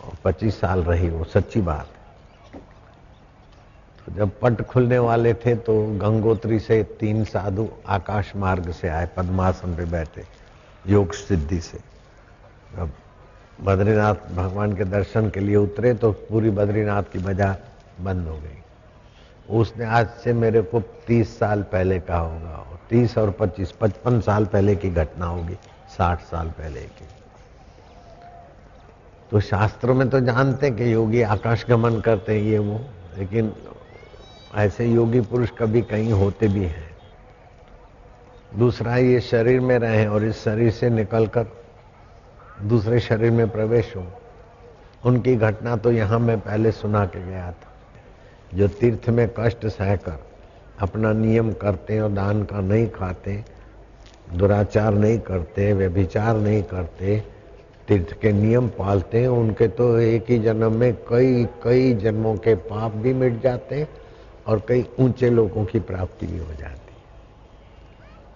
और 0.03 0.13
25 0.23 0.59
साल 0.59 0.83
रही, 0.83 1.09
वो 1.09 1.23
सच्ची 1.23 1.61
बात। 1.61 1.87
तो 4.01 4.11
जब 4.11 4.29
पट 4.41 4.61
खुलने 4.63 4.97
वाले 4.99 5.33
थे 5.35 5.55
तो 5.57 5.81
गंगोत्री 5.97 6.59
से 6.59 6.81
तीन 6.99 7.23
साधु 7.23 7.67
आकाश 7.87 8.31
मार्ग 8.35 8.71
से 8.71 8.87
आए, 8.89 9.09
पद्मासन 9.17 9.75
पे 9.75 9.85
बैठे, 9.87 10.23
योग 10.85 11.13
सिद्धि 11.13 11.59
से। 11.61 11.77
जब 12.75 12.91
बद्रीनाथ 13.59 14.33
भगवान 14.35 14.73
के 14.73 14.85
दर्शन 14.85 15.29
के 15.29 15.39
लिए 15.39 15.55
उतरे 15.57 15.93
तो 15.93 16.11
पूरी 16.29 16.49
बद्रीनाथ 16.51 17.11
की 17.13 17.19
बाज़ार 17.19 17.57
बंद 18.01 18.27
हो 18.27 18.35
गई। 18.35 18.57
उसने 19.51 19.85
आज 19.85 20.07
से 20.23 20.33
मेरे 20.33 20.61
को 20.61 20.79
तीस 21.07 21.37
साल 21.39 21.61
पहले 21.71 21.99
का 21.99 22.17
होगा 22.17 22.55
और 22.59 22.79
तीस 22.89 23.17
और 23.17 23.31
पच्चीस, 23.31 23.71
पचपन 23.71 24.19
साल 24.21 24.45
पहले 24.45 24.75
की 24.75 24.89
घटना 24.89 25.25
होगी, 25.25 25.57
साठ 25.97 26.21
साल 26.21 26.49
पहले 26.49 26.81
की। 26.81 27.07
तो 29.31 29.39
शास्त्रों 29.41 29.95
में 29.95 30.09
तो 30.09 30.19
जानते 30.21 30.65
हैं 30.65 30.75
कि 30.75 30.93
योगी 30.93 31.21
आकाश 31.23 31.65
गमन 31.69 31.99
करते 32.01 32.33
हैं, 32.33 32.41
ये 32.41 32.57
वो, 32.59 32.79
लेकिन 33.17 33.53
ऐसे 34.55 34.85
योगी 34.85 35.21
पुरुष 35.21 35.49
कभी 35.49 35.81
कहीं 35.81 36.11
होते 36.11 36.47
भी 36.47 36.63
हैं। 36.63 36.89
दूसरा, 38.57 38.97
ये 38.97 39.19
शरीर 39.21 39.59
में 39.59 39.77
रहे 39.79 40.05
और 40.05 40.23
इस 40.23 40.43
शरीर 40.43 40.71
से 40.71 40.89
निकलकर 40.89 41.47
दूसरे 42.61 42.99
शरीर 42.99 43.31
में 43.31 43.49
प्रवेश 43.49 43.95
हो। 43.95 44.05
उनकी 45.05 45.35
घटना 45.35 45.75
तो 45.75 45.91
यहाँ 45.91 46.19
मैं 46.19 46.39
पहले 46.39 46.71
सुना 46.71 47.05
के 47.05 47.25
गया 47.25 47.51
था। 47.51 47.69
जो 48.57 48.67
तीर्थ 48.67 49.09
में 49.09 49.27
कष्ट 49.39 49.65
सहकर 49.67 50.19
अपना 50.79 51.13
नियम 51.13 51.51
करते 51.53 51.99
और 51.99 52.11
दान 52.11 52.43
का 52.43 52.59
नहीं 52.59 52.87
खाते, 52.89 53.43
दुराचार 54.33 54.93
नहीं 54.93 55.19
करते, 55.19 55.73
व्यभिचार 55.73 56.37
नहीं 56.37 56.63
करते, 56.63 57.23
तीर्थ 57.87 58.13
के 58.21 58.31
नियम 58.31 58.67
पालते 58.67 59.21
हैं 59.21 59.27
उनके 59.27 59.67
तो 59.67 59.97
एक 59.99 60.29
ही 60.29 60.39
जन्म 60.39 60.73
में 60.73 60.93
कई 61.09 61.45
कई 61.63 61.93
जन्मों 61.93 62.35
के 62.35 62.55
पाप 62.55 62.91
भी 62.91 63.13
मिट 63.13 63.41
जाते 63.41 63.75
हैं 63.75 63.87
और 64.47 64.61
कई 64.67 64.85
ऊँचे 64.99 65.29
लोगों 65.29 65.65
की 65.65 65.79
प्राप्ति 65.79 66.27
भी 66.27 66.37
हो 66.37 66.45
जाती 66.45 66.63
है। 66.63 66.81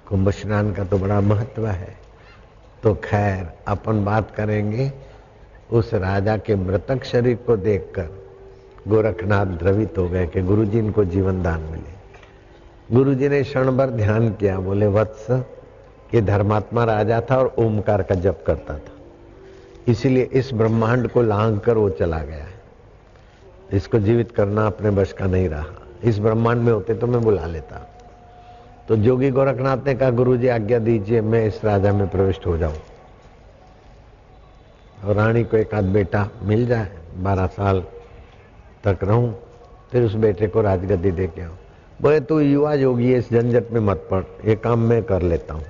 कुंभ 0.08 0.30
स्नान 0.30 0.74
का 0.74 0.84
तो 0.84 0.98
बड़ा 0.98 1.22
महत्व 1.22 1.68
है। 1.68 1.98
तो 2.84 2.96
खैर, 2.96 3.48
अपन 3.68 4.06
बात 4.06 4.36
करेंगे 4.36 4.91
उस 5.72 5.94
राजा 5.94 6.38
के 6.38 6.56
मृतक 6.56 7.04
शरीर 7.04 7.36
को 7.36 7.58
देखकर। 7.58 8.26
गोरखनाथ 8.88 9.46
द्रवित 9.46 9.98
हो 9.98 10.10
गए 10.10 10.28
कि 10.28 10.41
गुरु 10.41 10.65
जी 10.65 10.80
इनको 10.80 11.06
जीवन 11.06 11.44
दान 11.44 11.62
मिले। 11.62 11.96
गुरु 12.91 13.13
जी 13.13 13.30
ने 13.30 13.44
क्षण 13.44 13.78
भर 13.78 13.89
ध्यान 13.89 14.34
किया, 14.34 14.60
बोले, 14.60 14.88
वत्स 14.88 15.28
कि 16.12 16.22
धर्मात्मा 16.22 16.84
राजा 16.84 17.22
था 17.32 17.38
और 17.38 17.56
ओमकार 17.58 18.04
का 18.04 18.15
जप 18.15 18.44
करता 18.48 18.78
था। 18.78 18.91
इसीलिए 19.88 20.24
इस 20.24 20.54
ब्रह्मांड 20.54 21.08
को 21.08 21.22
लांग 21.22 21.60
कर 21.60 21.78
वो 21.78 21.89
चला 21.89 22.20
गया 22.20 22.44
है। 22.44 22.62
इसको 23.74 24.00
जीवित 24.00 24.32
करना 24.32 24.68
अपने 24.68 24.89
बश 24.89 25.13
का 25.13 25.26
नहीं 25.26 25.50
रहा। 25.50 25.85
इस 26.06 26.20
ब्रह्मांड 26.20 26.62
में 26.62 26.72
होते 26.74 26.94
तो 26.94 27.08
मैं 27.08 27.22
बुला 27.22 27.46
लेता। 27.46 27.78
तो 28.88 28.96
जोगी 28.96 29.30
गोरखनाथ 29.32 29.86
ने 29.86 29.96
कहा 29.96 30.10
गुरु 30.10 30.36
जी 30.38 30.48
आज्ञा 30.48 30.80
दीजिए, 30.80 31.22
मैं 31.22 31.46
इस 31.46 31.63
राजा 31.65 31.94
में 31.94 32.08
प्रविष्ट 32.08 32.46
हो 32.48 32.58
जाऊँ। 32.58 32.76
और 35.04 35.15
रानी 35.15 35.44
को 35.44 35.58
एक 35.58 35.74
आध 35.74 35.84
बेटा 35.84 36.28
मिल 36.44 36.65
जाए, 36.68 36.91
बारह 37.18 37.48
साल 37.48 37.84
तक 38.84 39.04
रहूँ, 39.04 39.34
फिर 39.91 40.04
उस 40.04 40.15
बेटे 40.15 40.48
को 40.48 40.62
राजगद्दी 40.62 41.12
दे 41.12 41.28
के 41.28 41.41
आऊँ। 41.41 41.58
बोले, 42.02 42.20
तू 42.20 42.39
युवा 42.39 42.74
योगी 42.74 43.13
इस 43.13 43.32
झंझट 43.32 43.72
में 43.72 43.82
मत 43.82 44.08
पड़, 44.12 44.24
ये 44.46 44.56
काम 44.56 44.80
मैं 44.80 45.02
कर 45.04 45.22
लेता 45.22 45.54
हूँ। 45.54 45.63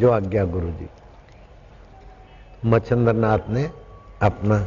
जो 0.00 0.10
आज्ञा 0.10 0.44
गुरु 0.44 0.70
जी 0.70 0.88
मच्छंद्र 2.64 3.12
नाथ 3.12 3.48
ने 3.50 3.70
अपना 4.22 4.58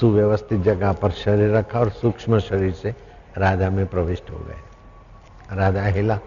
सुव्यवस्थित 0.00 0.60
जगह 0.60 0.92
पर 0.92 1.10
शरीर 1.10 1.50
रखा 1.50 1.80
और 1.80 1.90
सूक्ष्म 1.90 2.38
शरीर 2.38 2.72
से 2.72 2.94
राजा 3.38 3.70
में 3.70 3.86
प्रविष्ट 3.86 4.30
हो 4.30 4.38
गए। 4.38 4.56
राजा 5.56 5.82
हिला। 5.82 6.18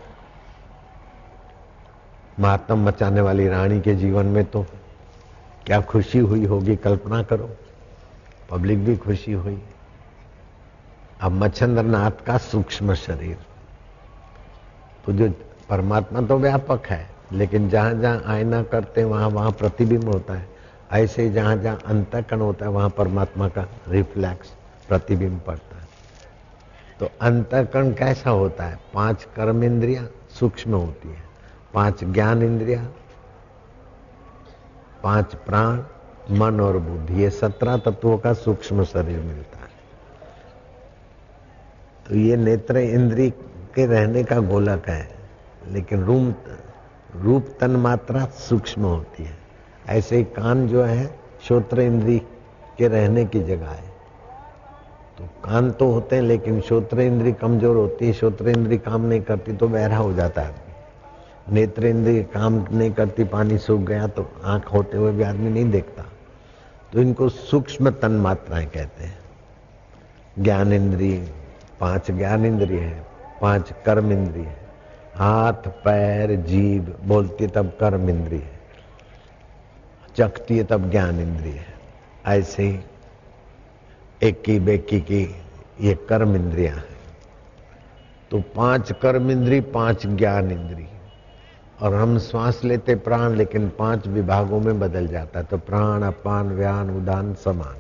मातम 2.39 2.87
मचाने 2.87 3.21
वाली 3.21 3.47
रानी 3.47 3.81
के 3.81 3.95
जीवन 3.95 4.25
में 4.25 4.45
तो 4.45 4.65
क्या 5.65 5.81
खुशी 5.81 6.19
हुई 6.19 6.45
होगी 6.45 6.75
कल्पना 6.75 7.23
करो। 7.23 7.49
पब्लिक 8.49 8.85
भी 8.85 8.97
खुशी 8.97 9.33
हुई। 9.33 9.63
अब 11.21 11.31
मच्छंद्र 11.31 11.83
नाथ 11.83 12.11
का 12.11 12.37
सूक्ष्म 12.37 12.93
शरीर। 12.93 13.37
तो 15.05 15.13
जो 15.13 15.29
परमात्मा 15.69 16.21
तो 16.21 16.37
व्यापक 16.37 16.81
है, 16.85 17.09
लेकिन 17.33 17.69
जहाँ 17.69 17.93
जहाँ 17.93 18.23
आयना 18.25 18.63
करते 18.63 19.01
हैं, 19.01 19.07
वहाँ 19.07 19.27
वहाँ 19.27 19.51
प्रतिबिंब 19.51 20.09
होता 20.09 20.33
है। 20.33 20.49
ऐसे 20.91 21.29
जहाँ 21.29 21.55
जहाँ 21.55 21.79
अंतकण 21.85 22.39
होता 22.39 22.65
है, 22.65 22.71
वहाँ 22.71 22.89
परमात्मा 22.89 23.49
का 23.49 23.65
रिफ्लैक्स, 23.87 24.53
प्रतिबिंब 24.87 25.41
पड़ता 25.47 25.70
तो 27.01 27.11
अंतकण 27.21 27.91
कैसा 27.91 28.29
होता 28.29 28.63
है? 28.63 28.79
पाँच 28.93 29.27
कर्म 29.35 29.63
इंद्रिया 29.63 30.07
सूक्ष्म 30.29 30.75
होती 30.75 31.09
है। 31.09 31.23
पाँच 31.73 32.03
ज्ञान 32.03 32.43
इंद्रिया 32.43 32.87
पाँच 35.03 35.35
प्राण, 35.35 35.83
मन 36.31 36.61
और 36.61 36.77
बुद्धि, 36.77 37.23
ये 37.23 37.29
सत्रह 37.29 37.77
तत्वों 37.77 38.17
का 38.17 38.33
सूक्ष्म 38.33 38.83
शरीर 38.83 39.19
मिलता 39.19 39.57
है। 39.57 39.69
तो 42.07 42.15
ये 42.15 42.35
नेत्र 42.35 42.77
इंद्री 42.77 43.29
के 43.75 43.85
रहने 43.85 44.23
का 44.23 44.39
गोलक 44.39 44.89
है, 44.89 45.09
लेकिन 45.67 46.03
रूम, 46.03 46.35
रूप 47.15 47.47
तन 47.59 47.71
मात्रा 47.71 48.25
सूक्ष्म 48.25 48.85
होती 48.85 49.23
है। 49.23 49.37
ऐसे 49.87 50.17
ही 50.17 50.23
कान 50.23 50.67
जो 50.67 50.83
है, 50.83 51.19
श्रोत्र 51.43 51.81
इंद्री 51.81 52.19
के 52.77 52.87
रहने 52.87 53.25
की 53.25 53.39
जगह 53.39 53.69
है। 53.69 53.90
तो। 55.21 55.27
कान 55.43 55.71
तो 55.71 55.91
होते 55.91 56.15
हैं, 56.15 56.23
लेकिन 56.23 56.59
श्रोत्र 56.61 57.01
इंद्री 57.01 57.31
कमज़ोर 57.33 57.75
होती 57.75 58.07
है। 58.07 58.13
श्रोत्र 58.13 58.49
इंद्री 58.49 58.77
काम 58.77 59.01
नहीं 59.01 59.21
करती 59.21 59.53
तो 59.53 59.67
बहरा 59.67 59.97
हो 59.97 60.13
जाता 60.13 60.41
है 60.41 60.69
नेत्र 61.49 61.85
इंद्री 61.85 62.23
काम 62.23 62.65
नहीं 62.71 62.91
करती, 62.91 63.23
पानी 63.23 63.57
सूख 63.57 63.81
गया 63.81 64.07
तो 64.07 64.29
आँख 64.43 64.73
होते 64.73 64.97
हुए 64.97 65.11
भी 65.11 65.23
आदमी 65.23 65.49
नहीं 65.49 65.71
देखता। 65.71 66.03
तो 66.93 67.01
इनको 67.01 67.29
सूक्ष्म 67.29 67.89
तन 67.91 68.11
मात्राएँ 68.11 68.65
कहते 68.65 69.03
हैं। 69.03 69.17
ज्ञान 70.39 70.73
इंद्री 70.73 71.11
पाँच 71.79 72.11
ज्ञान 72.11 72.45
इंद्रिय 72.45 72.79
है, 72.79 73.05
पाँच 73.41 73.71
कर्म 73.85 74.11
इंद्रिय 74.11 74.45
है। 74.45 74.59
हाथ, 75.15 75.67
पैर 75.83 76.35
जीव 76.35 76.95
बोलती 77.03 77.47
तब 77.47 77.71
कर्म 77.79 78.09
इंद्रिय 78.09 78.39
है। 78.39 78.59
चखती 80.17 80.57
है 80.57 80.63
तब 80.63 80.89
ज्ञान 80.91 81.19
इंद्रिय 81.19 81.53
है। 81.53 81.73
ऐसे 82.27 82.63
ही 82.63 82.79
एक 84.23 84.41
की 84.41 84.59
बेकी 84.59 85.01
की 85.01 85.35
ये 85.81 85.93
कर्म 86.09 86.35
इंद्रिया 86.35 86.75
है। 86.75 86.91
तो 88.31 88.41
पाँच 88.55 88.91
कर्म 88.91 89.31
इंद्री, 89.31 89.61
पाँच 89.61 90.07
ज्ञान 90.07 90.51
इंद्री। 90.51 90.87
और 91.81 91.93
हम 91.95 92.19
श्वास 92.19 92.63
लेते 92.63 92.95
प्राण, 92.95 93.35
लेकिन 93.35 93.69
पाँच 93.69 94.07
विभागों 94.07 94.59
में 94.59 94.79
बदल 94.79 95.07
जाता 95.07 95.41
तो 95.41 95.57
प्राण, 95.57 96.01
अपान, 96.01 96.49
व्यान, 96.49 96.89
उदान, 96.89 97.33
समान। 97.33 97.75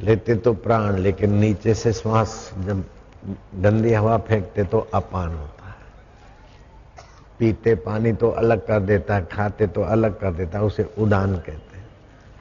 लेते 0.00 0.34
तो 0.34 0.54
प्राण, 0.54 0.96
लेकिन 0.96 1.32
नीचे 1.32 1.74
से 1.74 1.92
श्वास 1.92 2.54
जब 2.58 2.84
गंदी 3.54 3.92
हवा 3.92 4.18
फेंकते 4.18 4.64
तो 4.64 4.88
अपान 4.94 5.28
होता 5.28 5.68
है। 5.68 5.74
पीते 7.38 7.74
पानी 7.74 8.12
तो 8.12 8.30
अलग 8.30 8.66
कर 8.66 8.80
देता 8.80 9.14
है, 9.14 9.24
खाते 9.24 9.66
तो 9.66 9.82
अलग 9.82 10.20
कर 10.20 10.32
देता 10.32 10.58
है, 10.58 10.64
उसे 10.64 10.90
उदान 10.98 11.36
कहते 11.36 11.52
हैं। 11.52 11.75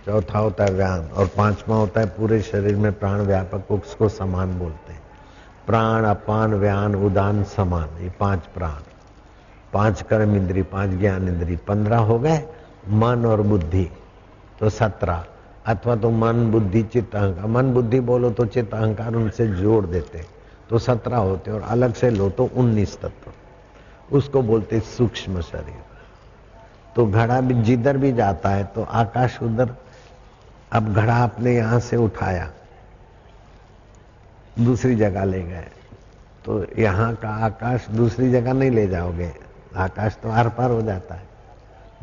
चौथा 0.06 0.40
होता 0.40 0.64
है 0.64 0.72
व्यान 0.72 1.06
और 1.10 1.28
पांचवा 1.28 1.76
होता 1.76 2.00
है 2.02 2.08
पूरे 2.08 2.42
शरीर 2.42 2.76
में 2.76 2.92
प्राण 2.94 3.22
व्यापक 3.22 3.72
उसको 3.72 4.10
समान 4.10 4.58
बोलते 4.60 4.94
हैं। 4.94 5.02
प्राण, 5.68 6.04
अपान, 6.04 6.54
व्यान, 6.54 6.96
उदान, 6.96 7.44
समान, 7.44 7.98
ये 8.02 8.10
पाँच 8.20 8.48
प्राण। 8.48 8.82
पाँच 9.74 10.02
कर्म 10.02 10.36
इंद्री, 10.36 10.62
पाँच 10.64 10.90
ज्ञान 10.90 11.28
इंद्री, 11.28 11.56
पंद्रह 11.68 11.98
हो 12.00 12.18
गए, 12.20 12.42
मन 12.88 13.26
और 13.26 13.42
बुद्धि 13.42 13.90
तो 14.60 14.70
सत्रह। 14.70 15.26
अथवा 15.66 15.96
तो 15.96 16.10
मन, 16.10 16.52
बुद्धि, 16.52 16.84
चित्त, 16.84 17.16
अहंकार। 17.16 17.46
मन, 17.46 17.74
बुद्धि 17.74 18.00
बोलो 18.00 18.30
तो 18.30 18.46
चित्त, 18.46 18.74
अहंकार 18.74 19.16
उनसे 19.16 19.48
जोड़ 19.48 19.86
देते 19.86 20.26
तो 20.70 20.78
सत्रह 20.80 21.18
होते 21.18 21.52
और 21.52 21.62
अलग 21.62 21.94
से 21.94 22.10
लो 22.10 22.30
तो 22.30 22.50
उन्नीस 22.56 22.98
तत्व। 23.02 23.32
उसको 24.12 24.42
बोलते 24.42 24.80
सूक्ष्म 24.80 25.42
शरीर। 25.42 25.84
तो 26.96 27.06
घड़ा 27.06 27.42
भी, 27.42 27.54
जिधर 27.54 27.98
भी 27.98 28.12
जाता 28.14 28.50
है 28.50 28.64
तो 28.66 28.84
आकाश 28.84 29.40
उधर 29.44 29.76
अब 30.76 30.94
घड़ा 30.94 31.14
आपने 31.16 31.56
यहाँ 31.56 31.80
से 31.80 31.98
उठाया, 31.98 32.50
दूसरी 34.60 34.96
जगह 34.96 35.24
ले 35.24 35.42
गए। 35.44 35.68
तो 36.46 36.66
यहाँ 36.80 37.14
का 37.16 37.30
आकाश 37.46 37.88
दूसरी 37.92 38.32
जगह 38.32 38.54
नहीं 38.54 38.72
ले 38.72 38.88
जाओगे, 38.88 39.32
आकाश 39.76 40.18
तो 40.24 40.30
आर 40.30 40.50
पार 40.50 40.72
हो 40.72 40.82
जाता 40.82 41.16
है। 41.16 41.24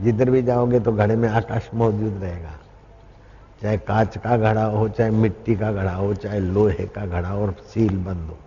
जिधर 0.00 0.30
भी 0.30 0.42
जाओगे 0.42 0.80
तो 0.80 0.92
घड़े 0.92 1.16
में 1.16 1.28
आकाश 1.28 1.68
मौजूद 1.74 2.22
रहेगा। 2.22 2.52
चाहे 3.62 3.76
कांच 3.78 4.16
का 4.18 4.36
घड़ा 4.36 4.64
हो, 4.64 4.88
चाहे 4.88 5.10
मिट्टी 5.10 5.56
का 5.56 5.72
घड़ा 5.72 5.92
हो, 5.92 6.14
चाहे 6.14 6.40
लोहे 6.40 6.86
का 6.86 7.06
घड़ा 7.06 7.34
और 7.34 7.54
सील 7.66 7.96
बंद 7.96 8.28
हो, 8.28 8.38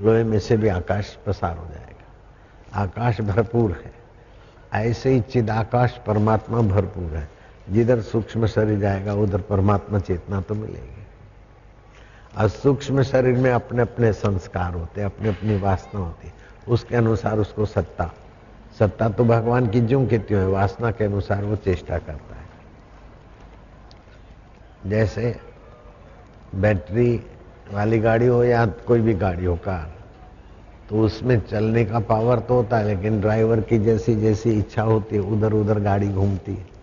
लोहे 0.00 0.24
में 0.24 0.38
से 0.38 0.56
भी 0.56 0.68
आकाश 0.68 1.16
प्रसार 1.24 1.56
हो 1.56 1.66
जाएगा। 1.66 2.82
आकाश 2.82 3.20
भरपूर 3.20 3.72
है, 3.74 3.92
ऐसे 4.80 5.10
ही 5.10 5.20
चिद 5.22 5.50
आकाश 5.50 5.98
परमात्मा 6.06 6.60
भरपूर 6.64 7.16
है। 7.16 7.28
जिधर 7.66 8.00
सूक्ष्म 8.02 8.46
शरीर 8.46 8.78
जाएगा, 8.78 9.14
उधर 9.14 9.40
परमात्मा 9.40 9.98
चेतना 9.98 10.40
तो 10.40 10.54
मिलेगी। 10.54 11.02
और 12.38 12.48
सूक्ष्म 12.48 13.02
शरीर 13.02 13.36
में 13.36 13.50
अपने 13.52 13.82
अपने 13.82 14.12
संस्कार 14.12 14.74
होते 14.74 15.02
अपने 15.02 15.28
अपनी 15.28 15.56
वासना 15.60 16.00
होती 16.00 16.32
उसके 16.68 16.96
अनुसार 16.96 17.38
उसको 17.38 17.66
सत्ता 17.66 18.10
सत्ता 18.78 19.08
तो 19.08 19.24
भगवान 19.24 19.66
की 19.66 19.80
जो 19.82 20.04
की 20.06 20.16
है, 20.30 20.46
वासना 20.48 20.90
के 20.90 21.04
अनुसार 21.04 21.44
वो 21.44 21.56
चेष्टा 21.56 21.98
करता 21.98 22.36
है। 22.36 22.42
जैसे 24.86 25.36
बैटरी 26.54 27.14
वाली 27.72 27.98
गाड़ी 27.98 28.26
हो 28.26 28.42
या 28.44 28.66
कोई 28.66 29.00
भी 29.00 29.14
गाड़ी 29.14 29.44
हो, 29.44 29.56
कार 29.56 29.92
तो 30.90 31.00
उसमें 31.00 31.40
चलने 31.40 31.84
का 31.84 31.98
पावर 32.00 32.38
तो 32.38 32.54
होता 32.54 32.78
है, 32.78 32.86
लेकिन 32.86 33.20
ड्राइवर 33.20 33.60
की 33.60 33.78
जैसी 33.78 34.14
जैसी 34.16 34.50
इच्छा 34.50 34.82
होती 34.82 35.16
है 35.16 35.22
उधर 35.22 35.52
उधर 35.52 35.80
गाड़ी 35.80 36.08
घूमती 36.08 36.52
है। 36.52 36.73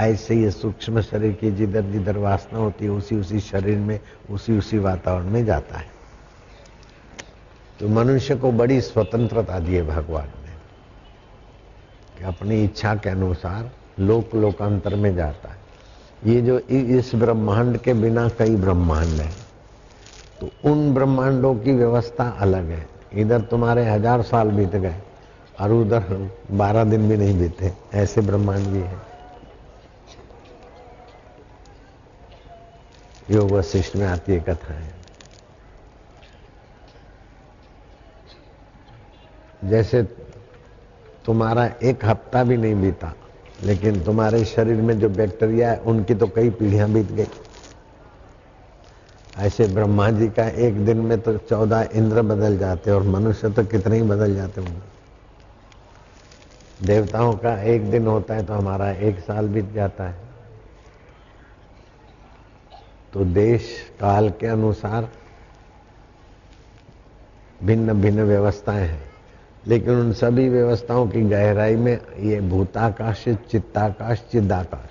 ऐसे 0.00 0.34
ही 0.34 0.50
सूक्ष्म 0.50 1.00
शरीर 1.02 1.32
की 1.32 1.50
जिधर 1.52 1.82
जिधर 1.82 2.16
वासना 2.18 2.58
होती 2.58 2.84
है, 2.84 2.90
उसी 2.90 3.16
उसी 3.16 3.40
शरीर 3.42 3.78
में, 3.78 3.98
उसी 4.30 4.56
उसी 4.58 4.78
वातावरण 4.78 5.30
में 5.30 5.44
जाता 5.44 5.78
है। 5.78 5.92
तो 7.80 7.88
मनुष्य 7.90 8.34
को 8.36 8.50
बड़ी 8.52 8.80
स्वतंत्रता 8.82 9.58
दी 9.58 9.74
है 9.74 9.82
भगवान 9.84 10.26
ने 10.26 10.52
कि 12.18 12.24
अपनी 12.26 12.62
इच्छा 12.64 12.94
के 12.94 13.10
अनुसार 13.10 13.70
लोक 14.00 14.34
लोकांतर 14.34 14.94
में 14.96 15.14
जाता 15.16 15.48
है। 15.48 15.62
ये 16.24 16.40
जो 16.42 16.58
इस 16.60 17.14
ब्रह्मांड 17.14 17.78
के 17.78 17.94
बिना 17.94 18.28
कई 18.38 18.56
ब्रह्मांड 18.56 19.20
है 19.20 19.30
तो 20.40 20.50
उन 20.64 20.92
ब्रह्मांडों 20.94 21.54
की 21.56 21.72
व्यवस्था 21.72 22.28
अलग 22.40 22.68
है। 22.68 22.86
इधर 23.14 23.40
तुम्हारे 23.42 23.84
हज़ार 23.84 24.22
साल 24.24 24.50
बीत 24.50 24.76
गए, 24.76 24.96
और 25.60 25.72
उधर 25.72 26.30
बारह 26.52 26.84
दिन 26.84 27.08
भी 27.08 27.16
नहीं 27.16 27.38
बीते। 27.38 27.72
ऐसे 27.94 28.20
ब्रह्मांड 28.20 28.66
भी 28.66 28.78
है। 28.78 28.96
योग 33.30 33.50
वशिष्ठ 33.52 33.96
में 33.96 34.06
आती 34.06 34.32
है, 34.32 34.40
कथा 34.40 34.74
है। 34.74 34.92
जैसे 39.62 40.02
तुम्हारा 41.26 41.64
एक 41.82 42.04
हफ़्ता 42.04 42.42
भी 42.44 42.56
नहीं 42.56 42.74
बीता, 42.74 43.12
लेकिन 43.64 44.00
तुम्हारे 44.00 44.44
शरीर 44.44 44.76
में 44.76 44.98
जो 45.00 45.08
बैक्टीरिया 45.08 45.70
है, 45.70 45.78
उनकी 45.78 46.14
तो 46.14 46.26
कई 46.26 46.50
पीढ़ियाँ 46.50 46.88
बीत 46.88 47.12
गई। 47.12 47.26
ऐसे 49.36 49.66
ब्रह्मा 49.66 50.10
जी 50.10 50.28
का 50.28 50.48
एक 50.48 50.84
दिन 50.86 50.96
में 50.96 51.20
तो 51.20 51.36
चौदह 51.38 51.88
इंद्र 51.94 52.22
बदल 52.22 52.58
जाते 52.58 52.90
और 52.90 53.02
मनुष्य 53.02 53.50
तो 53.50 53.64
कितने 53.64 53.96
ही 53.96 54.02
बदल 54.02 54.34
जाते 54.34 54.60
होंगे। 54.60 54.92
देवताओं 56.86 57.36
का 57.36 57.62
एक 57.62 57.90
दिन 57.90 58.06
होता 58.06 58.34
है 58.34 58.46
तो 58.46 58.52
हमारा 58.52 58.90
एक 58.90 59.18
साल 59.18 59.48
बीत 59.48 59.72
जाता 59.72 60.04
है। 60.04 60.23
तो 63.14 63.24
देश 63.24 63.66
काल 64.00 64.28
के 64.30 64.46
अनुसार 64.46 65.08
भिन्न 67.62 67.92
भिन्न 67.92 68.22
व्यवस्थाएँ 68.22 68.86
हैं। 68.88 69.02
लेकिन 69.66 69.94
उन 69.94 70.12
सभी 70.12 70.48
व्यवस्थाओं 70.48 71.06
की 71.08 71.22
गहराई 71.22 71.76
में 71.76 71.98
ये 72.20 72.40
भूताकाश 72.40 73.24
चित्ताकाश, 73.50 74.24
चिदाकाश, 74.32 74.90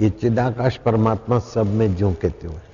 ये 0.00 0.10
चिदाकाश 0.10 0.76
परमात्मा 0.76 1.38
सब 1.38 1.66
में 1.66 1.94
ज्यों 1.96 2.12
के 2.12 2.28
त्यों 2.30 2.54
है 2.54 2.66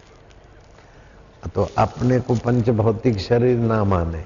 तो 1.54 1.68
अपने 1.78 2.20
को 2.20 2.34
पंच 2.34 2.70
भौतिक 2.70 3.18
शरीर 3.18 3.58
ना 3.58 3.82
माने, 3.84 4.24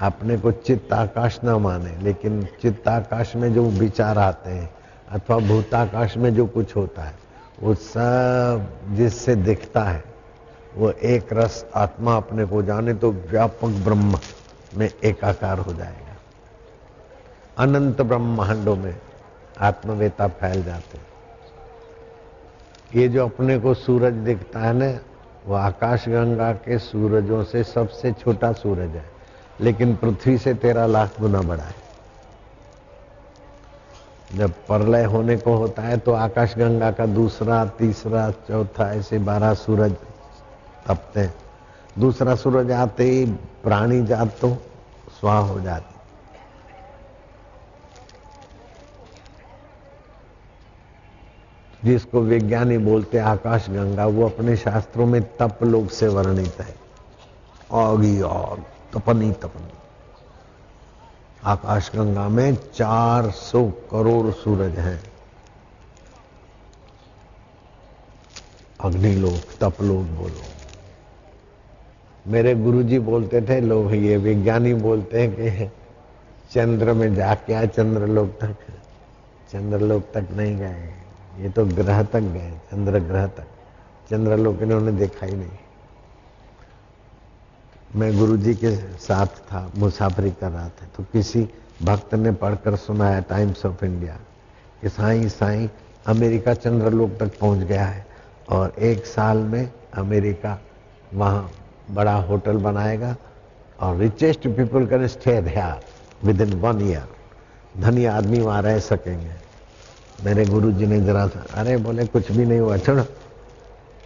अपने 0.00 0.38
को 0.38 0.52
चित्ताकाश 0.52 1.38
ना 1.44 1.58
माने, 1.58 1.96
लेकिन 2.02 2.42
चित्ताकाश 2.62 3.36
में 3.36 3.52
जो 3.54 3.64
विचार 3.70 4.18
आते 4.18 4.50
हैं 4.50 4.70
अथवा 5.10 5.38
भूताकाश 5.38 6.16
में 6.16 6.34
जो 6.34 6.46
कुछ 6.46 6.76
होता 6.76 7.02
है 7.02 7.27
वो 7.62 7.74
सब 7.74 8.68
जिससे 8.96 9.34
दिखता 9.36 9.82
है, 9.82 10.02
वो 10.76 10.90
एक 10.90 11.32
रस 11.32 11.64
आत्मा 11.74 12.16
अपने 12.16 12.44
को 12.44 12.62
जाने 12.62 12.94
तो 12.94 13.10
व्यापक 13.30 13.82
ब्रह्म 13.84 14.18
में 14.76 14.90
एकाकार 15.04 15.58
हो 15.58 15.72
जाएगा। 15.72 16.16
अनंत 17.58 18.02
ब्रह्मांडों 18.02 18.76
में 18.76 18.94
आत्मवेता 19.58 20.28
फैल 20.28 20.62
जाते 20.64 20.98
ये 22.94 23.08
जो 23.08 23.24
अपने 23.24 23.58
को 23.58 23.74
सूरज 23.74 24.14
दिखता 24.24 24.60
है 24.60 24.72
ना, 24.72 24.98
वो 25.46 25.54
आकाश 25.54 26.08
गंगा 26.08 26.52
के 26.52 26.78
सूरजों 26.78 27.42
से 27.44 27.62
सबसे 27.64 28.12
छोटा 28.12 28.52
सूरज 28.52 28.96
है, 28.96 29.04
लेकिन 29.60 29.94
पृथ्वी 29.96 30.38
से 30.38 30.54
तेरह 30.54 30.86
लाख 30.86 31.20
गुना 31.20 31.40
बड़ा 31.42 31.62
है। 31.62 31.87
जब 34.34 34.50
प्रलय 34.50 35.04
होने 35.04 35.36
को 35.36 35.54
होता 35.54 35.82
है 35.82 35.98
तो 35.98 36.12
आकाश 36.12 36.54
गंगा 36.56 36.90
का 36.90 37.06
दूसरा, 37.06 37.64
तीसरा, 37.64 38.30
चौथा, 38.30 38.92
ऐसे 38.94 39.18
बारह 39.18 39.54
सूरज 39.54 39.92
तपते 40.86 41.20
हैं। 41.20 41.34
दूसरा 41.98 42.34
सूरज 42.34 42.70
आते 42.70 43.04
ही 43.04 43.26
प्राणी 43.62 44.02
जात 44.06 44.28
तो 44.40 44.56
स्वाह 45.20 45.38
हो 45.38 45.60
जाती। 45.60 45.94
जिसको 51.84 52.20
विज्ञानी 52.20 52.78
बोलते 52.78 53.18
आकाश 53.18 53.70
गंगा, 53.70 54.06
वो 54.06 54.26
अपने 54.26 54.56
शास्त्रों 54.56 55.06
में 55.06 55.22
तप 55.36 55.58
लोग 55.62 55.88
से 55.88 56.08
वर्णित 56.08 56.60
है। 56.60 56.74
आगी 57.72 58.20
आग 58.20 58.64
तपनी 58.94 59.32
तपनी। 59.32 59.77
आकाश 61.44 61.90
गंगा 61.94 62.28
में 62.28 62.56
400 62.74 63.70
करोड़ 63.90 64.32
सूरज 64.34 64.78
हैं। 64.78 65.02
अग्निलोक 68.80 69.40
तपलोक 69.60 70.04
बोलो। 70.04 70.42
मेरे 72.26 72.54
गुरुजी 72.54 72.98
बोलते 72.98 73.42
थे 73.42 73.60
लोग 73.60 73.94
ये 73.94 74.16
विज्ञानी 74.16 74.74
बोलते 74.74 75.22
हैं 75.22 75.34
कि 75.34 75.70
चंद्र 76.54 76.92
में 76.92 77.14
जाके 77.14 77.54
आए 77.54 77.66
चंद्रलोक 77.66 78.28
तक। 78.28 78.56
चंद्रलोक 79.52 80.02
तक 80.14 80.26
नहीं 80.32 80.56
गए। 80.56 80.94
ये 81.38 81.48
तो 81.48 81.64
ग्रह 81.66 82.02
तक 82.02 82.20
गए, 82.20 82.50
चंद्र 82.50 82.98
ग्रह 82.98 83.26
तक। 83.26 83.46
चंद्रलोक 84.10 84.62
इन्होंने 84.62 84.92
देखा 84.92 85.26
ही 85.26 85.36
नहीं। 85.36 85.48
मैं 87.96 88.18
गुरुजी 88.18 88.54
के 88.54 88.74
साथ 88.98 89.26
था, 89.26 89.70
मुसाफरी 89.76 90.30
कर 90.30 90.50
रहा 90.50 90.68
था। 90.68 90.86
तो 90.96 91.02
किसी 91.02 91.48
भक्त 91.82 92.14
ने 92.14 92.32
पढ़कर 92.32 92.76
सुनाया 92.76 93.20
टाइम्स 93.20 93.66
ऑफ़ 93.66 93.84
इंडिया 93.84 94.16
कि 94.82 94.88
साई 94.88 95.28
साई, 95.28 95.70
अमेरिका 96.06 96.54
चंद्रलोक 96.54 97.16
तक 97.20 97.38
पहुँच 97.38 97.58
गया 97.58 97.84
है 97.84 98.06
और 98.48 98.74
एक 98.78 99.06
साल 99.06 99.36
में 99.36 99.70
अमेरिका 99.94 100.58
वहाँ 101.14 101.50
बड़ा 101.90 102.14
होटल 102.14 102.56
बनाएगा 102.56 103.16
और 103.80 103.96
richest 103.96 104.48
people 104.48 104.86
can 104.86 105.06
stay 105.06 105.40
within 106.40 106.52
one 106.54 106.80
year 106.80 107.08
धनी 107.80 108.04
आदमी 108.04 108.40
वहाँ 108.40 108.62
रह 108.62 108.78
सकेंगे। 108.78 109.32
मेरे 110.24 110.44
गुरु 110.44 110.72
जी 110.72 110.86
ने 110.86 111.00
जरा 111.00 111.26
सा, 111.26 111.44
अरे 111.54 111.76
बोले, 111.76 112.06
कुछ 112.06 112.32
भी 112.32 112.44
नहीं 112.44 112.60
हुआ, 112.60 112.76
छोड़। 112.76 113.00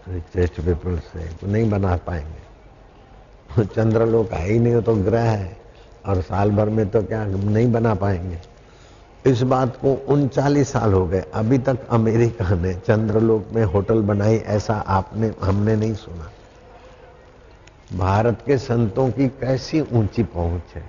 रिचेस्ट 0.08 0.60
पीपल 0.60 0.98
से 0.98 1.46
नहीं 1.46 1.70
बना 1.70 1.96
पाएँगे। 1.96 2.51
चंद्रलोक 3.60 4.32
है 4.32 4.52
ही 4.52 4.58
नहीं 4.58 4.82
तो 4.82 4.94
ग्रह 4.94 5.22
है। 5.22 5.56
और 6.06 6.20
साल 6.20 6.50
भर 6.50 6.68
में 6.68 6.90
तो 6.90 7.02
क्या 7.02 7.24
नहीं 7.24 7.72
बना 7.72 7.94
पाएँगे। 7.94 8.38
इस 9.26 9.42
बात 9.42 9.76
को 9.76 9.92
उनचालीस 10.08 10.72
साल 10.72 10.92
हो 10.92 11.06
गए। 11.06 11.24
अभी 11.34 11.58
तक 11.58 11.78
अमेरिका 11.90 12.54
ने 12.54 12.74
चंद्रलोक 12.74 13.46
में 13.52 13.64
होटल 13.64 14.02
बनाई, 14.02 14.36
ऐसा 14.36 14.74
आपने, 14.74 15.32
हमने 15.42 15.76
नहीं 15.76 15.94
सुना। 15.94 16.30
भारत 17.98 18.38
के 18.46 18.58
संतों 18.58 19.10
की 19.10 19.28
कैसी 19.28 19.80
ऊँची 19.80 20.22
पहुँच 20.22 20.62
है। 20.74 20.84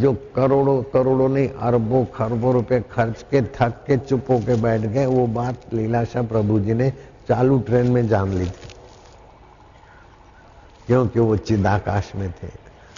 जो 0.00 0.12
करोड़ों 0.12 0.82
करोड़ों 0.82 1.28
नहीं, 1.28 1.48
अरबों 1.48 2.04
खरबों 2.04 2.52
रुपए 2.52 2.80
खर्च 2.92 3.24
के, 3.30 3.42
थक 3.42 3.84
के, 3.86 3.96
चुप 3.96 4.30
होके 4.30 4.54
बैठ 4.54 4.80
गए, 4.80 5.06
वो 5.06 5.26
बात 5.26 5.54
लीलाशाह 5.72 6.22
प्रभु 6.22 6.60
जी 6.60 6.74
ने 6.74 6.90
चालू 7.28 7.58
ट्रेन 7.58 7.86
में 7.86 8.08
जान 8.08 8.28
ली 8.28 8.46
थी। 8.46 8.73
क्योंकि 10.86 11.20
वो 11.20 11.36
चिदाकाश 11.36 12.12
में 12.14 12.32
थे। 12.32 12.48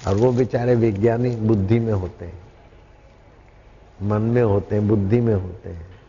और 0.07 0.15
वो 0.15 0.33
बेचारे 0.33 0.75
विज्ञानी 0.75 1.37
बुद्धि 1.37 1.81
में 1.81 1.93
होते 1.93 2.25
हैं। 2.25 2.43
मन 4.03 4.23
में 4.23 4.43
होते 4.43 4.77
हैं, 4.77 4.89
बुद्धि 4.89 5.21
में 5.21 5.35
होते 5.35 5.69
हैं। 5.69 6.01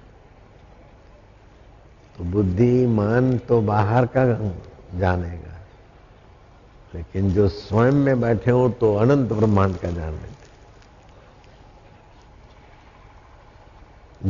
तो 2.17 2.23
बुद्धि, 2.23 2.87
मन 2.87 3.37
तो 3.37 3.61
बाहर 3.61 4.05
का 4.05 4.25
जानेगा। 4.99 5.43
लेकिन 6.95 7.31
जो 7.31 7.49
स्वयं 7.49 7.91
में 7.91 8.21
बैठे 8.21 8.51
हो 8.51 8.69
तो 8.69 8.95
अनंत 8.95 9.31
ब्रह्मांड 9.31 9.77
का 9.77 9.91
जान 9.91 10.11
लेते 10.11 10.37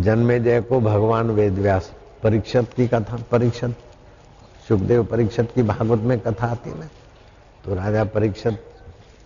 जन्मे 0.01 0.39
जय 0.39 0.61
को 0.61 0.79
भगवान 0.79 1.31
वेद 1.31 1.53
व्यास 1.53 1.93
परीक्षत 2.23 2.69
की 2.75 2.87
कथा, 2.87 3.17
परीक्षत, 3.31 3.75
सुखदेव 4.67 5.03
परीक्षत 5.03 5.51
की 5.55 5.63
भागवत 5.63 5.99
में 5.99 6.19
कथा 6.19 6.47
आती 6.47 6.69
ना? 6.69 6.89
तो 7.67 7.75
राजा 7.75 8.03
परीक्षत 8.03 8.63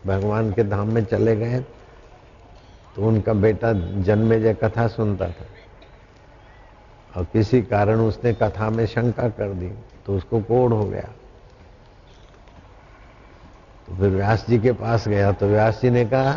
भगवान 0.05 0.51
के 0.51 0.63
धाम 0.63 0.91
में 0.91 1.03
चले 1.05 1.35
गए 1.35 1.59
तो 2.95 3.01
उनका 3.07 3.33
बेटा 3.33 3.71
जन्मे 4.03 4.39
जय 4.39 4.53
कथा 4.53 4.87
सुनता 4.87 5.27
था। 5.27 5.45
और 7.13 7.23
किसी 7.23 7.61
कारण 7.61 7.99
उसने 7.99 8.33
कथा 8.33 8.69
में 8.69 8.85
शंका 8.85 9.27
कर 9.29 9.53
दी 9.53 9.69
तो 10.05 10.15
उसको 10.17 10.39
कोड़ 10.41 10.71
हो 10.73 10.83
गया। 10.85 11.09
तो 13.87 13.95
फिर 13.95 14.09
व्यास 14.09 14.45
जी 14.49 14.59
के 14.59 14.71
पास 14.73 15.07
गया 15.07 15.31
तो 15.31 15.47
व्यास 15.47 15.81
जी 15.81 15.89
ने 15.89 16.05
कहा, 16.05 16.33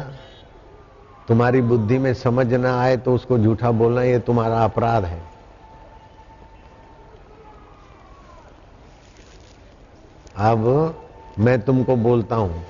तुम्हारी 1.29 1.61
बुद्धि 1.63 1.99
में 1.99 2.13
समझ 2.15 2.53
ना 2.55 2.79
आए 2.81 2.97
तो 2.97 3.15
उसको 3.15 3.39
झूठा 3.39 3.71
बोलना, 3.73 4.03
ये 4.03 4.19
तुम्हारा 4.19 4.65
अपराध 4.65 5.05
है। 5.05 5.23
अब 10.37 11.01
मैं 11.39 11.61
तुमको 11.61 11.97
बोलता 11.97 12.37
हूँ 12.37 12.65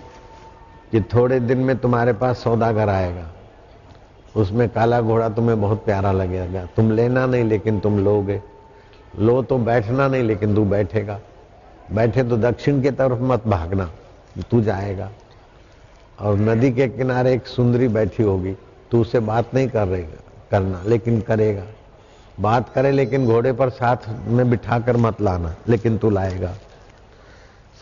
कि 0.92 1.00
थोड़े 1.00 1.40
दिन 1.40 1.58
में 1.58 1.76
तुम्हारे 1.76 2.12
पास 2.12 2.38
सौदागर 2.38 2.88
आएगा। 2.88 3.30
उसमें 4.36 4.68
काला 4.68 5.00
घोड़ा 5.00 5.28
तुम्हें 5.28 5.60
बहुत 5.60 5.84
प्यारा 5.84 6.12
लगेगा। 6.12 6.66
तुम 6.76 6.90
लेना 6.90 7.26
नहीं, 7.26 7.44
लेकिन 7.44 7.80
तुम 7.80 7.98
लोगे। 7.98 8.42
लो 9.18 9.42
तो 9.42 9.58
बैठना 9.58 10.08
नहीं, 10.08 10.22
लेकिन 10.22 10.54
तू 10.54 10.64
बैठेगा। 10.64 11.20
बैठे 11.92 12.22
तो 12.22 12.36
दक्षिण 12.36 12.82
की 12.82 12.90
तरफ़ 12.90 13.18
मत 13.18 13.46
भागना, 13.46 13.90
तू 14.50 14.60
जाएगा। 14.60 15.10
और 16.20 16.38
नदी 16.38 16.72
के 16.72 16.88
किनारे 16.88 17.32
एक 17.32 17.46
सुंदरी 17.46 17.88
बैठी 17.88 18.22
होगी। 18.22 18.56
तू 18.90 19.00
उसे 19.00 19.20
बात 19.20 19.54
नहीं 19.54 19.68
कर 19.68 19.88
रहेगा 19.88 20.22
करना, 20.50 20.82
लेकिन 20.86 21.20
करेगा। 21.20 21.64
बात 22.40 22.68
करे, 22.68 22.90
लेकिन 22.90 23.26
घोड़े 23.26 23.52
पर 23.52 23.70
साथ 23.70 23.96
में 24.26 24.50
बिठाकर 24.50 24.96
मत 24.96 25.20
लाना, 25.20 25.54
लेकिन 25.68 25.98
तू 25.98 26.10
लाएगा। 26.10 26.54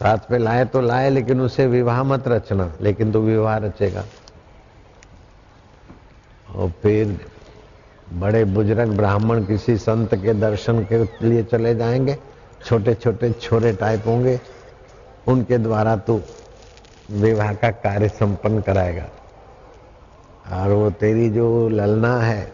साथ 0.01 0.19
पे 0.29 0.39
लाए 0.39 0.65
तो 0.65 0.81
लाए, 0.81 1.11
लेकिन 1.11 1.41
उसे 1.41 1.67
विवाह 1.67 2.03
मत 2.03 2.29
रचना, 2.29 2.73
लेकिन 2.81 3.13
तू 3.13 3.21
विवाह 3.21 3.57
रचेगा। 3.57 4.05
और 6.55 6.71
फिर 6.83 7.19
बड़े 8.13 8.45
बुज़ुर्ग 8.45 8.97
ब्राह्मण 8.97 9.45
किसी 9.45 9.77
संत 9.77 10.15
के 10.15 10.35
दर्शन 10.35 10.83
के 10.85 11.05
लिए 11.29 11.43
चले 11.43 11.75
जाएँगे 11.75 12.17
छोटे 12.65 12.95
छोटे 12.95 13.31
छोरे 13.33 13.73
टाइप 13.73 14.07
होंगे, 14.07 14.39
उनके 15.29 15.59
द्वारा 15.59 15.97
तू 15.97 16.21
विवाह 17.11 17.53
का 17.55 17.71
कार्य 17.71 18.09
संपन्न 18.09 18.61
कराएगा। 18.61 19.07
और 20.53 20.73
वो 20.73 20.91
तेरी 20.91 21.29
जो 21.31 21.69
ललना 21.69 22.17
है, 22.19 22.53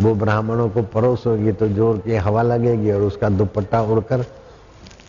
वो 0.00 0.14
ब्राह्मणों 0.14 0.68
को 0.70 0.82
परोस 0.84 1.26
होगी 1.26 1.52
तो 1.52 1.68
ज़ोर 1.68 1.98
की 1.98 2.16
हवा 2.16 2.42
लगेगी 2.42 2.90
और 2.90 3.02
उसका 3.02 3.28
दुपट्टा 3.28 3.80
उड़कर 3.82 4.24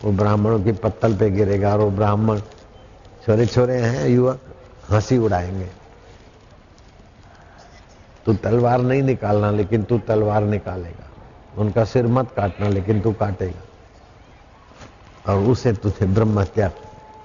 वो 0.03 0.11
ब्राह्मणों 0.11 0.63
की 0.63 0.71
पत्तल 0.71 1.15
पे 1.15 1.29
गिरेगा 1.29 1.73
और 1.73 1.79
वो 1.79 1.91
ब्राह्मण 1.91 2.39
छोरे 3.25 3.45
छोरे 3.45 3.77
हैं 3.77 4.07
युवक 4.07 4.41
हँसी 4.91 5.17
उड़ाएँगे। 5.17 5.69
तू 8.25 8.33
तलवार 8.33 8.81
नहीं 8.81 9.03
निकालना, 9.03 9.51
लेकिन 9.51 9.83
तू 9.83 9.99
तलवार 9.99 10.43
निकालेगा। 10.43 11.07
उनका 11.57 11.85
सिर 11.85 12.07
मत 12.07 12.31
काटना, 12.31 12.67
लेकिन 12.67 13.01
तू 13.01 13.11
काटेगा। 13.11 13.61
और 15.33 15.39
उसे 15.39 15.73
तुझे 15.73 16.05
ब्रह्म 16.05 16.39
हत्या 16.39 16.71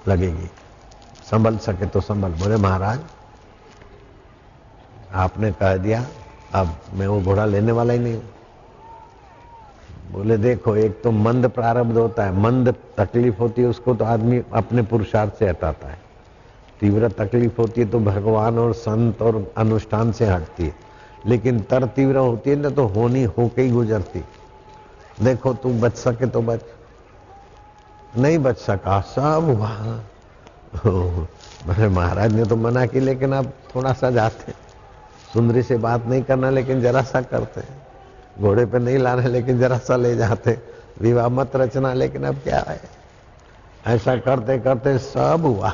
लगेगी। 0.07 0.49
संभल 1.31 1.57
सके 1.57 1.85
तो 1.85 2.01
संभल। 2.01 2.29
बोले, 2.29 2.55
महाराज, 2.55 2.99
आपने 5.13 5.51
कह 5.51 5.77
दिया, 5.77 6.07
अब 6.53 6.77
मैं 6.93 7.07
वो 7.07 7.21
घोड़ा 7.21 7.45
लेने 7.45 7.71
वाला 7.71 7.93
ही 7.93 7.99
नहीं 7.99 8.13
हूँ। 8.13 8.32
बोले, 10.03 10.37
देखो, 10.37 10.75
एक 10.75 11.01
तो 11.03 11.11
मंद 11.11 11.47
प्रारब्ध 11.47 11.97
होता 11.97 12.25
है, 12.25 12.37
मंद 12.39 12.73
तकलीफ़ 12.97 13.37
होती 13.37 13.61
है, 13.61 13.67
उसको 13.67 13.93
तो 13.95 14.05
आदमी 14.05 14.41
अपने 14.53 14.81
पुरुषार्थ 14.83 15.33
से 15.39 15.49
हटाता 15.49 15.87
है। 15.87 16.01
तीव्र 16.81 17.09
तकलीफ़ 17.09 17.57
होती 17.57 17.81
है 17.81 17.87
तो 17.89 17.99
भगवान 18.01 18.57
और 18.59 18.73
संत 18.73 19.21
और 19.21 19.53
अनुष्ठान 19.57 20.11
से 20.11 20.25
हटती 20.25 20.65
है। 20.65 20.75
लेकिन 21.25 21.59
तर 21.61 21.85
तीव्र 21.87 22.17
होती 22.17 22.49
है 22.49 22.55
ना 22.55 22.69
तो 22.69 22.85
होनी 22.85 23.23
होके 23.23 23.61
ही 23.61 23.69
गुजरती 23.71 24.23
देखो, 25.21 25.53
तू 25.53 25.69
बच 25.71 25.95
सके 25.95 26.25
तो 26.27 26.41
बच, 26.41 26.61
नहीं 28.17 28.37
बच 28.39 28.57
सका, 28.57 28.99
सब 29.01 29.55
वहाँ। 29.59 30.03
महाराज 31.89 32.33
ने 32.33 32.45
तो 32.45 32.55
मना 32.55 32.85
की, 32.85 32.99
लेकिन 32.99 33.33
अब 33.33 33.51
थोड़ा 33.75 33.93
सा 33.93 34.09
जाते 34.11 34.51
सुंदरी 35.33 35.63
से 35.63 35.77
बात 35.77 36.05
नहीं 36.05 36.23
करना, 36.23 36.49
लेकिन 36.49 36.81
जरा 36.81 37.01
सा 37.03 37.21
करते 37.23 37.61
घोड़े 38.39 38.65
पे 38.65 38.79
नहीं 38.79 38.97
लाना, 38.97 39.27
लेकिन 39.27 39.59
जरा 39.59 39.77
सा 39.77 39.95
ले 39.95 40.15
जाते। 40.15 40.59
विवाह 41.01 41.29
मत 41.29 41.55
रचना, 41.55 41.93
लेकिन 41.93 42.23
अब 42.23 42.35
क्या 42.35 42.65
है? 42.67 42.81
ऐसा 43.87 44.15
करते 44.15 44.59
करते 44.59 44.97
सब 44.97 45.41
हुआ। 45.45 45.69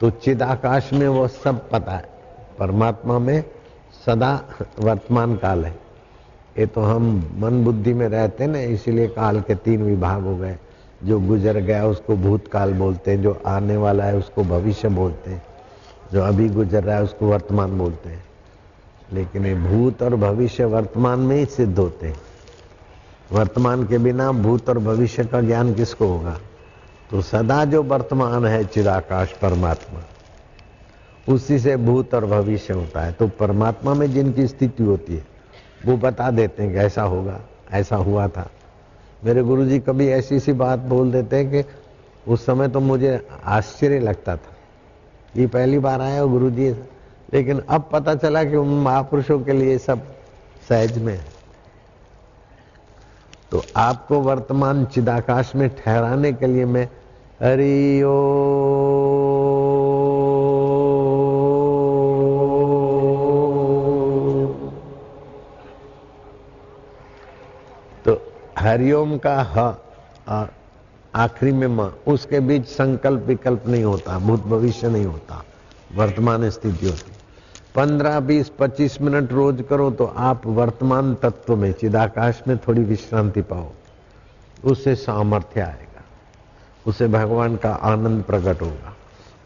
तो 0.00 0.10
चिद 0.10 0.42
आकाश 0.42 0.92
में 0.92 1.08
वो 1.08 1.28
सब 1.28 1.70
पता 1.70 1.92
है। 1.92 2.08
परमात्मा 2.58 3.18
में 3.18 3.44
सदा 4.06 4.44
वर्तमान 4.80 5.36
काल 5.36 5.64
है। 5.64 5.78
ये 6.58 6.66
तो 6.66 6.80
हम 6.80 7.34
मन 7.36 7.64
बुद्धि 7.64 7.94
में 7.94 8.08
रहते 8.08 8.46
ना, 8.46 8.58
इसीलिए 8.58 9.08
काल 9.08 9.40
के 9.40 9.54
तीन 9.54 9.82
विभाग 9.82 10.22
हो 10.22 10.36
गए। 10.36 10.58
जो 11.04 11.20
गुजर 11.20 11.56
गया, 11.56 11.86
उसको 11.86 12.16
भूतकाल 12.16 12.74
बोलते 12.74 13.10
हैं। 13.10 13.22
जो 13.22 13.42
आने 13.46 13.76
वाला 13.76 14.04
है, 14.04 14.16
उसको 14.16 14.44
भविष्य 14.44 14.88
बोलते 14.88 15.30
हैं। 15.30 15.42
जो 16.12 16.22
अभी 16.22 16.48
गुजर 16.48 16.84
रहा 16.84 16.96
है, 16.96 17.02
उसको 17.02 17.26
वर्तमान 17.26 17.78
बोलते 17.78 18.08
हैं। 18.08 18.25
लेकिन 19.12 19.46
ये 19.46 19.54
भूत 19.54 20.02
और 20.02 20.16
भविष्य 20.16 20.64
वर्तमान 20.64 21.18
में 21.18 21.36
ही 21.36 21.46
सिद्ध 21.46 21.78
होते 21.78 22.06
हैं। 22.06 22.20
वर्तमान 23.32 23.86
के 23.86 23.98
बिना 23.98 24.32
भूत 24.32 24.68
और 24.68 24.78
भविष्य 24.78 25.24
का 25.24 25.40
ज्ञान 25.40 25.74
किसको 25.74 26.06
होगा? 26.06 26.38
तो 27.10 27.22
सदा 27.22 27.64
जो 27.64 27.82
वर्तमान 27.82 28.46
है 28.46 28.64
चिराकाश 28.64 29.32
परमात्मा, 29.32 30.00
उसी 31.34 31.58
से 31.58 31.76
भूत 31.76 32.14
और 32.14 32.26
भविष्य 32.26 32.74
होता 32.74 33.00
है। 33.00 33.12
तो 33.12 33.28
परमात्मा 33.28 33.94
में 33.94 34.12
जिनकी 34.12 34.46
स्थिति 34.46 34.82
होती 34.82 35.16
है, 35.16 35.26
वो 35.86 35.96
बता 35.96 36.30
देते 36.30 36.62
हैं 36.62 36.72
कि 36.72 36.78
ऐसा 36.78 37.02
होगा, 37.02 37.40
ऐसा 37.72 37.96
हुआ 37.96 38.28
था। 38.28 38.50
मेरे 39.24 39.42
गुरुजी 39.42 39.78
कभी 39.78 40.08
ऐसी 40.08 40.40
सी 40.40 40.52
बात 40.52 40.78
बोल 40.78 41.12
देते 41.12 41.36
हैं 41.36 41.50
कि 41.50 41.70
उस 42.32 42.46
समय 42.46 42.68
तो 42.68 42.80
मुझे 42.80 43.28
आश्चर्य 43.44 43.98
लगता 43.98 44.36
था 44.36 44.56
ये 45.36 45.46
पहली 45.46 45.78
बार 45.78 46.00
आया 46.00 46.20
हो 46.20 46.28
गुरु 46.28 46.50
जी 46.50 46.74
लेकिन 47.34 47.60
अब 47.68 47.88
पता 47.92 48.14
चला 48.14 48.42
कि 48.44 48.56
उन 48.56 48.68
महापुरुषों 48.82 49.38
के 49.40 49.52
लिए 49.52 49.78
सब 49.78 50.02
सहज 50.68 50.98
में 50.98 51.12
है। 51.12 51.24
तो 53.52 53.64
आपको 53.76 54.20
वर्तमान 54.20 54.84
चिदाकाश 54.84 55.54
में 55.56 55.68
ठहराने 55.76 56.32
के 56.32 56.46
लिए 56.46 56.64
मैं 56.64 56.88
हरिओ 57.42 58.14
तो 68.04 68.20
हरिओम 68.58 69.16
का 69.18 69.36
ह 69.56 69.74
और 70.28 70.54
आखिरी 71.14 71.52
में 71.52 71.66
म, 71.66 71.92
उसके 72.06 72.40
बीच 72.40 72.66
संकल्प 72.66 73.22
विकल्प 73.26 73.66
नहीं 73.66 73.84
होता, 73.84 74.18
भूत 74.18 74.44
भविष्य 74.46 74.88
नहीं 74.88 75.04
होता, 75.04 75.42
वर्तमान 75.94 76.48
स्थिति 76.50 76.86
होती। 76.86 77.15
पंद्रह, 77.76 78.20
बीस, 78.20 78.52
पच्चीस 78.58 79.00
मिनट 79.00 79.32
रोज 79.32 79.64
करो 79.70 79.90
तो 79.90 80.04
आप 80.04 80.46
वर्तमान 80.46 81.14
तत्व 81.14 81.56
में, 81.56 81.72
चिदाकाश 81.72 82.42
में 82.48 82.58
थोड़ी 82.58 82.82
विश्रांति 82.82 83.42
पाओ। 83.42 83.70
उससे 84.64 84.94
सामर्थ्य 84.94 85.60
आएगा। 85.60 86.04
उसे 86.86 87.08
भगवान 87.08 87.56
का 87.56 87.70
आनंद 87.70 88.24
प्रकट 88.24 88.62
होगा। 88.62 88.96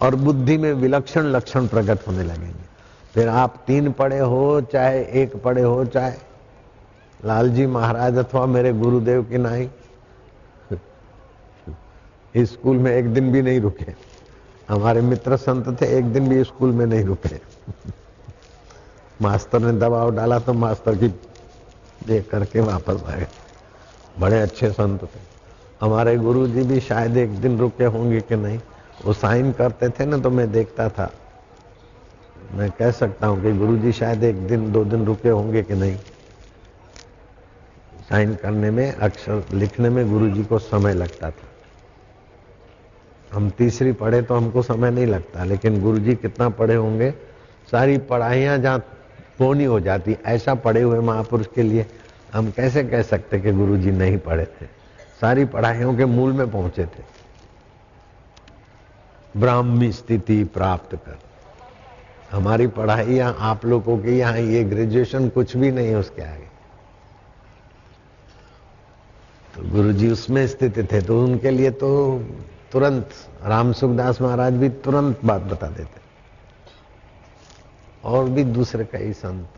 और 0.02 0.14
बुद्धि 0.14 0.58
में 0.58 0.72
विलक्षण 0.72 1.22
लक्षण 1.22 1.66
प्रकट 1.66 2.08
होने 2.08 2.22
लगेंगे। 2.22 2.70
फिर 3.14 3.28
आप 3.28 3.64
तीन 3.66 3.92
पढ़े 3.92 4.18
हो, 4.18 4.60
चाहे 4.60 5.04
एक 5.04 5.42
पढ़े 5.42 5.62
हो, 5.62 5.84
चाहे 5.84 6.14
लालजी 7.24 7.66
महाराज 7.66 8.16
अथवा 8.16 8.46
मेरे 8.46 8.72
गुरुदेव 8.72 9.22
की 9.22 9.38
नाई। 9.38 9.70
स्कूल 12.36 12.76
में 12.76 12.92
एक 12.92 13.14
दिन 13.14 13.32
भी 13.32 13.42
नहीं 13.42 13.60
रुके। 13.60 13.94
हमारे 14.68 15.00
मित्र 15.00 15.36
संत 15.36 15.82
थे, 15.82 15.86
एक 15.98 16.04
दिन 16.04 16.28
भी 16.28 16.44
स्कूल 16.44 16.70
में 16.70 16.86
नहीं 16.86 17.04
रुके। 17.04 17.50
मास्टर 19.22 19.58
ने 19.58 19.72
दबाव 19.72 20.16
डाला 20.16 20.38
तो 20.38 20.52
मास्टर 20.52 20.94
की 20.94 21.08
देख 22.06 22.30
करके 22.30 22.60
वापस 22.60 23.02
आए। 23.06 23.26
बड़े 24.18 24.40
अच्छे 24.40 24.70
संत 24.70 25.02
थे। 25.02 25.18
हमारे 25.80 26.16
गुरु 26.16 26.46
जी 26.46 26.62
भी 26.62 26.80
शायद 26.80 27.16
एक 27.16 27.40
दिन 27.40 27.58
रुके 27.58 27.84
होंगे 27.84 28.20
कि 28.20 28.36
नहीं? 28.36 28.60
वो 29.04 29.12
साइन 29.12 29.52
करते 29.52 29.88
थे 29.88 30.04
ना 30.04 30.18
तो 30.18 30.30
मैं 30.30 30.52
देखता 30.52 30.88
था। 30.88 31.10
मैं 32.54 32.70
कह 32.70 32.90
सकता 32.90 33.26
हूँ 33.26 33.42
कि 33.42 33.52
गुरु 33.52 33.76
जी 33.76 33.92
शायद 33.92 34.24
एक 34.24 34.46
दिन, 34.46 34.72
दो 34.72 34.84
दिन 34.84 35.04
रुके 35.04 35.28
होंगे 35.28 35.62
कि 35.62 35.74
नहीं? 35.74 35.96
साइन 38.10 38.34
करने 38.34 38.70
में, 38.70 38.92
अक्षर 38.92 39.44
लिखने 39.52 39.90
में 39.90 40.10
गुरु 40.10 40.30
जी 40.30 40.44
को 40.44 40.58
समय 40.58 40.94
लगता 40.94 41.30
था। 41.30 41.48
हम 43.32 43.50
तीसरी 43.50 43.92
पढ़े 43.92 44.22
तो 44.22 44.34
हमको 44.34 44.62
समय 44.62 44.90
नहीं 44.90 45.06
लगता, 45.06 45.44
लेकिन 45.44 45.80
गुरु 45.82 45.98
जी 45.98 46.14
कितना 46.14 46.48
पढ़े 46.48 46.74
होंगे? 46.74 47.10
सारी 47.70 47.98
पढ़ाइयाँ 47.98 48.58
जहाँ 48.58 48.78
पोनी 49.41 49.64
हो 49.64 49.78
जाती, 49.80 50.16
ऐसा 50.26 50.55
पढ़े 50.55 50.80
हुए 50.82 50.99
महापुरुष 51.01 51.47
के 51.55 51.62
लिए 51.62 51.86
हम 52.34 52.51
कैसे 52.51 52.82
कह 52.84 53.03
सकते 53.03 53.38
कि 53.41 53.53
गुरु 53.53 53.76
जी 53.76 53.91
नहीं 53.91 54.18
पढ़े 54.18 54.45
थे? 54.45 54.66
सारी 55.20 55.45
पढ़ाइयों 55.45 55.97
के 55.97 56.05
मूल 56.05 56.32
में 56.32 56.51
पहुँचे 56.51 56.84
थे। 56.84 57.03
ब्राह्मी 59.36 59.91
स्थिति 59.93 60.43
प्राप्त 60.45 60.95
कर। 60.97 61.18
हमारी 62.30 62.66
पढ़ाई 62.66 63.14
यहाँ, 63.14 63.36
आप 63.41 63.64
लोगों 63.66 63.99
की 63.99 64.18
यहाँ, 64.18 64.38
ये 64.38 64.62
ग्रेजुएशन 64.64 65.28
कुछ 65.28 65.57
भी 65.57 65.70
नहीं 65.70 65.95
उसके 65.95 66.22
आगे। 66.22 66.49
तो 69.55 69.68
गुरु 69.70 69.93
जी 69.93 70.11
उसमें 70.11 70.47
स्थित 70.47 70.78
थे 70.93 71.01
तो 71.01 71.22
उनके 71.24 71.51
लिए 71.51 71.70
तो 71.70 71.91
तुरंत 72.72 73.11
राम 73.45 73.72
सुखदास 73.72 74.20
महाराज 74.20 74.53
भी 74.53 74.68
तुरंत 74.84 75.24
बात 75.24 75.43
बता 75.43 75.66
देते। 75.68 75.99
और 78.05 78.24
भी 78.24 78.44
दूसरे 78.44 78.84
कई 78.84 79.12
संत। 79.12 79.48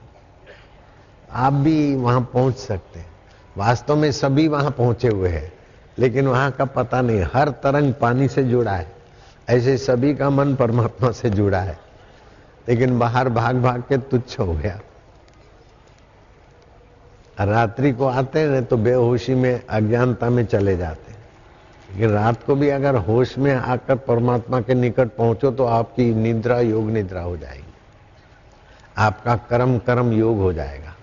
आप 1.33 1.53
भी 1.53 1.97
वहाँ 1.97 2.21
पहुँच 2.33 2.57
सकते 2.57 3.01
हैं। 3.01 3.11
वास्तव 3.57 3.97
में 3.97 4.13
सभी 4.13 4.49
वहाँ 4.49 4.71
पहुँचे 4.71 5.09
हुए 5.09 5.29
हैं, 5.29 5.53
लेकिन 5.99 6.27
वहाँ 6.27 6.51
का 6.51 6.65
पता 6.65 7.01
नहीं, 7.01 7.23
हर 7.35 7.49
तरंग 7.49 7.95
पानी 7.95 8.29
से 8.29 8.45
जुड़ा 8.45 8.73
है। 8.73 8.93
ऐसे 9.49 9.77
सभी 9.79 10.15
का 10.15 10.31
मन 10.31 10.55
परमात्मा 10.55 11.11
से 11.11 11.31
जुड़ा 11.31 11.61
है। 11.61 11.79
लेकिन 12.69 12.99
बाहर 12.99 13.29
भाग 13.29 13.57
भाग 13.57 13.81
के 13.81 13.99
तुच्छ 13.99 14.41
हो 14.41 14.53
गया। 14.53 14.81
रात्रि 17.41 17.93
को 17.93 18.07
आते 18.07 18.41
हैं 18.41 18.65
तो 18.65 18.77
बेहोशी 18.77 19.35
में, 19.35 19.67
अज्ञानता 19.67 20.31
में 20.31 20.47
चले 20.47 20.77
जाते 20.77 21.13
हैं। 21.13 21.19
लेकिन 21.93 22.11
रात 22.11 22.43
को 22.43 22.55
भी 22.55 22.69
अगर 22.69 22.95
होश 22.97 23.39
में 23.39 23.55
आकर 23.55 23.97
परमात्मा 23.97 24.61
के 24.61 24.75
निकट 24.75 25.09
पहुंचो 25.09 25.51
तो 25.51 25.65
आपकी 25.65 26.15
निद्रा, 26.15 26.61
योग 26.61 26.85
निद्रा 26.85 27.23
हो 27.23 27.37
जाएगी। 27.37 27.72
आपका 28.97 29.37
कर्म 29.51 29.79
कर्म 29.79 30.13
योग 30.13 30.39
हो 30.39 30.53
जाएगा। 30.53 30.95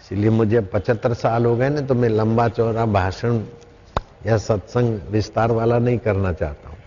इसलिए 0.00 0.30
मुझे 0.30 0.60
पचहत्तर 0.62 1.14
साल 1.14 1.44
हो 1.46 1.56
गए 1.56 1.68
ना 1.68 1.80
तो 1.80 1.94
मैं 1.94 2.08
लंबा 2.08 2.48
चौड़ा 2.48 2.86
भाषण 2.86 3.40
या 4.26 4.36
सत्संग 4.38 5.00
विस्तार 5.10 5.52
वाला 5.52 5.78
नहीं 5.78 5.98
करना 5.98 6.32
चाहता 6.32 6.68
हूँ। 6.68 6.78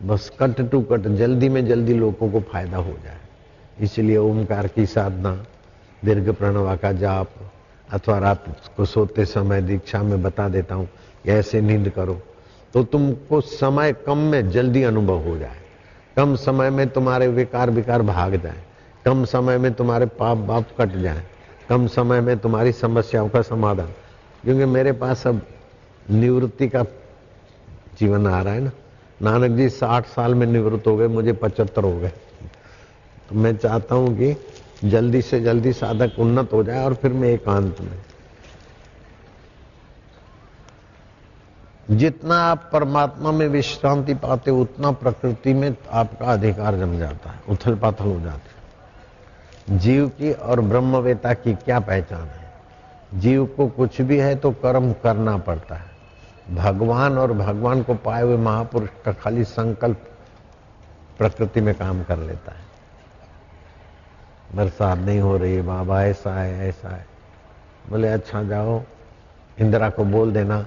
बस 0.00 0.30
कट 0.40 0.60
टू 0.70 0.80
कट, 0.82 1.06
जल्दी 1.08 1.48
में 1.48 1.66
जल्दी 1.66 1.94
लोगों 1.94 2.30
को 2.30 2.40
फ़ायदा 2.42 2.76
हो 2.76 2.96
जाए। 3.04 3.18
इसलिए 3.80 4.16
ओमकार 4.16 4.66
की 4.66 4.86
साधना, 4.86 5.32
दीर्घ 6.02 6.28
प्रणवा 6.30 6.76
का 6.76 6.92
जाप, 6.92 7.28
अथवा 7.88 8.18
रात 8.18 8.44
को 8.76 8.84
सोते 8.84 9.24
समय 9.24 9.62
दीक्षा 9.62 10.02
में 10.02 10.22
बता 10.22 10.48
देता 10.48 10.74
हूँ 10.74 10.88
ऐसे 11.28 11.60
नींद 11.60 11.88
करो। 11.88 12.20
तो 12.74 12.82
तुमको 12.84 13.40
समय 13.40 13.92
कम 14.06 14.18
में 14.20 14.50
जल्दी 14.50 14.82
अनुभव 14.82 15.18
हो 15.18 15.36
जाए। 15.38 15.60
कम 16.16 16.34
समय 16.36 16.70
में 16.70 16.88
तुम्हारे 16.88 17.28
विकार 17.28 17.70
विकार 17.70 18.02
भाग 18.02 18.36
जाए। 18.36 18.62
कम 19.04 19.24
समय 19.24 19.58
में 19.58 19.72
तुम्हारे 19.74 20.06
पाप 20.06 20.36
बाप 20.38 20.68
कट 20.80 20.92
जाए, 20.92 21.22
कम 21.68 21.86
समय 21.86 22.20
में 22.20 22.38
तुम्हारी 22.38 22.72
समस्याओं 22.72 23.28
का 23.28 23.42
समाधान। 23.42 23.88
क्योंकि 24.42 24.64
मेरे 24.64 24.92
पास 24.92 25.26
अब 25.26 25.40
निवृत्ति 26.10 26.68
का 26.68 26.82
जीवन 27.98 28.26
आ 28.26 28.40
रहा 28.42 28.54
है 28.54 28.60
ना। 28.60 28.70
नानक 29.22 29.56
जी, 29.56 29.68
साठ 29.68 30.06
साल 30.06 30.34
में 30.34 30.46
निवृत्त 30.46 30.86
हो 30.86 30.96
गए, 30.96 31.06
मुझे 31.06 31.32
पचहत्तर 31.32 31.84
हो 31.84 31.96
गए। 31.96 32.12
तो 33.28 33.34
मैं 33.34 33.56
चाहता 33.56 33.94
हूँ 33.94 34.16
कि 34.18 34.36
जल्दी 34.84 35.22
से 35.22 35.40
जल्दी 35.40 35.72
साधक 35.72 36.18
उन्नत 36.18 36.52
हो 36.52 36.62
जाए 36.64 36.84
और 36.84 36.94
फिर 36.94 37.12
मैं 37.12 37.28
एकांत 37.28 37.80
में। 37.80 37.98
जितना 41.90 42.36
आप 42.42 42.68
परमात्मा 42.72 43.32
में 43.32 43.46
विश्रांति 43.48 44.14
पाते, 44.14 44.50
उतना 44.50 44.90
प्रकृति 44.90 45.54
में 45.54 45.76
आपका 45.90 46.26
अधिकार 46.26 46.76
जम 46.76 46.98
जाता 46.98 47.30
है 47.30 47.40
उथल 47.48 47.74
पाथल 47.74 48.04
हो 48.04 48.20
जाते 48.20 48.53
जीव 49.70 50.08
की 50.08 50.32
और 50.32 50.60
ब्रह्मवेता 50.60 51.34
की 51.34 51.54
क्या 51.54 51.80
पहचान 51.80 52.22
है? 52.22 52.52
जीव 53.14 53.46
को 53.46 53.68
कुछ 53.68 54.00
भी 54.00 54.18
है 54.18 54.36
तो 54.36 54.50
कर्म 54.50 54.92
करना 54.92 55.36
पड़ता 55.36 55.74
है। 55.74 55.94
भगवान 56.54 57.18
और 57.18 57.32
भगवान 57.32 57.82
को 57.82 57.94
पाए 57.94 58.22
हुए 58.22 58.36
महापुरुष 58.36 58.88
का 59.04 59.12
खाली 59.12 59.44
संकल्प 59.44 60.10
प्रकृति 61.18 61.60
में 61.60 61.74
काम 61.74 62.02
कर 62.02 62.18
लेता 62.18 62.52
है। 62.52 62.64
बरसात 64.54 64.98
नहीं 64.98 65.20
हो 65.20 65.36
रही, 65.36 65.60
बाबा 65.60 66.04
ऐसा 66.04 66.40
है 66.40 66.68
ऐसा 66.68 66.88
है। 66.88 67.06
बोले 67.90 68.08
अच्छा 68.08 68.42
जाओ, 68.42 68.82
इंदिरा 69.60 69.90
को 69.90 70.04
बोल 70.04 70.32
देना, 70.32 70.66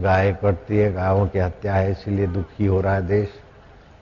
गाय 0.00 0.32
कटती 0.32 0.76
है, 0.76 0.92
गायों 0.92 1.26
की 1.26 1.38
हत्या 1.38 1.74
है, 1.74 1.92
इसीलिए 1.92 2.26
दुखी 2.26 2.66
हो 2.66 2.80
रहा 2.80 2.94
है 2.94 3.06
देश, 3.06 3.28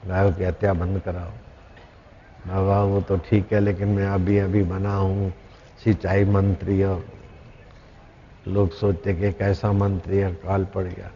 गायों 0.07 0.33
की 0.33 0.45
हत्या 0.45 0.73
बंद 0.73 1.01
कराओ। 1.01 1.31
बाबा 2.49 2.83
वो 2.85 3.01
तो 3.01 3.17
ठीक 3.21 3.53
है, 3.53 3.61
लेकिन 3.61 3.89
मैं 3.89 4.07
अभी 4.07 4.39
अभी 4.39 4.63
बना 4.65 4.95
हूँ, 4.95 5.33
सिंचाई 5.85 6.25
मंत्री 6.27 6.83
और 6.83 7.05
लोग 8.49 8.73
सोचते 8.73 9.15
कि 9.15 9.33
कैसा 9.33 9.73
मंत्री 9.73 10.19
है, 10.19 10.33
काल 10.35 10.65
पड़ 10.65 10.85
गया। 10.85 11.11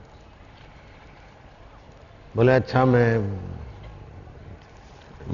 बोले 2.37 2.53
अच्छा 2.53 2.85
मैं, 2.85 3.39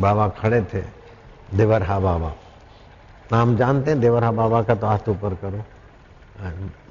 बाबा 0.01 0.29
खड़े 0.39 0.61
थे, 0.65 0.83
देवरहा 1.55 1.99
बाबा। 2.01 2.33
नाम 3.33 3.57
जानते 3.57 3.91
हैं, 3.91 4.01
देवरहा 4.01 4.31
बाबा 4.33 4.63
का 4.63 4.75
तो 4.75 4.87
हाथ 4.87 5.09
ऊपर 5.09 5.35
करो। 5.35 5.65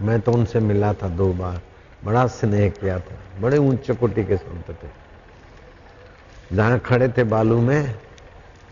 मैं 0.06 0.20
तो 0.22 0.32
उनसे 0.32 0.60
मिला 0.60 0.94
था 0.94 1.08
दो 1.10 1.32
बार, 1.34 1.62
बड़ा 2.06 2.26
स्नेह 2.30 2.70
किया 2.72 3.00
था, 3.00 3.16
बड़े 3.42 3.58
ऊँचे 3.60 3.94
कोटि 3.96 4.24
के 4.24 4.38
संत 4.38 4.70
थे। 4.74 4.90
जहाँ 6.56 6.80
खड़े 6.80 7.10
थे 7.10 7.24
बालू 7.26 7.60
में 7.62 7.94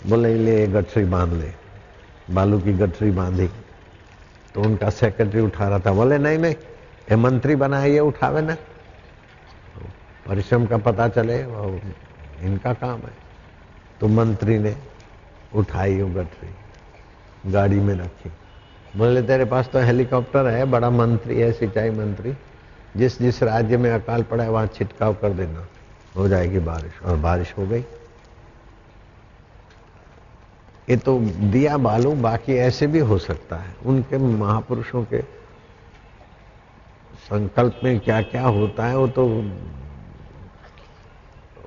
बोले, 0.06 0.36
ले, 0.36 0.68
गठरी 0.68 1.06
बाँध 1.06 1.34
ले। 1.34 1.52
बालू 2.34 2.60
की 2.60 2.74
गठरी 2.74 3.12
बांधी। 3.12 3.48
तो 4.56 4.62
उनका 4.62 4.90
सेक्रेटरी 4.90 5.42
उठा 5.42 5.68
रहा 5.68 5.80
था। 5.80 5.94
बोले, 5.94 6.18
नहीं 6.18 6.38
नहीं, 6.38 6.56
ये 6.56 7.16
मंत्री 7.16 7.56
बनाए 7.56 7.90
ये 7.90 8.00
उठावे 8.00 8.42
ना। 8.42 8.58
परिश्रम 10.28 10.66
का 10.66 10.78
पता 10.78 11.08
चले 11.08 11.40
इनका 12.42 12.74
काम 12.74 13.00
है। 13.00 13.14
तो 14.00 14.08
मंत्री 14.08 14.60
ने 14.60 14.76
उठाई 15.56 16.02
वो 16.02 16.22
गठरी, 16.22 16.50
गाड़ी 17.52 17.80
में 17.80 17.96
रखी। 17.96 18.32
बोले, 18.98 19.22
तेरे 19.22 19.46
पास 19.46 19.70
तो 19.70 19.80
हेलीकॉप्टर 19.80 20.48
है, 20.48 20.66
बड़ा 20.66 20.90
मंत्री 20.90 21.40
है, 21.40 21.52
सिंचाई 21.52 21.90
मंत्री। 21.90 22.34
जिस 22.98 23.20
जिस 23.20 23.44
राज्य 23.44 23.78
में 23.78 23.92
अकाल 23.92 24.24
पड़ा 24.24 24.44
है, 24.44 24.50
वहाँ 24.50 24.68
छिटकाव 24.68 25.14
कर 25.14 25.30
देना। 25.30 25.68
हो 26.18 26.28
जाएगी 26.28 26.60
बारिश। 26.60 27.02
और 27.06 27.18
बारिश 27.18 27.54
हो 27.58 27.68
गई। 27.68 27.86
ये 30.90 30.98
तो 30.98 31.20
दिया 31.20 31.78
बालू, 31.78 32.12
बाकी 32.12 32.54
ऐसे 32.54 32.88
भी 32.88 33.00
हो 33.00 33.18
सकता 33.18 33.56
है। 33.56 33.76
उनके 33.86 34.18
महापुरुषों 34.18 35.04
के 35.04 35.22
संकल्प 37.20 37.80
में 37.84 38.00
क्या 38.00 38.22
क्या 38.22 38.48
होता 38.48 38.86
है, 38.86 38.98
वो 38.98 39.08
तो 39.08 39.26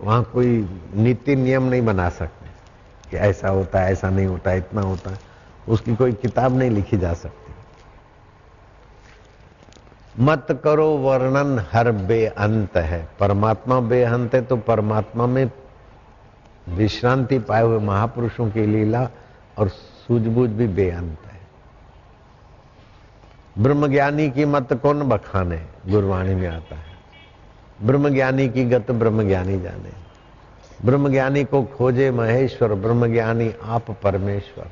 वहाँ 0.02 0.22
कोई 0.24 0.68
नीति 0.94 1.36
नियम 1.36 1.62
नहीं 1.62 1.82
बना 1.82 2.08
सकते 2.08 2.46
कि 3.10 3.16
ऐसा 3.16 3.48
होता 3.48 3.80
है, 3.80 3.92
ऐसा 3.92 4.10
नहीं 4.10 4.26
होता, 4.26 4.52
इतना 4.52 4.82
होता 4.82 5.10
है। 5.10 5.18
उसकी 5.68 5.94
कोई 5.96 6.12
किताब 6.12 6.58
नहीं 6.58 6.70
लिखी 6.70 6.98
जा 6.98 7.12
सकती। 7.14 7.52
मत 10.20 10.60
करो 10.64 10.88
वर्णन, 10.96 11.66
हर 11.72 11.90
बेअंत 11.92 12.76
है। 12.76 13.08
परमात्मा 13.20 13.80
बेअंत 13.80 14.34
है 14.34 14.42
तो 14.42 14.56
परमात्मा 14.56 15.26
में 15.26 15.50
विश्रांति 16.68 17.38
पाए 17.38 17.62
हुए 17.62 17.78
महापुरुषों 17.78 18.50
की 18.50 18.66
लीला 18.66 19.08
और 19.58 19.68
सूझबूझ 19.68 20.50
भी 20.50 20.66
बेअंत 20.66 21.18
है। 21.26 21.40
ब्रह्मज्ञानी 23.58 24.30
की 24.30 24.44
मत 24.44 24.72
कौन 24.72 25.02
बखाने, 25.02 25.62
गुरवाणी 25.88 26.34
में 26.34 26.48
आता 26.48 26.76
है। 26.76 26.98
ब्रह्मज्ञानी 27.82 28.48
की 28.48 28.64
गत 28.64 28.90
ब्रह्मज्ञानी 28.90 29.60
जाने। 29.60 30.08
ब्रह्मज्ञानी 30.84 31.44
को 31.44 31.62
खोजे 31.62 32.10
महेश्वर, 32.10 32.74
ब्रह्मज्ञानी 32.74 33.54
आप 33.64 33.90
परमेश्वर। 33.90 34.66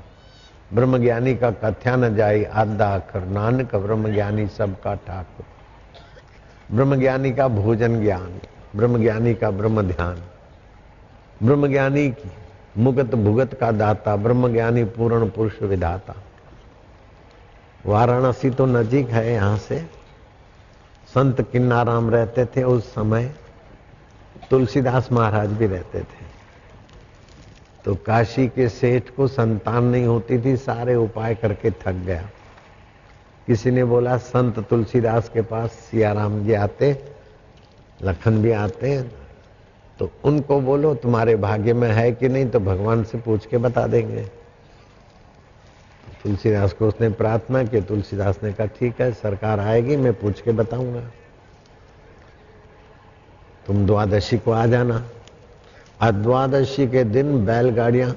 ब्रह्मज्ञानी 0.75 1.37
का 1.37 1.51
कथ्या 1.51 1.97
न 1.97 2.17
जाई 2.17 2.45
आधा 2.45 2.95
अखर 2.95 3.25
नानक 3.25 3.77
ब्रह्मज्ञानी 3.77 4.47
सबका 4.47 4.95
ठाकुर। 4.95 5.47
ब्रह्मज्ञानी 6.77 7.33
का 7.33 7.49
भोजन 7.49 8.01
ज्ञान, 8.01 8.41
ब्रह्मज्ञानी 8.77 9.35
का 9.35 9.51
ब्रह्म 9.51 9.83
ध्यान। 9.83 10.23
ब्रह्मज्ञानी 11.43 12.11
की। 12.11 12.31
मुगत 12.79 13.15
भुगत 13.15 13.55
का 13.55 13.71
दाता, 13.71 14.17
ब्रह्मज्ञानी 14.17 14.85
पूर्ण 14.85 15.31
पुरुष 15.31 15.63
विधाता। 15.63 16.15
वाराणसी 17.87 18.51
तो 18.51 18.67
नजीक 18.67 19.09
है 19.09 19.33
यहाँ 19.33 19.59
से। 19.59 19.79
संत 21.15 21.51
किन्नाराम 21.53 22.11
रहते 22.11 22.45
थे 22.45 22.63
उस 22.63 22.91
समय। 22.91 23.35
तुलसीदास 24.51 25.13
महाराज 25.13 25.49
भी 25.49 25.67
रहते 25.67 26.01
थे। 26.01 26.27
तो 27.85 27.95
काशी 27.95 28.49
के 28.49 28.69
सेठ 28.69 29.11
को 29.11 29.27
संतान 29.27 29.85
नहीं 29.85 30.07
होती 30.07 30.45
थी, 30.45 30.57
सारे 30.57 30.95
उपाय 30.95 31.35
करके 31.35 31.71
थक 31.71 31.93
गया। 31.93 32.31
किसी 33.47 33.71
ने 33.71 33.85
बोला, 33.85 34.17
संत 34.17 34.59
तुलसीदास 34.59 35.29
के 35.29 35.43
पास 35.43 35.71
सियाराम 35.71 36.45
जी 36.45 36.53
आते, 36.53 37.03
लखन 38.03 38.43
भी 38.43 38.51
आते 38.51 39.26
तो 39.99 40.11
उनको 40.25 40.61
बोलो, 40.61 40.95
तुम्हारे 40.95 41.37
भाग्य 41.37 41.73
में 41.73 41.89
है 41.89 42.13
कि 42.13 42.29
नहीं 42.29 42.47
तो 42.47 42.61
भगवान 42.61 43.05
से 43.05 43.19
पूछ 43.19 43.47
के 43.47 43.59
बता 43.59 43.87
देंगे। 43.87 44.23
तुलसीदास 46.23 46.73
को 46.73 46.89
उसने 46.89 47.09
प्रार्थना 47.09 47.65
की, 47.65 47.81
तुलसीदास 47.81 48.41
ने 48.43 48.53
कहा, 48.53 48.67
ठीक 48.67 49.01
है, 49.01 49.13
सरकार 49.13 49.61
आएगी, 49.61 49.97
मैं 49.97 50.15
पूछ 50.15 50.41
के 50.41 50.53
बताऊँगा। 50.53 51.01
तुम 53.67 53.87
द्वादशी 53.87 54.39
को 54.39 54.51
आ 54.53 54.67
जाना। 54.67 55.05
द्वादशी 56.03 56.87
के 56.87 57.05
दिन 57.05 57.47
बैलगाड़ियाँ, 57.47 58.17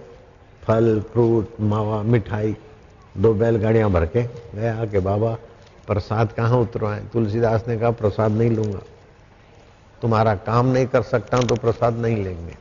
फल, 0.64 1.00
फ्रूट, 1.02 1.62
मावा, 1.62 2.02
मिठाई, 2.04 2.56
दो 3.18 3.34
बैलगाड़ियाँ 3.34 3.92
भर 3.92 4.06
के, 4.06 4.24
गया 4.56 4.86
कि 4.86 5.00
बाबा, 5.00 5.38
प्रसाद 5.88 6.32
कहाँ 6.32 6.58
उतरवाए? 6.58 7.04
तुलसीदास 7.14 7.68
ने 7.68 7.78
कहा, 7.78 7.92
प्रसाद 7.92 8.32
नहीं 8.32 8.50
लूँगा। 8.50 8.80
तुम्हारा 10.02 10.36
काम 10.36 10.68
नहीं 10.68 10.86
कर 10.88 11.02
सकता 11.02 11.40
तो 11.40 11.56
प्रसाद 11.56 11.98
नहीं 11.98 12.24
लेंगे। 12.24 12.56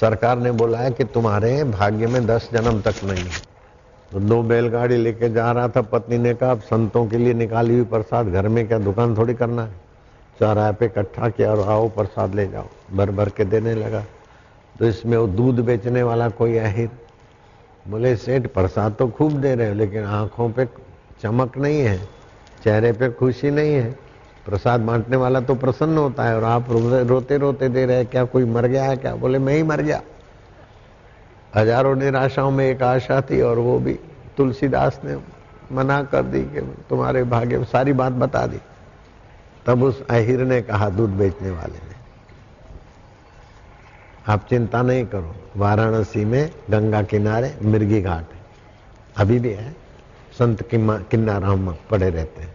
सरकार 0.00 0.38
ने 0.38 0.50
बोला 0.52 0.78
है 0.78 0.90
कि 0.90 1.04
तुम्हारे 1.04 1.62
भाग्य 1.64 2.06
में 2.06 2.26
दस 2.26 2.48
जन्म 2.52 2.80
तक 2.80 3.04
नहीं 3.04 3.24
है। 3.24 3.44
तो 4.12 4.20
दो 4.20 4.42
बैलगाड़ी 4.42 4.96
लेके 4.96 5.28
जा 5.28 5.50
रहा 5.52 5.68
था 5.68 5.82
पत्नी 5.82 6.18
ने 6.18 6.34
कहा 6.34 6.54
संतों 6.54 7.06
के 7.06 7.18
लिए 7.18 7.34
निकाली 7.34 7.74
हुई 7.74 7.84
प्रसाद, 7.84 8.28
घर 8.28 8.48
में 8.48 8.66
क्या 8.68 8.78
दुकान 8.78 9.16
थोड़ी 9.16 9.34
करना 9.34 9.62
है? 9.62 9.72
चौराहे 10.40 10.72
पे 10.72 10.86
इकट्ठा 10.86 11.28
किया 11.28 11.50
और 11.50 11.68
आओ, 11.68 11.88
प्रसाद 11.88 12.34
ले 12.34 12.46
जाओ। 12.46 12.66
भर 12.92 13.10
भर 13.10 13.28
के 13.28 13.44
देने 13.44 13.74
लगा। 13.74 14.04
तो 14.78 14.84
इसमें 14.84 15.16
वो 15.16 15.26
दूध 15.26 15.60
बेचने 15.60 16.02
वाला 16.02 16.28
कोई 16.28 16.56
आहिर 16.58 16.90
बोले, 17.88 18.16
सेठ, 18.16 18.46
प्रसाद 18.46 18.94
तो 18.98 19.08
खूब 19.08 19.32
दे 19.32 19.54
रहे 19.54 19.68
हो, 19.68 19.74
लेकिन 19.74 20.04
आँखों 20.04 20.48
पे 20.50 20.64
चमक 21.22 21.56
नहीं 21.58 21.80
है, 21.80 21.98
चेहरे 22.64 22.92
पे 22.92 23.08
खुशी 23.10 23.50
नहीं 23.50 23.74
है। 23.74 24.05
प्रसाद 24.46 24.80
बांटने 24.80 25.16
वाला 25.16 25.40
तो 25.40 25.54
प्रसन्न 25.54 25.98
होता 25.98 26.24
है 26.24 26.36
और 26.36 26.44
आप 26.44 26.70
रोते 26.70 27.36
रोते 27.38 27.68
दे 27.68 27.84
रहे 27.86 28.04
क्या 28.06 28.24
कोई 28.24 28.44
मर 28.46 28.66
गया 28.66 28.84
है 28.84 28.96
क्या? 28.96 29.14
बोले, 29.14 29.38
मैं 29.38 29.54
ही 29.54 29.62
मर 29.62 29.80
गया। 29.82 30.00
हज़ारों 31.54 31.94
निराशाओं 31.96 32.50
में 32.50 32.64
एक 32.66 32.82
आशा 32.82 33.20
थी 33.20 33.40
और 33.40 33.58
वो 33.58 33.78
भी 33.78 33.98
तुलसीदास 34.36 35.00
ने 35.04 35.16
मना 35.72 36.02
कर 36.04 36.22
दी 36.24 36.42
कि 36.44 36.60
तुम्हारे 36.88 37.22
भाग्य 37.24 37.64
सारी 37.64 37.92
बात 37.92 38.12
बता 38.14 38.46
दी। 38.46 38.58
तब 39.66 39.82
उस 39.82 40.02
अहिर 40.06 40.40
ने 40.40 40.60
कहा, 40.62 40.88
दूध 40.90 41.10
बेचने 41.10 41.50
वाले 41.50 41.78
ने, 41.78 41.94
आप 44.26 44.46
चिंता 44.48 44.82
नहीं 44.82 45.06
करो, 45.06 45.34
वाराणसी 45.56 46.24
में 46.24 46.50
गंगा 46.70 47.02
किनारे 47.04 47.54
मिर्गी 47.62 48.00
घाट 48.02 48.24
है। 48.24 48.44
अभी 49.16 49.38
भी 49.38 49.50
है, 49.50 49.74
संत 50.38 50.62
किन्ना 50.70 51.38
राम 51.38 51.72
पड़े 51.90 52.10
रहते 52.10 52.42
हैं। 52.42 52.54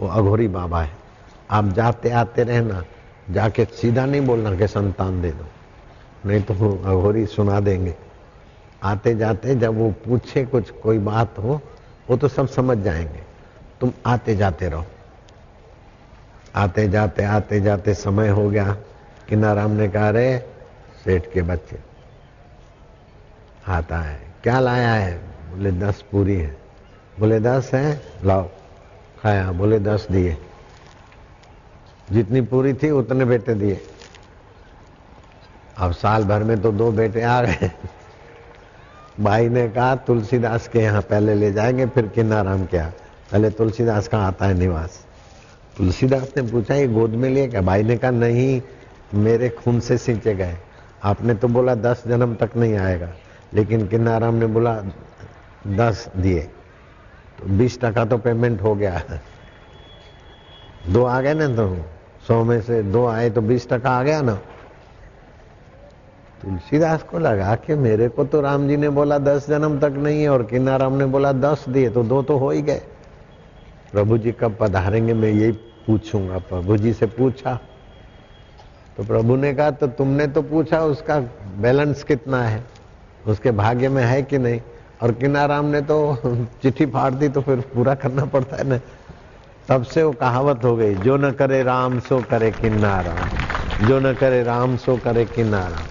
वो 0.00 0.08
अघोरी 0.08 0.48
बाबा 0.50 0.82
है। 0.82 1.03
आप 1.50 1.68
जाते 1.68 2.10
आते 2.10 2.42
रहना, 2.42 2.84
जाके 3.30 3.64
सीधा 3.64 4.06
नहीं 4.06 4.20
बोलना 4.20 4.56
कि 4.56 4.68
संतान 4.68 5.22
दे 5.22 5.30
दो। 5.30 5.44
नहीं 6.28 6.42
तो 6.42 6.54
अघोरी 6.84 7.26
सुना 7.26 7.60
देंगे। 7.60 7.94
आते 8.82 9.14
जाते 9.14 9.54
जब 9.54 9.78
वो 9.78 9.90
पूछे 9.90 10.44
कुछ, 10.44 10.70
कोई 10.70 10.98
बात 10.98 11.38
हो, 11.38 11.60
वो 12.10 12.16
तो 12.16 12.28
सब 12.28 12.48
समझ 12.48 12.78
जाएँगे। 12.78 13.22
तुम 13.80 13.92
आते 14.06 14.36
जाते 14.36 14.68
रहो। 14.68 14.84
आते 16.54 16.88
जाते 16.88 17.24
आते 17.24 17.60
जाते 17.60 17.94
समय 17.94 18.28
हो 18.28 18.50
गया। 18.50 18.76
किन्नाराम 19.28 19.70
ने 19.70 19.88
कहा 19.88 20.10
रे 20.10 20.46
सेठ 21.04 21.32
के 21.32 21.42
बच्चे 21.42 21.78
आता 23.66 23.98
है 23.98 24.20
क्या 24.42 24.60
लाया 24.60 24.94
है? 24.94 25.18
बोले, 25.18 25.72
दस 25.72 26.04
पूरी 26.12 26.36
है। 26.36 26.56
बोले, 27.20 27.40
दस 27.40 27.70
है? 27.74 28.02
लाओ, 28.24 28.48
खाया। 29.22 29.52
बोले, 29.52 29.78
दस 29.78 30.08
दिए। 30.10 30.36
जितनी 32.12 32.40
पूरी 32.40 32.72
थी 32.74 32.90
उतने 32.90 33.24
बेटे 33.24 33.54
दिए। 33.54 33.80
अब 35.78 35.92
साल 35.92 36.24
भर 36.24 36.42
में 36.42 36.62
तो 36.62 36.72
दो 36.72 36.90
बेटे 36.92 37.22
आ 37.22 37.42
गए। 37.42 37.70
भाई 39.20 39.48
ने 39.48 39.68
कहा, 39.68 39.94
तुलसीदास 39.96 40.68
के 40.68 40.78
यहाँ 40.78 41.02
पहले 41.02 41.34
ले 41.34 41.52
जाएँगे, 41.52 41.86
फिर 41.86 42.06
किन्नाराम 42.06 42.64
क्या? 42.66 42.92
पहले 43.32 43.50
तुलसीदास 43.50 44.08
का 44.08 44.18
आता 44.18 44.46
है 44.46 44.54
निवास? 44.54 45.06
तुलसीदास 45.76 46.32
ने 46.36 46.42
पूछा, 46.42 46.74
ये 46.74 46.88
गोद 46.88 47.10
में 47.10 47.28
लिए 47.30 47.48
क्या? 47.48 47.60
भाई 47.60 47.82
ने 47.82 47.96
कहा, 47.96 48.10
नहीं, 48.10 48.62
मेरे 49.14 49.48
खून 49.48 49.80
से 49.80 49.98
सिंचे 49.98 50.34
गए। 50.34 50.56
आपने 51.04 51.34
तो 51.34 51.48
बोला 51.48 51.74
दस 51.74 52.02
जन्म 52.06 52.34
तक 52.34 52.50
नहीं 52.56 52.76
आएगा, 52.76 53.08
लेकिन 53.54 53.86
किन्नाराम 53.86 54.34
ने 54.34 54.46
बोला 54.46 54.74
दस 55.66 56.08
दिए। 56.16 56.40
तो 57.38 57.46
बीस 57.58 57.80
टका 57.80 58.04
तो 58.04 58.18
पेमेंट 58.18 58.62
हो 58.62 58.74
गया। 58.74 59.02
दो 60.88 61.04
आ 61.04 61.20
गए 61.20 61.34
ना 61.34 61.46
तो 61.46 61.86
सौ 62.28 62.42
में 62.44 62.60
से 62.60 62.82
दो 62.82 63.06
आए 63.06 63.30
तो 63.30 63.40
बीस 63.40 63.68
टका 63.68 63.90
आ 63.90 64.02
गया 64.02 64.20
ना। 64.22 64.34
तुलसीदास 66.42 67.02
को 67.02 67.18
लगा 67.18 67.54
कि 67.56 67.74
मेरे 67.74 68.08
को 68.08 68.24
तो 68.24 68.40
राम 68.40 68.68
जी 68.68 68.76
ने 68.76 68.88
बोला 68.88 69.18
दस 69.18 69.48
जन्म 69.48 69.78
तक 69.80 69.92
नहीं 69.96 70.22
है 70.22 70.28
और 70.28 70.42
किन्नाराम 70.42 70.92
ने 70.92 71.06
बोला 71.06 71.32
दस 71.32 71.64
दिए 71.68 71.90
तो 71.90 72.02
दो 72.02 72.22
तो 72.22 72.36
हो 72.38 72.50
ही 72.50 72.62
गए। 72.62 72.82
प्रभु 73.92 74.18
जी 74.18 74.32
कब 74.32 74.56
पधारेंगे 74.60 75.14
मैं 75.14 75.30
यही 75.30 75.52
पूछूँगा। 75.86 76.38
प्रभु 76.38 76.76
जी 76.76 76.92
से 76.92 77.06
पूछा। 77.06 77.58
तो 78.96 79.04
प्रभु 79.04 79.36
ने 79.36 79.52
कहा 79.54 79.70
तो 79.70 79.86
तुमने 79.86 80.26
तो 80.26 80.42
पूछा 80.42 80.80
उसका 80.80 81.18
बैलेंस 81.60 82.02
कितना 82.04 82.42
है? 82.42 82.64
उसके 83.26 83.50
भाग्य 83.50 83.88
में 83.88 84.02
है 84.04 84.22
कि 84.22 84.38
नहीं? 84.38 84.60
और 85.02 85.12
किन्नाराम 85.12 85.64
ने 85.64 85.80
तो 85.80 85.96
चिट्ठी 86.62 86.86
फाड़ 86.86 87.12
दी 87.14 87.28
तो 87.28 87.40
फिर 87.40 87.60
पूरा 87.74 87.94
करना 87.94 88.24
पड़ता 88.24 88.56
है 88.56 88.64
ना। 88.64 88.78
तब 89.68 89.82
से 89.84 90.02
वो 90.02 90.12
कहावत 90.12 90.64
हो 90.64 90.74
गई, 90.76 90.94
जो 90.94 91.16
न 91.16 91.30
करे 91.32 91.62
राम, 91.62 91.98
सो 92.00 92.20
करे 92.30 92.50
किन्नाराम 92.52 93.86
जो 93.86 93.98
न 94.00 94.12
करे 94.14 94.42
राम, 94.42 94.76
सो 94.76 94.96
करे 94.96 95.24
किन्नाराम 95.26 95.86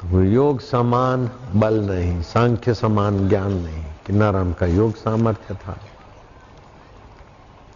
तो 0.00 0.22
योग 0.22 0.60
समान 0.60 1.30
बल 1.54 1.80
नहीं, 1.80 2.22
सांख्य 2.22 2.74
समान 2.74 3.28
ज्ञान 3.28 3.52
नहीं 3.52 3.84
किन्नाराम 4.06 4.52
का 4.52 4.66
योग 4.66 4.94
सामर्थ्य 4.96 5.54
था। 5.54 5.76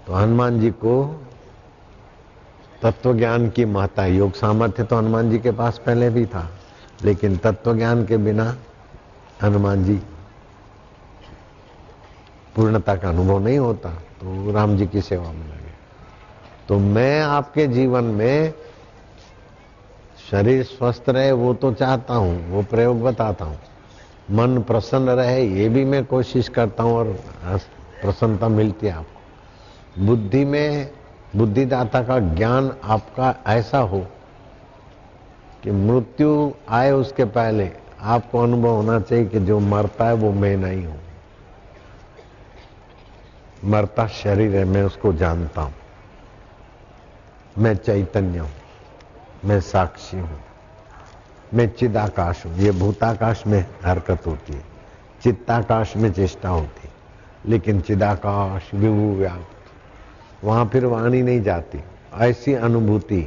तो 0.07 0.13
हनुमान 0.15 0.61
जी 0.61 0.71
को 0.71 0.95
तत्व 2.83 3.15
ज्ञान 3.15 3.49
की 3.51 3.65
महत्ता, 3.65 4.07
योग 4.07 4.33
सामर्थ्य 4.35 4.85
तो 4.85 4.97
हनुमान 4.97 5.31
जी 5.31 5.39
के 5.39 5.51
पास 5.53 5.81
पहले 5.87 6.11
भी 6.11 6.25
था, 6.27 6.49
लेकिन 7.05 7.37
तत्व 7.37 7.75
ज्ञान 7.77 8.05
के 8.07 8.17
बिना 8.19 8.55
हनुमान 9.43 9.85
जी। 9.85 9.95
पूर्णता 12.57 12.95
का 12.97 13.09
अनुभव 13.09 13.39
नहीं 13.39 13.59
होता 13.59 13.91
तो 14.21 14.53
राम 14.53 14.77
जी 14.77 14.87
की 14.87 15.01
सेवा 15.01 15.31
में 15.33 15.47
लगे। 15.47 15.71
तो 16.69 16.79
मैं 16.79 17.21
आपके 17.21 17.67
जीवन 17.67 18.05
में 18.05 18.53
शरीर 20.31 20.63
स्वस्थ 20.65 21.09
रहे, 21.09 21.33
वो 21.33 21.55
तो 21.55 21.73
चाहता 21.73 22.15
हूँ, 22.15 22.51
वो 22.51 22.63
प्रयोग 22.63 23.03
बताता 23.03 23.45
हूँ। 23.45 23.59
मन 24.31 24.63
प्रसन्न 24.63 25.11
रहे, 25.11 25.43
ये 25.45 25.69
भी 25.69 25.85
मैं 25.85 26.05
कोशिश 26.05 26.49
करता 26.49 26.83
हूँ 26.83 26.95
और 26.95 27.13
प्रसन्नता 28.03 28.49
मिलती 28.49 28.87
है 28.87 28.93
आपको। 28.93 30.07
बुद्धि 30.07 30.45
में, 30.45 30.91
बुद्धिदाता 31.37 32.03
का 32.03 32.19
ज्ञान 32.35 32.73
आपका 32.85 33.35
ऐसा 33.47 33.79
हो 33.79 34.07
कि 35.63 35.71
मृत्यु 35.71 36.51
आए 36.69 36.91
उसके 36.93 37.25
पहले 37.27 37.71
आपको 38.03 38.39
अनुभव 38.39 38.69
होना 38.69 38.99
चाहिए 39.01 39.27
कि 39.27 39.41
जो 39.41 39.59
मरता 39.61 40.07
है 40.07 40.15
वो 40.15 40.33
मैं 40.33 40.57
नहीं 40.57 40.85
हूँ। 40.87 41.01
मरता 43.65 44.07
शरीर 44.07 44.57
है, 44.57 44.65
मैं 44.65 44.83
उसको 44.83 45.13
जानता 45.13 45.63
हूँ। 45.63 45.75
मैं 47.59 47.75
चैतन्य 47.77 48.39
हूँ, 48.39 48.51
मैं 49.45 49.61
साक्षी 49.61 50.19
हूँ, 50.19 50.41
मैं 51.55 51.69
चिदाकाश 51.69 52.45
हूँ। 52.47 52.57
ये 52.57 52.71
भूताकाश 52.71 53.47
में 53.47 53.65
हरकत 53.85 54.27
होती 54.27 54.53
है, 54.53 54.63
चित्ताकाश 55.23 55.97
में 55.97 56.13
चेष्टा 56.13 56.49
होती 56.49 56.87
है, 56.87 56.93
लेकिन 57.47 57.81
चिदाकाश, 57.81 58.71
विभु 58.75 59.15
व्याप्त, 59.17 60.45
वहाँ 60.45 60.65
फिर 60.67 60.85
वाणी 60.87 61.23
नहीं 61.23 61.43
जाती। 61.43 61.83
ऐसी 62.21 62.55
अनुभूति 62.55 63.23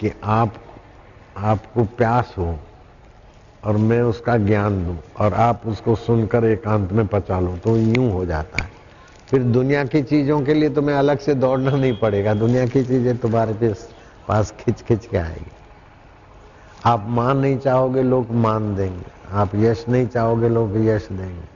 कि 0.00 0.12
आप 0.24 0.54
आपको 1.36 1.84
प्यास 1.96 2.34
हो 2.38 2.58
और 3.64 3.76
मैं 3.76 4.00
उसका 4.02 4.36
ज्ञान 4.36 4.84
दूँ 4.84 4.96
और 5.18 5.34
आप 5.34 5.62
उसको 5.66 5.94
सुनकर 5.96 6.44
एकांत 6.44 6.92
में 6.92 7.06
पचा 7.06 7.40
लो 7.40 7.56
तो 7.56 7.76
यूँ 7.76 8.10
हो 8.12 8.24
जाता 8.26 8.58
है। 8.58 8.70
फिर 9.30 9.42
दुनिया 9.42 9.84
की 9.84 10.02
चीज़ों 10.02 10.40
के 10.42 10.54
लिए 10.54 10.70
तुम्हें 10.70 10.96
अलग 10.96 11.18
से 11.18 11.34
दौड़ना 11.34 11.70
नहीं 11.70 11.96
पड़ेगा। 11.96 12.34
दुनिया 12.34 12.66
की 12.66 12.84
चीज़ें 12.84 13.16
तुम्हारे 13.18 13.72
पास 14.28 14.54
खिंच 14.60 14.82
खिंच 14.82 15.06
के 15.06 15.16
आएगी। 15.16 15.50
आप 16.84 17.06
मान 17.08 17.38
नहीं 17.38 17.58
चाहोगे, 17.58 18.02
लोग 18.02 18.30
मान 18.32 18.74
देंगे। 18.76 19.12
आप 19.32 19.54
यश 19.54 19.84
नहीं 19.88 20.06
चाहोगे, 20.06 20.48
लोग 20.48 20.76
यश 20.76 21.08
देंगे। 21.12 21.48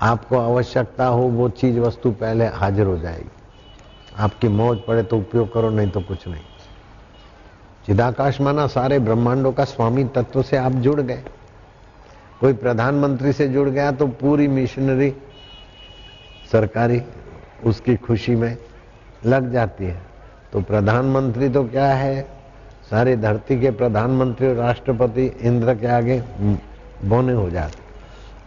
आपको 0.00 0.38
आवश्यकता 0.38 1.06
हो, 1.06 1.22
वो 1.22 1.48
चीज़ 1.48 1.78
वस्तु 1.78 2.10
पहले 2.12 2.46
हाजिर 2.46 2.86
हो 2.86 2.98
जाएगी। 2.98 3.30
आपकी 4.16 4.48
मौज 4.48 4.78
पड़े 4.78 5.02
तो 5.02 5.18
उपयोग 5.18 5.52
करो, 5.52 5.70
नहीं 5.70 5.90
तो 5.90 6.00
कुछ 6.00 6.28
नहीं। 6.28 6.42
चिदाकाश 7.86 8.40
माना 8.40 8.66
सारे 8.66 8.98
ब्रह्मांडों 8.98 9.52
का 9.52 9.64
स्वामी 9.64 10.04
तत्व 10.14 10.42
से 10.42 10.56
आप 10.56 10.72
जुड़ 10.72 11.00
गए। 11.00 11.22
कोई 12.40 12.52
प्रधानमंत्री 12.54 13.32
से 13.32 13.48
जुड़ 13.48 13.68
गया 13.68 13.90
तो 13.92 14.06
पूरी 14.06 14.48
मिशनरी 14.48 15.10
सरकारी, 16.52 17.02
उसकी 17.64 17.96
खुशी 17.96 18.34
में 18.36 18.56
लग 19.26 19.50
जाती 19.52 19.84
है। 19.84 20.00
तो 20.52 20.60
प्रधानमंत्री 20.60 21.48
तो 21.48 21.64
क्या 21.64 21.86
है? 21.86 22.22
सारी 22.90 23.16
धरती 23.16 23.60
के 23.60 23.70
प्रधानमंत्री 23.70 24.48
और 24.48 24.54
राष्ट्रपति 24.54 25.26
इंद्र 25.40 25.74
के 25.74 25.86
आगे 25.86 26.20
बोने 27.04 27.32
हो 27.32 27.48
जाते 27.50 27.80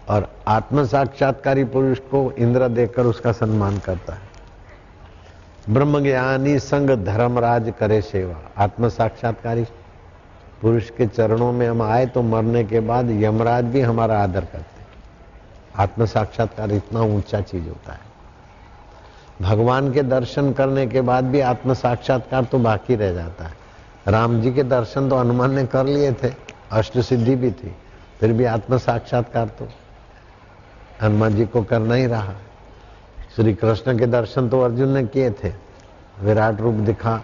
और 0.10 0.28
आत्म 0.48 0.86
साक्षात्कारी 0.86 1.64
पुरुष 1.66 2.00
को 2.12 2.32
इंद्र 2.32 2.68
देखकर 2.70 3.06
उसका 3.06 3.32
सम्मान 3.32 3.78
करता 3.78 4.14
है। 4.14 4.25
ब्रह्म 5.70 6.00
ज्ञानी 6.04 6.58
संग 6.60 6.90
धर्मराज 7.06 7.74
करे 7.80 8.02
सेवा। 8.02 8.36
आत्म 8.58 8.90
साक्षात्कारी 8.90 9.64
पुरुष 10.62 10.90
के 10.90 11.06
चरणों 11.08 11.52
में 11.52 11.68
हम 11.68 11.82
आए 11.82 12.06
तो 12.06 12.22
मरने 12.22 12.64
के 12.64 12.80
बाद 12.80 13.10
यमराज 13.14 13.66
भी 13.66 13.82
हमारा 13.82 14.22
आदर 14.24 14.46
करते। 14.46 14.84
आत्म 15.76 16.06
साक्षात्कार 16.06 16.72
इतना 16.72 17.02
ऊँचा 17.02 17.42
चीज़ 17.42 17.68
होता 17.68 17.94
है। 17.94 18.14
भगवान 19.42 19.92
के 19.94 20.04
दर्शन 20.04 20.52
करने 20.54 20.86
के 20.88 21.02
बाद 21.02 21.26
भी 21.26 21.40
आत्म 21.40 21.74
साक्षात्कार 21.74 22.44
तो 22.44 22.60
बाकी 22.60 22.96
रह 22.96 23.14
जाता 23.14 23.46
है। 23.46 23.54
राम 24.08 24.42
जी 24.42 24.52
के 24.54 24.64
दर्शन 24.64 25.10
तो 25.10 25.18
हनुमान 25.18 25.54
ने 25.54 25.66
कर 25.66 25.86
लिए 25.86 26.12
थे, 26.14 26.34
अष्ट 26.72 27.00
सिद्धि 27.00 27.36
भी 27.36 27.52
थी, 27.52 27.76
फिर 28.20 28.34
भी 28.34 28.46
आत्म 28.46 28.78
साक्षात्कार 28.78 29.48
तो 29.50 29.68
हनुमान 31.02 31.36
जी 31.36 31.46
को 31.46 31.64
करना 31.64 31.96
ही 31.96 32.06
रहा। 32.06 32.34
श्री 33.36 33.54
कृष्ण 33.54 33.98
के 34.00 34.06
दर्शन 34.06 34.50
तो 34.50 34.62
अर्जुन 34.62 34.90
ने 34.90 35.06
किए 35.06 35.30
थे। 35.34 35.52
विराट 36.22 36.62
रूप 36.62 36.76
दिखा, 36.76 37.22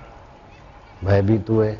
भयभीत 1.03 1.49
हुए। 1.49 1.71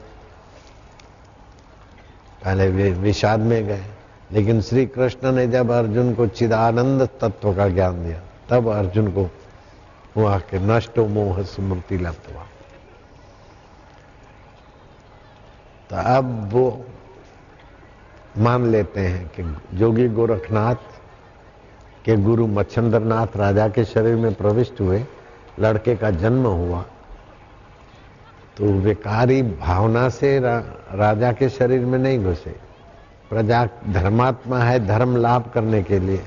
पहले 2.44 2.92
विषाद 2.92 3.40
में 3.40 3.66
गए, 3.68 3.86
लेकिन 4.32 4.62
श्री 4.62 4.86
कृष्ण 4.86 5.32
ने 5.32 5.48
जब 5.48 5.72
अर्जुन 5.72 6.14
को 6.16 6.28
चिदानंद 6.28 7.08
तत्व 7.22 7.54
का 7.56 7.68
ज्ञान 7.70 8.04
दिया, 8.04 8.22
तब 8.50 8.68
अर्जुन 8.68 9.12
को 9.12 9.30
हुआ 10.16 10.38
कि 10.40 10.60
नष्टो 10.60 11.06
मोह 11.08 11.42
स्मृति 11.44 11.98
लब्धवा 11.98 12.46
तो 15.90 15.96
अब 16.16 16.50
वो 16.54 16.86
मान 18.38 18.66
लेते 18.66 19.00
हैं 19.00 19.28
कि 19.28 19.44
जोगी 19.78 20.08
गोरखनाथ 20.08 20.91
के 22.06 22.16
गुरु 22.18 22.48
मच्छंद्रनाथ 22.48 23.28
राजा 23.36 23.68
के 23.68 23.86
शरीर 23.86 24.16
में 24.16 24.34
प्रविष्ट 24.34 24.82
हुए 24.82 25.06
लड़के 25.60 25.96
का 25.96 26.12
जन्म 26.12 26.48
हुआ। 26.48 26.86
तो 28.58 28.66
विकारी 28.66 29.42
भावना 29.42 30.10
से 30.10 30.40
रा, 30.40 30.58
राजा 30.94 31.32
के 31.32 31.50
शरीर 31.50 31.86
में 31.86 32.00
नहीं 32.00 32.24
घुसे। 32.24 32.56
प्रजा 33.30 33.70
धर्मात्मा 33.90 34.60
है 34.60 34.88
धर्म 34.88 35.16
लाभ 35.18 35.52
करने 35.54 35.84
के 35.84 36.00
लिए 36.00 36.24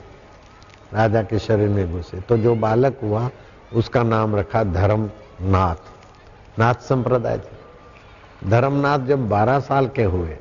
राजा 0.95 1.23
के 1.23 1.39
शरीर 1.39 1.69
में 1.69 1.93
घुसे। 1.93 2.21
तो 2.21 2.37
जो 2.39 2.55
बालक 2.55 2.99
हुआ 3.03 3.31
उसका 3.75 4.03
नाम 4.03 4.37
रखा 4.37 4.65
धर्मनाथ। 4.65 6.59
नाथ 6.59 6.75
संप्रदाय 6.75 7.39
थे। 7.39 8.51
धर्मनाथ 8.51 8.99
जब 8.99 9.29
12 9.29 9.61
साल 9.61 9.89
के 9.89 10.05
हुए 10.05 10.37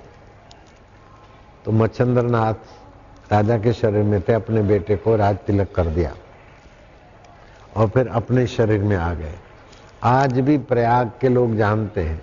तो 1.66 1.72
मच्छंद्र 1.72 2.22
नाथ 2.22 2.54
राजा 3.32 3.58
के 3.58 3.74
शरीर 3.74 4.04
में 4.04 4.22
थे, 4.22 4.34
अपने 4.34 4.62
बेटे 4.62 4.96
को 4.96 5.16
राज 5.16 5.38
तिलक 5.38 5.72
कर 5.72 5.86
दिया 5.86 6.14
और 7.78 7.90
फिर 7.90 8.08
अपने 8.08 8.48
शरीर 8.48 8.84
में 8.84 8.96
आ 8.98 9.14
गए। 9.14 9.36
आज 10.04 10.40
भी 10.40 10.58
प्रयाग 10.58 11.12
के 11.22 11.30
लोग 11.30 11.56
जानते 11.56 12.04
हैं, 12.04 12.22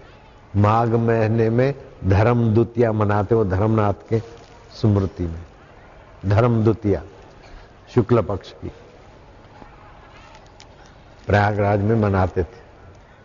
माघ 0.57 0.89
महीने 0.89 1.51
में 1.51 1.75
धर्म 2.05 2.55
द्वितीया 2.55 2.93
मनाते 2.93 3.35
हो 3.35 3.45
धर्मनाथ 3.45 4.09
के 4.09 4.19
स्मृति 4.73 5.25
में। 5.25 5.43
धर्म 6.27 6.63
द्वितीया, 6.65 7.03
शुक्ल 7.95 8.23
पक्ष 8.23 8.53
की। 8.53 8.71
प्रयागराज 11.27 11.81
में 11.81 11.97
मनाते 11.97 12.43
थे, 12.43 12.59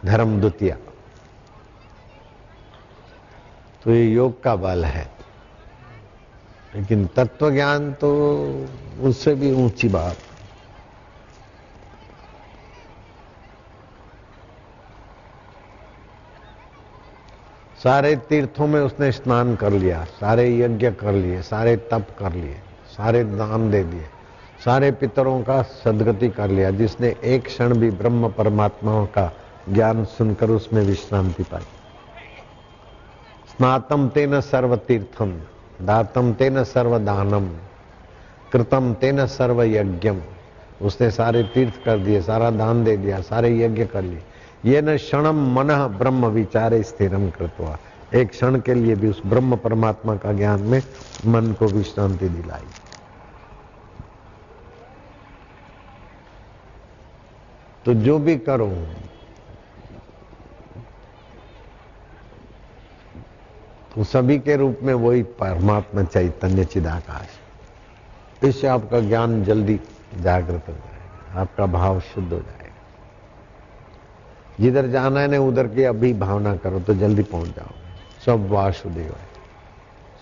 धर्म 0.05 0.39
द्वितीया। 0.39 0.75
तो 3.83 3.91
ये 3.91 4.05
योग 4.05 4.41
का 4.43 4.55
बल 4.55 4.85
है। 4.85 5.14
लेकिन 6.75 7.05
तत्व 7.07 7.49
ज्ञान 7.51 7.91
तो 7.93 8.09
उससे 9.01 9.35
भी 9.35 9.51
ऊँची 9.53 9.89
बात। 9.89 10.17
सारे 17.83 18.15
तीर्थों 18.15 18.67
में 18.67 18.79
उसने 18.81 19.11
स्नान 19.11 19.55
कर 19.55 19.71
लिया, 19.71 20.03
सारे 20.03 20.57
यज्ञ 20.57 20.91
कर 20.91 21.13
लिए, 21.13 21.41
सारे 21.41 21.75
तप 21.77 22.07
कर 22.19 22.33
लिए, 22.33 22.55
सारे 22.97 23.23
दान 23.23 23.69
दे 23.71 23.83
दिए, 23.83 24.05
सारे 24.65 24.91
पितरों 24.91 25.41
का 25.43 25.61
सदगति 25.61 26.29
कर 26.29 26.49
लिया, 26.49 26.71
जिसने 26.71 27.15
एक 27.23 27.45
क्षण 27.45 27.77
भी 27.77 27.89
ब्रह्म 27.91 28.29
परमात्माओं 28.29 29.05
का 29.05 29.31
ज्ञान 29.69 30.05
सुनकर 30.05 30.49
उसमें 30.49 30.81
विश्रांति 30.83 31.43
पाई। 31.43 31.65
स्नातम 33.47 34.07
तेन 34.09 34.39
सर्व 34.41 34.75
तीर्थम 34.75 35.39
दातम 35.81 36.33
तेन 36.33 36.63
सर्व 36.63 36.97
दानम 36.99 37.47
कृतम 38.51 38.93
तेन 38.93 39.25
सर्व 39.27 39.63
यज्ञम 39.63 40.21
उसने 40.81 41.11
सारे 41.11 41.43
तीर्थ 41.43 41.83
कर 41.85 41.97
दिए, 41.97 42.21
सारा 42.21 42.49
दान 42.49 42.83
दे 42.83 42.97
दिया, 42.97 43.21
सारे 43.21 43.59
यज्ञ 43.59 43.85
कर 43.85 44.01
लिए। 44.01 44.21
ये 44.65 44.81
न 44.81 44.97
क्षणम 44.97 45.55
मन 45.55 45.67
ब्रह्म 45.97 46.25
विचारे 46.25 46.83
स्थिरम 46.83 47.29
कृतवा। 47.29 47.77
एक 48.15 48.29
क्षण 48.29 48.59
के 48.59 48.73
लिए 48.73 48.95
भी 48.95 49.07
उस 49.07 49.21
ब्रह्म 49.25 49.55
परमात्मा 49.55 50.15
का 50.15 50.33
ज्ञान 50.33 50.61
में 50.61 50.81
मन 51.25 51.51
को 51.51 51.65
विश्रांति 51.65 52.29
दिलाई। 52.29 52.65
तो 57.85 57.93
जो 57.93 58.19
भी 58.19 58.37
करो 58.37 58.67
सभी 64.03 64.37
के 64.39 64.55
रूप 64.55 64.79
में 64.83 64.93
वही 64.93 65.23
परमात्मा 65.35 66.03
चैतन्य 66.03 66.65
चिदाकाश। 66.65 68.43
इससे 68.43 68.67
आपका 68.67 68.99
ज्ञान 68.99 69.43
जल्दी 69.43 69.79
जागृत 70.21 70.67
हो 70.67 70.73
जाएगा, 70.73 71.41
आपका 71.41 71.65
भाव 71.65 71.99
शुद्ध 71.99 72.31
हो 72.33 72.39
जाएगा। 72.39 72.53
जिधर 74.59 74.87
जाना 74.87 75.19
है 75.19 75.27
ना, 75.27 75.39
उधर 75.39 75.67
की 75.67 75.83
अभी 75.83 76.13
भावना 76.13 76.55
करो 76.55 76.79
तो 76.79 76.93
जल्दी 76.93 77.23
पहुँच 77.23 77.47
जाओ। 77.47 77.73
सब 78.25 78.47
वासुदेव 78.49 79.03
है, 79.05 79.27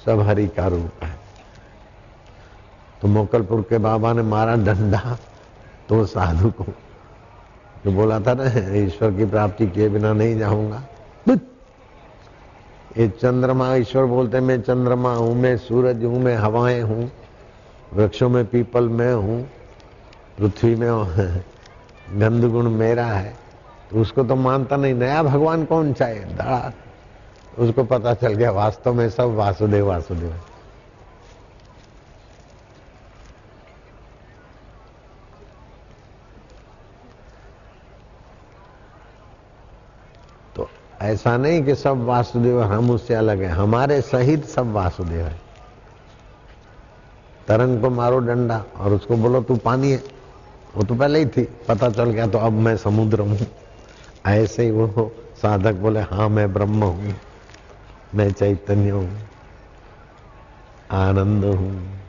सब 0.05 0.19
हरि 0.19 0.47
का 0.47 0.67
रूप 0.67 1.03
है। 1.03 1.15
तो 3.01 3.07
मोकलपुर 3.07 3.61
के 3.61 3.77
बाबा 3.77 4.13
ने 4.13 4.21
मारा 4.21 4.55
डंडा 4.55 5.17
तो 5.89 6.05
साधु 6.05 6.49
को, 6.51 6.63
जो 7.85 7.91
बोला 7.91 8.19
था 8.19 8.33
ना, 8.33 8.43
ईश्वर 8.75 9.11
की 9.11 9.25
प्राप्ति 9.25 9.67
किए 9.67 9.89
बिना 9.89 10.13
नहीं 10.13 10.37
जाऊँगा। 10.39 10.83
ये 12.97 13.07
चंद्रमा 13.07 13.75
ईश्वर 13.75 14.05
बोलते 14.05 14.39
मैं 14.39 14.61
चंद्रमा 14.61 15.15
हूँ, 15.15 15.35
मैं 15.35 15.57
सूरज 15.57 16.03
हूँ, 16.03 16.19
मैं 16.19 16.35
हवाएँ 16.35 16.81
हूँ, 16.81 17.11
वृक्षों 17.93 18.29
में 18.29 18.45
पीपल 18.45 18.89
मैं 18.89 19.13
हूँ, 19.13 19.49
पृथ्वी 20.39 20.75
में 20.75 20.89
गंध 22.19 22.45
गुण 22.45 22.69
मेरा 22.69 23.05
है। 23.05 23.35
तो 23.91 24.01
उसको 24.01 24.23
तो 24.23 24.35
मानता 24.35 24.75
नहीं, 24.75 24.93
नया 24.93 25.23
भगवान 25.23 25.65
कौन 25.65 25.93
चाहे 25.93 26.19
धड़ा 26.19 26.73
उसको 27.59 27.83
पता 27.83 28.13
चल 28.13 28.33
गया, 28.33 28.51
वास्तव 28.51 28.93
में 28.93 29.09
सब 29.09 29.35
वासुदेव 29.35 29.87
वासुदेव। 29.87 30.29
है 30.29 30.52
ऐसा 41.13 41.37
नहीं 41.37 41.63
कि 41.63 41.75
सब 41.75 42.03
वासुदेव 42.05 42.61
हम 42.61 42.91
उससे 42.91 43.13
अलग 43.13 43.41
है। 43.41 43.49
हमारे 43.49 44.01
सहित 44.01 44.45
सब 44.45 44.71
वासुदेव 44.71 45.25
है। 45.25 45.41
तरंग 47.47 47.81
को 47.81 47.89
मारो 47.89 48.19
डंडा 48.19 48.63
और 48.79 48.93
उसको 48.93 49.15
बोलो, 49.17 49.41
तू 49.41 49.55
पानी 49.55 49.91
है। 49.91 50.03
वो 50.75 50.83
तो 50.83 50.95
पहले 50.95 51.19
ही 51.19 51.25
थी। 51.25 51.43
पता 51.67 51.89
चल 51.89 52.11
गया 52.11 52.27
तो 52.27 52.37
अब 52.37 52.53
मैं 52.53 52.77
समुद्र 52.77 53.19
हूँ। 53.19 53.37
ऐसे 54.27 54.63
ही 54.63 54.71
वो 54.71 55.11
साधक 55.41 55.73
बोले 55.73 55.99
हाँ 55.99 56.29
मैं 56.29 56.53
ब्रह्म 56.53 56.83
हूँ। 56.83 57.15
मैं 58.15 58.31
चैतन्य 58.33 58.89
हूँ। 58.89 59.09
आनंद 60.91 61.45
हूँ। 61.45 61.99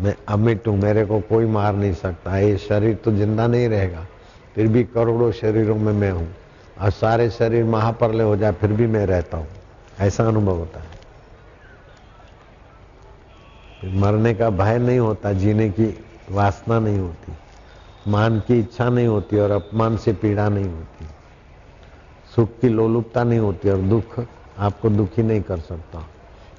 मैं 0.00 0.14
अमिट 0.28 0.68
हूँ। 0.68 0.76
मेरे 0.76 1.04
को 1.04 1.20
कोई 1.20 1.46
मार 1.46 1.74
नहीं 1.74 1.92
सकता। 1.94 2.38
ये 2.38 2.56
शरीर 2.58 2.94
तो 2.94 3.12
ज़िंदा 3.12 3.46
नहीं 3.46 3.68
रहेगा। 3.68 4.06
फिर 4.54 4.68
भी 4.68 4.84
करोड़ों 4.84 5.32
शरीरों 5.32 5.76
में 5.76 5.92
मैं 5.92 6.10
हूँ। 6.10 6.34
और 6.80 6.90
सारे 6.90 7.30
शरीर 7.30 7.64
महाप्रलय 7.64 8.24
हो 8.24 8.36
जाए, 8.36 8.52
फिर 8.52 8.72
भी 8.72 8.86
मैं 8.86 9.06
रहता 9.06 9.36
हूँ। 9.36 9.48
ऐसा 10.00 10.24
अनुभव 10.24 10.56
होता 10.56 10.80
है। 10.80 11.00
मरने 13.84 14.34
का 14.34 14.50
भय 14.50 14.78
नहीं 14.78 14.98
होता, 14.98 15.32
जीने 15.32 15.70
की 15.70 16.04
वासना 16.30 16.78
नहीं 16.78 16.98
होती। 16.98 17.32
मान 18.08 18.40
की 18.40 18.58
इच्छा 18.58 18.88
नहीं 18.88 19.06
होती 19.06 19.38
और 19.38 19.50
अपमान 19.50 19.96
से 19.96 20.12
पीड़ा 20.12 20.48
नहीं 20.48 20.68
होती। 20.68 21.06
सुख 22.36 22.60
की 22.60 22.68
लोलुपता 22.68 23.24
नहीं 23.24 23.38
होती 23.38 23.70
और 23.70 23.78
दुख 23.78 24.26
आपको 24.58 24.90
दुखी 24.90 25.22
नहीं 25.22 25.42
कर 25.42 25.58
सकता। 25.58 26.06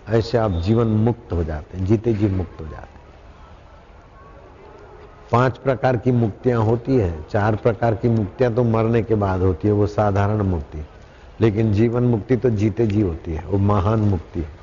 ऐसे 0.09 0.37
आप 0.37 0.51
जीवन 0.51 0.87
मुक्त 0.87 1.33
हो 1.33 1.43
जाते 1.43 1.77
हैं, 1.77 1.85
जीते 1.85 2.13
जी 2.13 2.27
मुक्त 2.27 2.61
हो 2.61 2.67
जाते 2.67 2.90
पाँच 5.31 5.57
प्रकार 5.57 5.97
की 5.97 6.11
मुक्तियाँ 6.11 6.63
होती 6.63 6.95
है। 6.95 7.11
चार 7.23 7.55
प्रकार 7.55 7.95
की 7.95 8.09
मुक्तियाँ 8.09 8.53
तो 8.55 8.63
मरने 8.63 9.01
के 9.03 9.15
बाद 9.15 9.41
होती 9.41 9.67
है, 9.67 9.73
वो 9.73 9.87
साधारण 9.87 10.41
मुक्ति। 10.41 10.85
लेकिन 11.41 11.71
जीवन 11.73 12.03
मुक्ति 12.03 12.35
तो 12.37 12.49
जीते 12.49 12.87
जी 12.87 13.01
होती 13.01 13.31
है, 13.31 13.45
वो 13.45 13.57
महान 13.57 13.99
मुक्ति 13.99 14.39
है। 14.39 14.59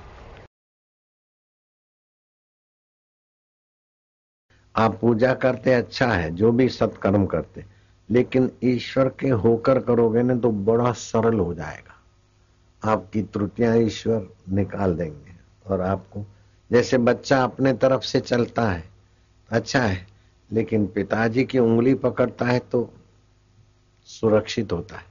आप 4.74 4.98
पूजा 5.00 5.32
करते 5.34 5.72
अच्छा 5.72 6.06
है, 6.06 6.30
जो 6.30 6.52
भी 6.52 6.68
सत्कर्म 6.68 7.24
करते, 7.26 7.64
लेकिन 8.08 8.50
ईश्वर 8.64 9.08
के 9.08 9.28
होकर 9.28 9.78
करोगे 9.78 10.22
ना 10.22 10.34
तो 10.34 10.50
बड़ा 10.50 10.92
सरल 10.92 11.38
हो 11.38 11.54
जाएगा। 11.54 11.96
आपकी 12.82 13.22
त्रुटियाँ 13.22 13.76
ईश्वर 13.76 14.28
निकाल 14.50 14.94
देंगे, 14.94 15.36
और 15.66 15.80
आपको, 15.80 16.24
जैसे 16.70 16.98
बच्चा 16.98 17.42
अपने 17.44 17.72
तरफ़ 17.72 18.02
से 18.02 18.20
चलता 18.20 18.68
है 18.70 18.84
अच्छा 19.50 19.80
है 19.80 20.06
लेकिन 20.50 20.86
पिताजी 20.86 21.44
की 21.44 21.58
उंगली 21.58 21.94
पकड़ता 21.94 22.44
है 22.44 22.58
तो 22.72 22.88
सुरक्षित 24.08 24.72
होता 24.72 24.96
है। 24.96 25.04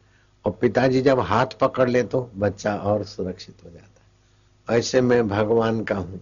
और 0.46 0.52
पिताजी 0.52 1.02
जब 1.02 1.20
हाथ 1.20 1.58
पकड़ 1.62 1.90
ले 1.90 2.04
तो 2.04 2.30
बच्चा 2.36 2.76
और 2.76 3.04
सुरक्षित 3.04 3.64
हो 3.66 3.70
जाता 3.70 4.72
है। 4.72 4.80
ऐसे 4.80 5.02
मैं 5.02 5.28
भगवान 5.28 5.84
का 5.84 5.96
हूँ। 5.96 6.22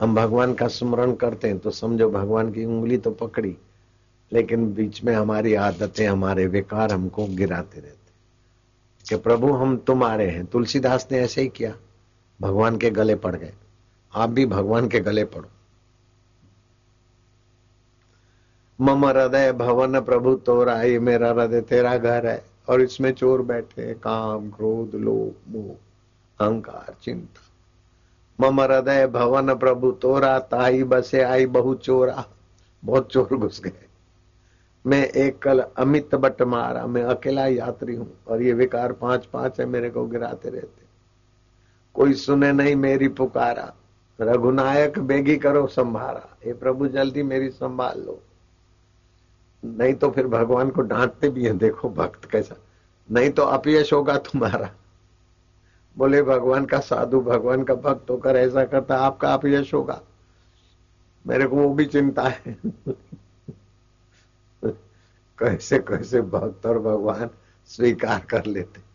हम 0.00 0.14
भगवान 0.14 0.54
का 0.54 0.68
स्मरण 0.68 1.14
करते 1.14 1.48
हैं 1.48 1.58
तो 1.58 1.70
समझो 1.70 2.10
भगवान 2.10 2.52
की 2.52 2.64
उंगली 2.64 2.98
तो 2.98 3.10
पकड़ी, 3.10 3.56
लेकिन 4.32 4.72
बीच 4.74 5.02
में 5.04 5.14
हमारी 5.14 5.54
आदतें, 5.54 6.06
हमारे 6.08 6.46
विकार 6.46 6.92
हमको 6.92 7.26
गिराते 7.26 7.80
रहते 7.80 8.00
कि 9.06 9.16
प्रभु, 9.16 9.52
हम 9.52 9.76
तुम्हारे 9.76 10.28
हैं। 10.30 10.44
तुलसीदास 10.46 11.06
ने 11.12 11.18
ऐसे 11.18 11.40
ही 11.40 11.48
किया। 11.48 11.74
भगवान 12.40 12.76
के 12.78 12.90
गले 12.90 13.14
पड़ 13.14 13.34
गए। 13.36 13.52
आप 14.12 14.30
भी 14.30 14.46
भगवान 14.46 14.88
के 14.88 15.00
गले 15.00 15.24
पड़ो। 15.24 15.48
मम 18.82 19.04
हृदय 19.06 19.52
भवन 19.52 20.00
प्रभु 20.00 20.34
तोरा 20.34 20.82
ये 20.82 20.98
मेरा 20.98 21.30
हृदय 21.30 21.60
तेरा 21.60 21.96
घर 21.96 22.26
है। 22.26 22.44
और 22.68 22.80
इसमें 22.80 23.12
चोर 23.12 23.42
बैठे 23.42 23.94
काम, 23.94 24.50
क्रोध, 24.50 24.94
लोभ, 24.94 25.52
मोह, 25.52 25.74
अहंकार, 26.40 26.94
चिंता। 27.02 27.40
मम 28.40 28.60
हृदय 28.60 29.06
भवन 29.06 29.54
प्रभु 29.54 29.90
तोरा, 29.90 30.38
ताई 30.38 30.82
बसे 30.82 31.22
आई 31.22 31.46
बहु 31.46 31.74
चोरा। 31.74 32.24
बहुत 32.84 33.12
चोर 33.12 33.36
घुस 33.36 33.60
गए। 33.60 33.72
मैं 34.86 35.06
एक 35.06 35.38
कल 35.38 35.60
अमित 35.60 36.14
बट 36.14 36.42
मारा, 36.42 36.86
मैं 36.86 37.02
अकेला 37.02 37.46
यात्री 37.46 37.94
हूँ, 37.94 38.18
और 38.28 38.42
ये 38.42 38.52
विकार 38.52 38.92
पाँच 38.92 39.26
पाँच 39.26 39.60
है, 39.60 39.66
मेरे 39.66 39.90
को 39.90 40.06
गिराते 40.06 40.50
रहते। 40.50 40.82
कोई 41.94 42.12
सुने 42.12 42.52
नहीं 42.52 42.76
मेरी 42.76 43.08
पुकारा, 43.08 43.74
रघुनायक 44.20 44.98
बेगी 44.98 45.36
करो 45.36 45.66
संभारा। 45.66 46.36
ये 46.46 46.52
प्रभु, 46.52 46.88
जल्दी 46.88 47.22
मेरी 47.22 47.50
संभाल 47.50 48.00
लो। 48.00 48.20
नहीं 49.64 49.94
तो 49.94 50.10
फिर 50.10 50.26
भगवान 50.26 50.70
को 50.70 50.80
डांटते 50.80 51.28
भी 51.28 51.44
हैं, 51.44 51.58
देखो 51.58 51.90
भक्त 51.90 52.24
कैसा। 52.24 52.54
नहीं 53.10 53.30
तो 53.30 53.42
अपयश 53.42 53.92
होगा 53.92 54.18
तुम्हारा। 54.18 54.70
बोले, 55.98 56.22
भगवान 56.22 56.64
का 56.64 56.80
साधु, 56.80 57.20
भगवान 57.20 57.64
का 57.64 57.74
भक्त 57.74 58.10
होकर 58.10 58.36
ऐसा 58.36 58.64
करता, 58.64 58.96
आपका 58.96 59.34
अपयश 59.34 59.74
होगा। 59.74 60.02
मेरे 61.26 61.46
को 61.46 61.56
वो 61.56 61.74
भी 61.74 61.86
चिंता 61.86 62.22
है। 62.22 62.56
कैसे 65.38 65.78
कैसे 65.78 66.20
भक्त 66.20 66.66
और 66.66 66.78
भगवान 66.78 67.30
स्वीकार 67.66 68.20
कर 68.20 68.44
लेते। 68.44 68.92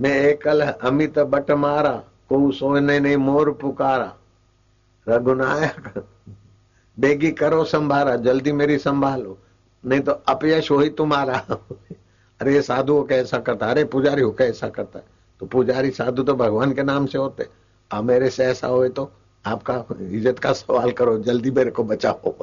मैं 0.00 0.20
एकल 0.20 0.60
अमित 0.60 1.18
बट 1.18 1.50
मारा 1.50 1.92
को 2.28 2.52
सोने 2.52 3.00
ने 3.00 3.16
मोर 3.16 3.52
पुकारा। 3.52 4.16
रघुनायक 5.08 6.06
बेगी 6.98 7.30
करो 7.32 7.64
संभारा, 7.66 8.16
जल्दी 8.18 8.52
मेरी 8.52 8.78
संभालो। 8.78 9.38
नहीं 9.84 10.00
तो 10.00 10.12
अपयश 10.28 10.70
हो 10.70 10.78
ही 10.78 10.88
तुम्हारा। 10.92 11.36
अरे 12.40 12.60
साधु 12.62 12.92
हो 12.92 13.02
कैसा 13.04 13.38
करता 13.40 13.66
अरे 13.66 13.84
पुजारी 13.86 14.22
हो 14.22 14.30
कैसा 14.32 14.68
करता 14.70 15.00
तो 15.40 15.46
पुजारी 15.46 15.90
साधु 15.92 16.22
तो 16.22 16.34
भगवान 16.34 16.72
के 16.72 16.82
नाम 16.82 17.06
से 17.06 17.18
होते। 17.18 17.46
अब 17.90 18.04
मेरे 18.04 18.30
से 18.30 18.44
ऐसा 18.44 18.66
हो 18.68 18.88
तो 18.90 19.10
आपका 19.44 19.84
इज़्ज़त 20.00 20.38
का 20.38 20.52
सवाल 20.52 20.90
करो, 20.92 21.18
जल्दी 21.18 21.50
मेरे 21.50 21.70
को 21.70 21.84
बचाओ। 21.84 22.34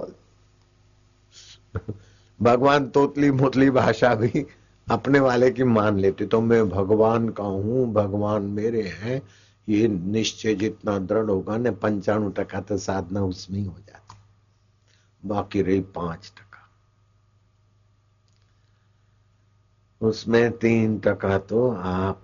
भगवान 2.40 2.88
तोतली 2.90 3.32
मोतली 3.32 3.70
भाषा 3.70 4.14
भी 4.16 4.46
अपने 4.88 5.20
वाले 5.20 5.50
की 5.52 5.64
मान 5.64 6.00
लेते। 6.00 6.26
तो 6.26 6.42
मैं 6.42 6.70
भगवान 6.70 7.30
का 7.30 7.44
हूँ, 7.44 7.92
भगवान 7.94 8.44
मेरे 8.44 8.82
हैं। 8.94 9.22
ये 9.68 9.88
निश्चय 9.88 10.54
जितना 10.56 10.98
दृढ़ 11.02 11.30
होगा 11.30 11.58
ना 11.58 11.72
पंचाणु 11.74 12.30
टका 12.32 12.60
तो 12.62 12.78
साधना 12.78 13.24
उसमें 13.24 13.60
ही 13.60 13.66
हो 13.66 13.76
जाती। 13.80 14.05
बाकी 15.26 15.62
रही 15.62 15.82
पाँच 15.82 16.34
टका। 16.38 16.70
उसमें 20.08 20.58
तीन 20.58 21.00
टका 21.00 21.38
तो 21.38 21.72
आप 21.72 22.24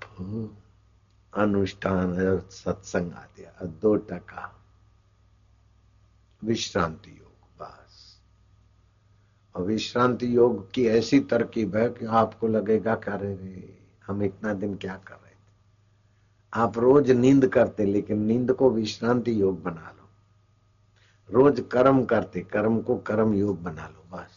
अनुष्ठान 1.33 2.15
सत्संग 2.39 3.13
आदि 3.13 3.45
दो 3.67 3.95
टका। 3.95 4.57
विश्रांति 6.43 7.11
योग, 7.11 7.61
बस। 7.61 8.21
और 9.55 9.63
विश्रांति 9.63 10.35
योग 10.35 10.71
की 10.71 10.85
ऐसी 10.87 11.19
तरकीब 11.19 11.75
है 11.75 11.89
कि 11.89 12.05
आपको 12.05 12.47
लगेगा 12.47 12.95
करे 12.95 13.35
रे, 13.35 13.79
हम 14.07 14.23
इतना 14.23 14.53
दिन 14.53 14.75
क्या 14.75 14.95
कर 14.97 15.13
रहे 15.13 15.31
थे? 15.31 15.51
आप 16.53 16.77
रोज 16.77 17.11
नींद 17.11 17.47
करते, 17.47 17.85
लेकिन 17.85 18.19
नींद 18.19 18.53
को 18.53 18.69
विश्रांति 18.69 19.41
योग 19.41 19.63
बना 19.63 19.95
लो। 19.97 20.00
रोज 21.32 21.63
कर्म 21.71 22.05
करते, 22.05 22.41
कर्म 22.41 22.82
को 22.82 22.97
कर्म 22.97 23.34
योग 23.34 23.63
बना 23.63 23.88
लो, 23.88 24.17
बस। 24.17 24.29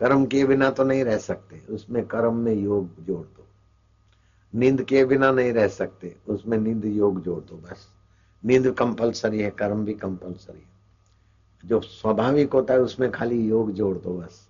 कर्म 0.00 0.26
किए 0.26 0.44
बिना 0.44 0.70
तो 0.70 0.84
नहीं 0.84 1.04
रह 1.04 1.18
सकते, 1.18 1.62
उसमें 1.70 2.06
कर्म 2.06 2.34
में 2.34 2.54
योग 2.54 3.04
जोड़ 3.04 3.26
दो। 3.26 3.46
नींद 4.54 4.82
किए 4.82 5.04
बिना 5.04 5.30
नहीं 5.30 5.52
रह 5.52 5.68
सकते, 5.68 6.16
उसमें 6.28 6.58
नींद 6.58 6.84
योग 6.84 7.22
जोड़ 7.22 7.44
दो, 7.44 7.56
बस। 7.56 7.88
नींद 8.44 8.70
कंपलसरी 8.70 9.40
है, 9.40 9.50
कर्म 9.50 9.84
भी 9.84 9.94
कंपलसरी 9.94 10.58
है। 10.58 10.70
जो 11.64 11.80
स्वाभाविक 11.80 12.52
होता 12.52 12.74
है, 12.74 12.80
उसमें 12.80 13.10
खाली 13.10 13.48
योग 13.48 13.72
जोड़ 13.72 13.98
दो, 13.98 14.18
बस। 14.18 14.48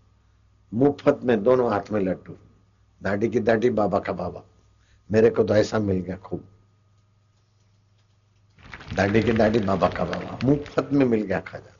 मुफ़्त 0.75 1.21
में 1.25 1.43
दोनों 1.43 1.71
हाथ 1.71 1.93
में 1.93 2.01
लट्टू 2.01 2.33
दाढ़ी 3.03 3.29
की 3.29 3.41
दाढ़ी, 3.41 3.71
बाबा 3.71 3.99
का 3.99 4.13
बाबा। 4.13 4.43
मेरे 5.13 5.31
को 5.31 5.45
तो 5.45 5.55
ऐसा 5.55 5.79
मिल 5.79 5.97
गया 5.97 6.17
खूब। 6.17 6.45
दाढ़ी 8.91 9.23
के 9.23 9.33
दाढ़ी 9.33 9.59
बाबा 9.61 9.89
का 9.89 10.05
बाबा। 10.05 10.39
मुफ़्त 10.43 10.93
में 10.93 11.05
मिल 11.07 11.23
गया 11.23 11.41
खजाना 11.41 11.77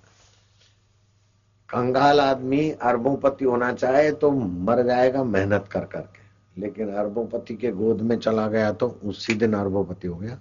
कंगाल 1.69 2.21
आदमी 2.21 2.71
अरबोपति 2.83 3.45
होना 3.45 3.73
चाहे 3.73 4.11
तो 4.13 4.31
मर 4.31 4.83
जाएगा 4.87 5.23
मेहनत 5.25 5.69
कर 5.73 5.85
करके। 5.85 6.61
लेकिन 6.61 6.89
अरबोपति 6.95 7.55
के 7.57 7.71
गोद 7.73 8.01
में 8.01 8.17
चला 8.19 8.47
गया 8.49 8.73
तो 8.73 8.89
उसी 9.05 9.35
दिन 9.35 9.53
अरबोपति 9.55 10.09
हो 10.09 10.17
गया। 10.17 10.39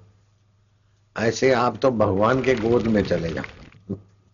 ऐसे 1.16 1.52
आप 1.54 1.78
तो 1.82 1.92
भगवान 1.92 2.42
के 2.44 2.56
गोद 2.58 2.88
में 2.88 3.04
चले 3.04 3.32
जाओ। 3.34 3.59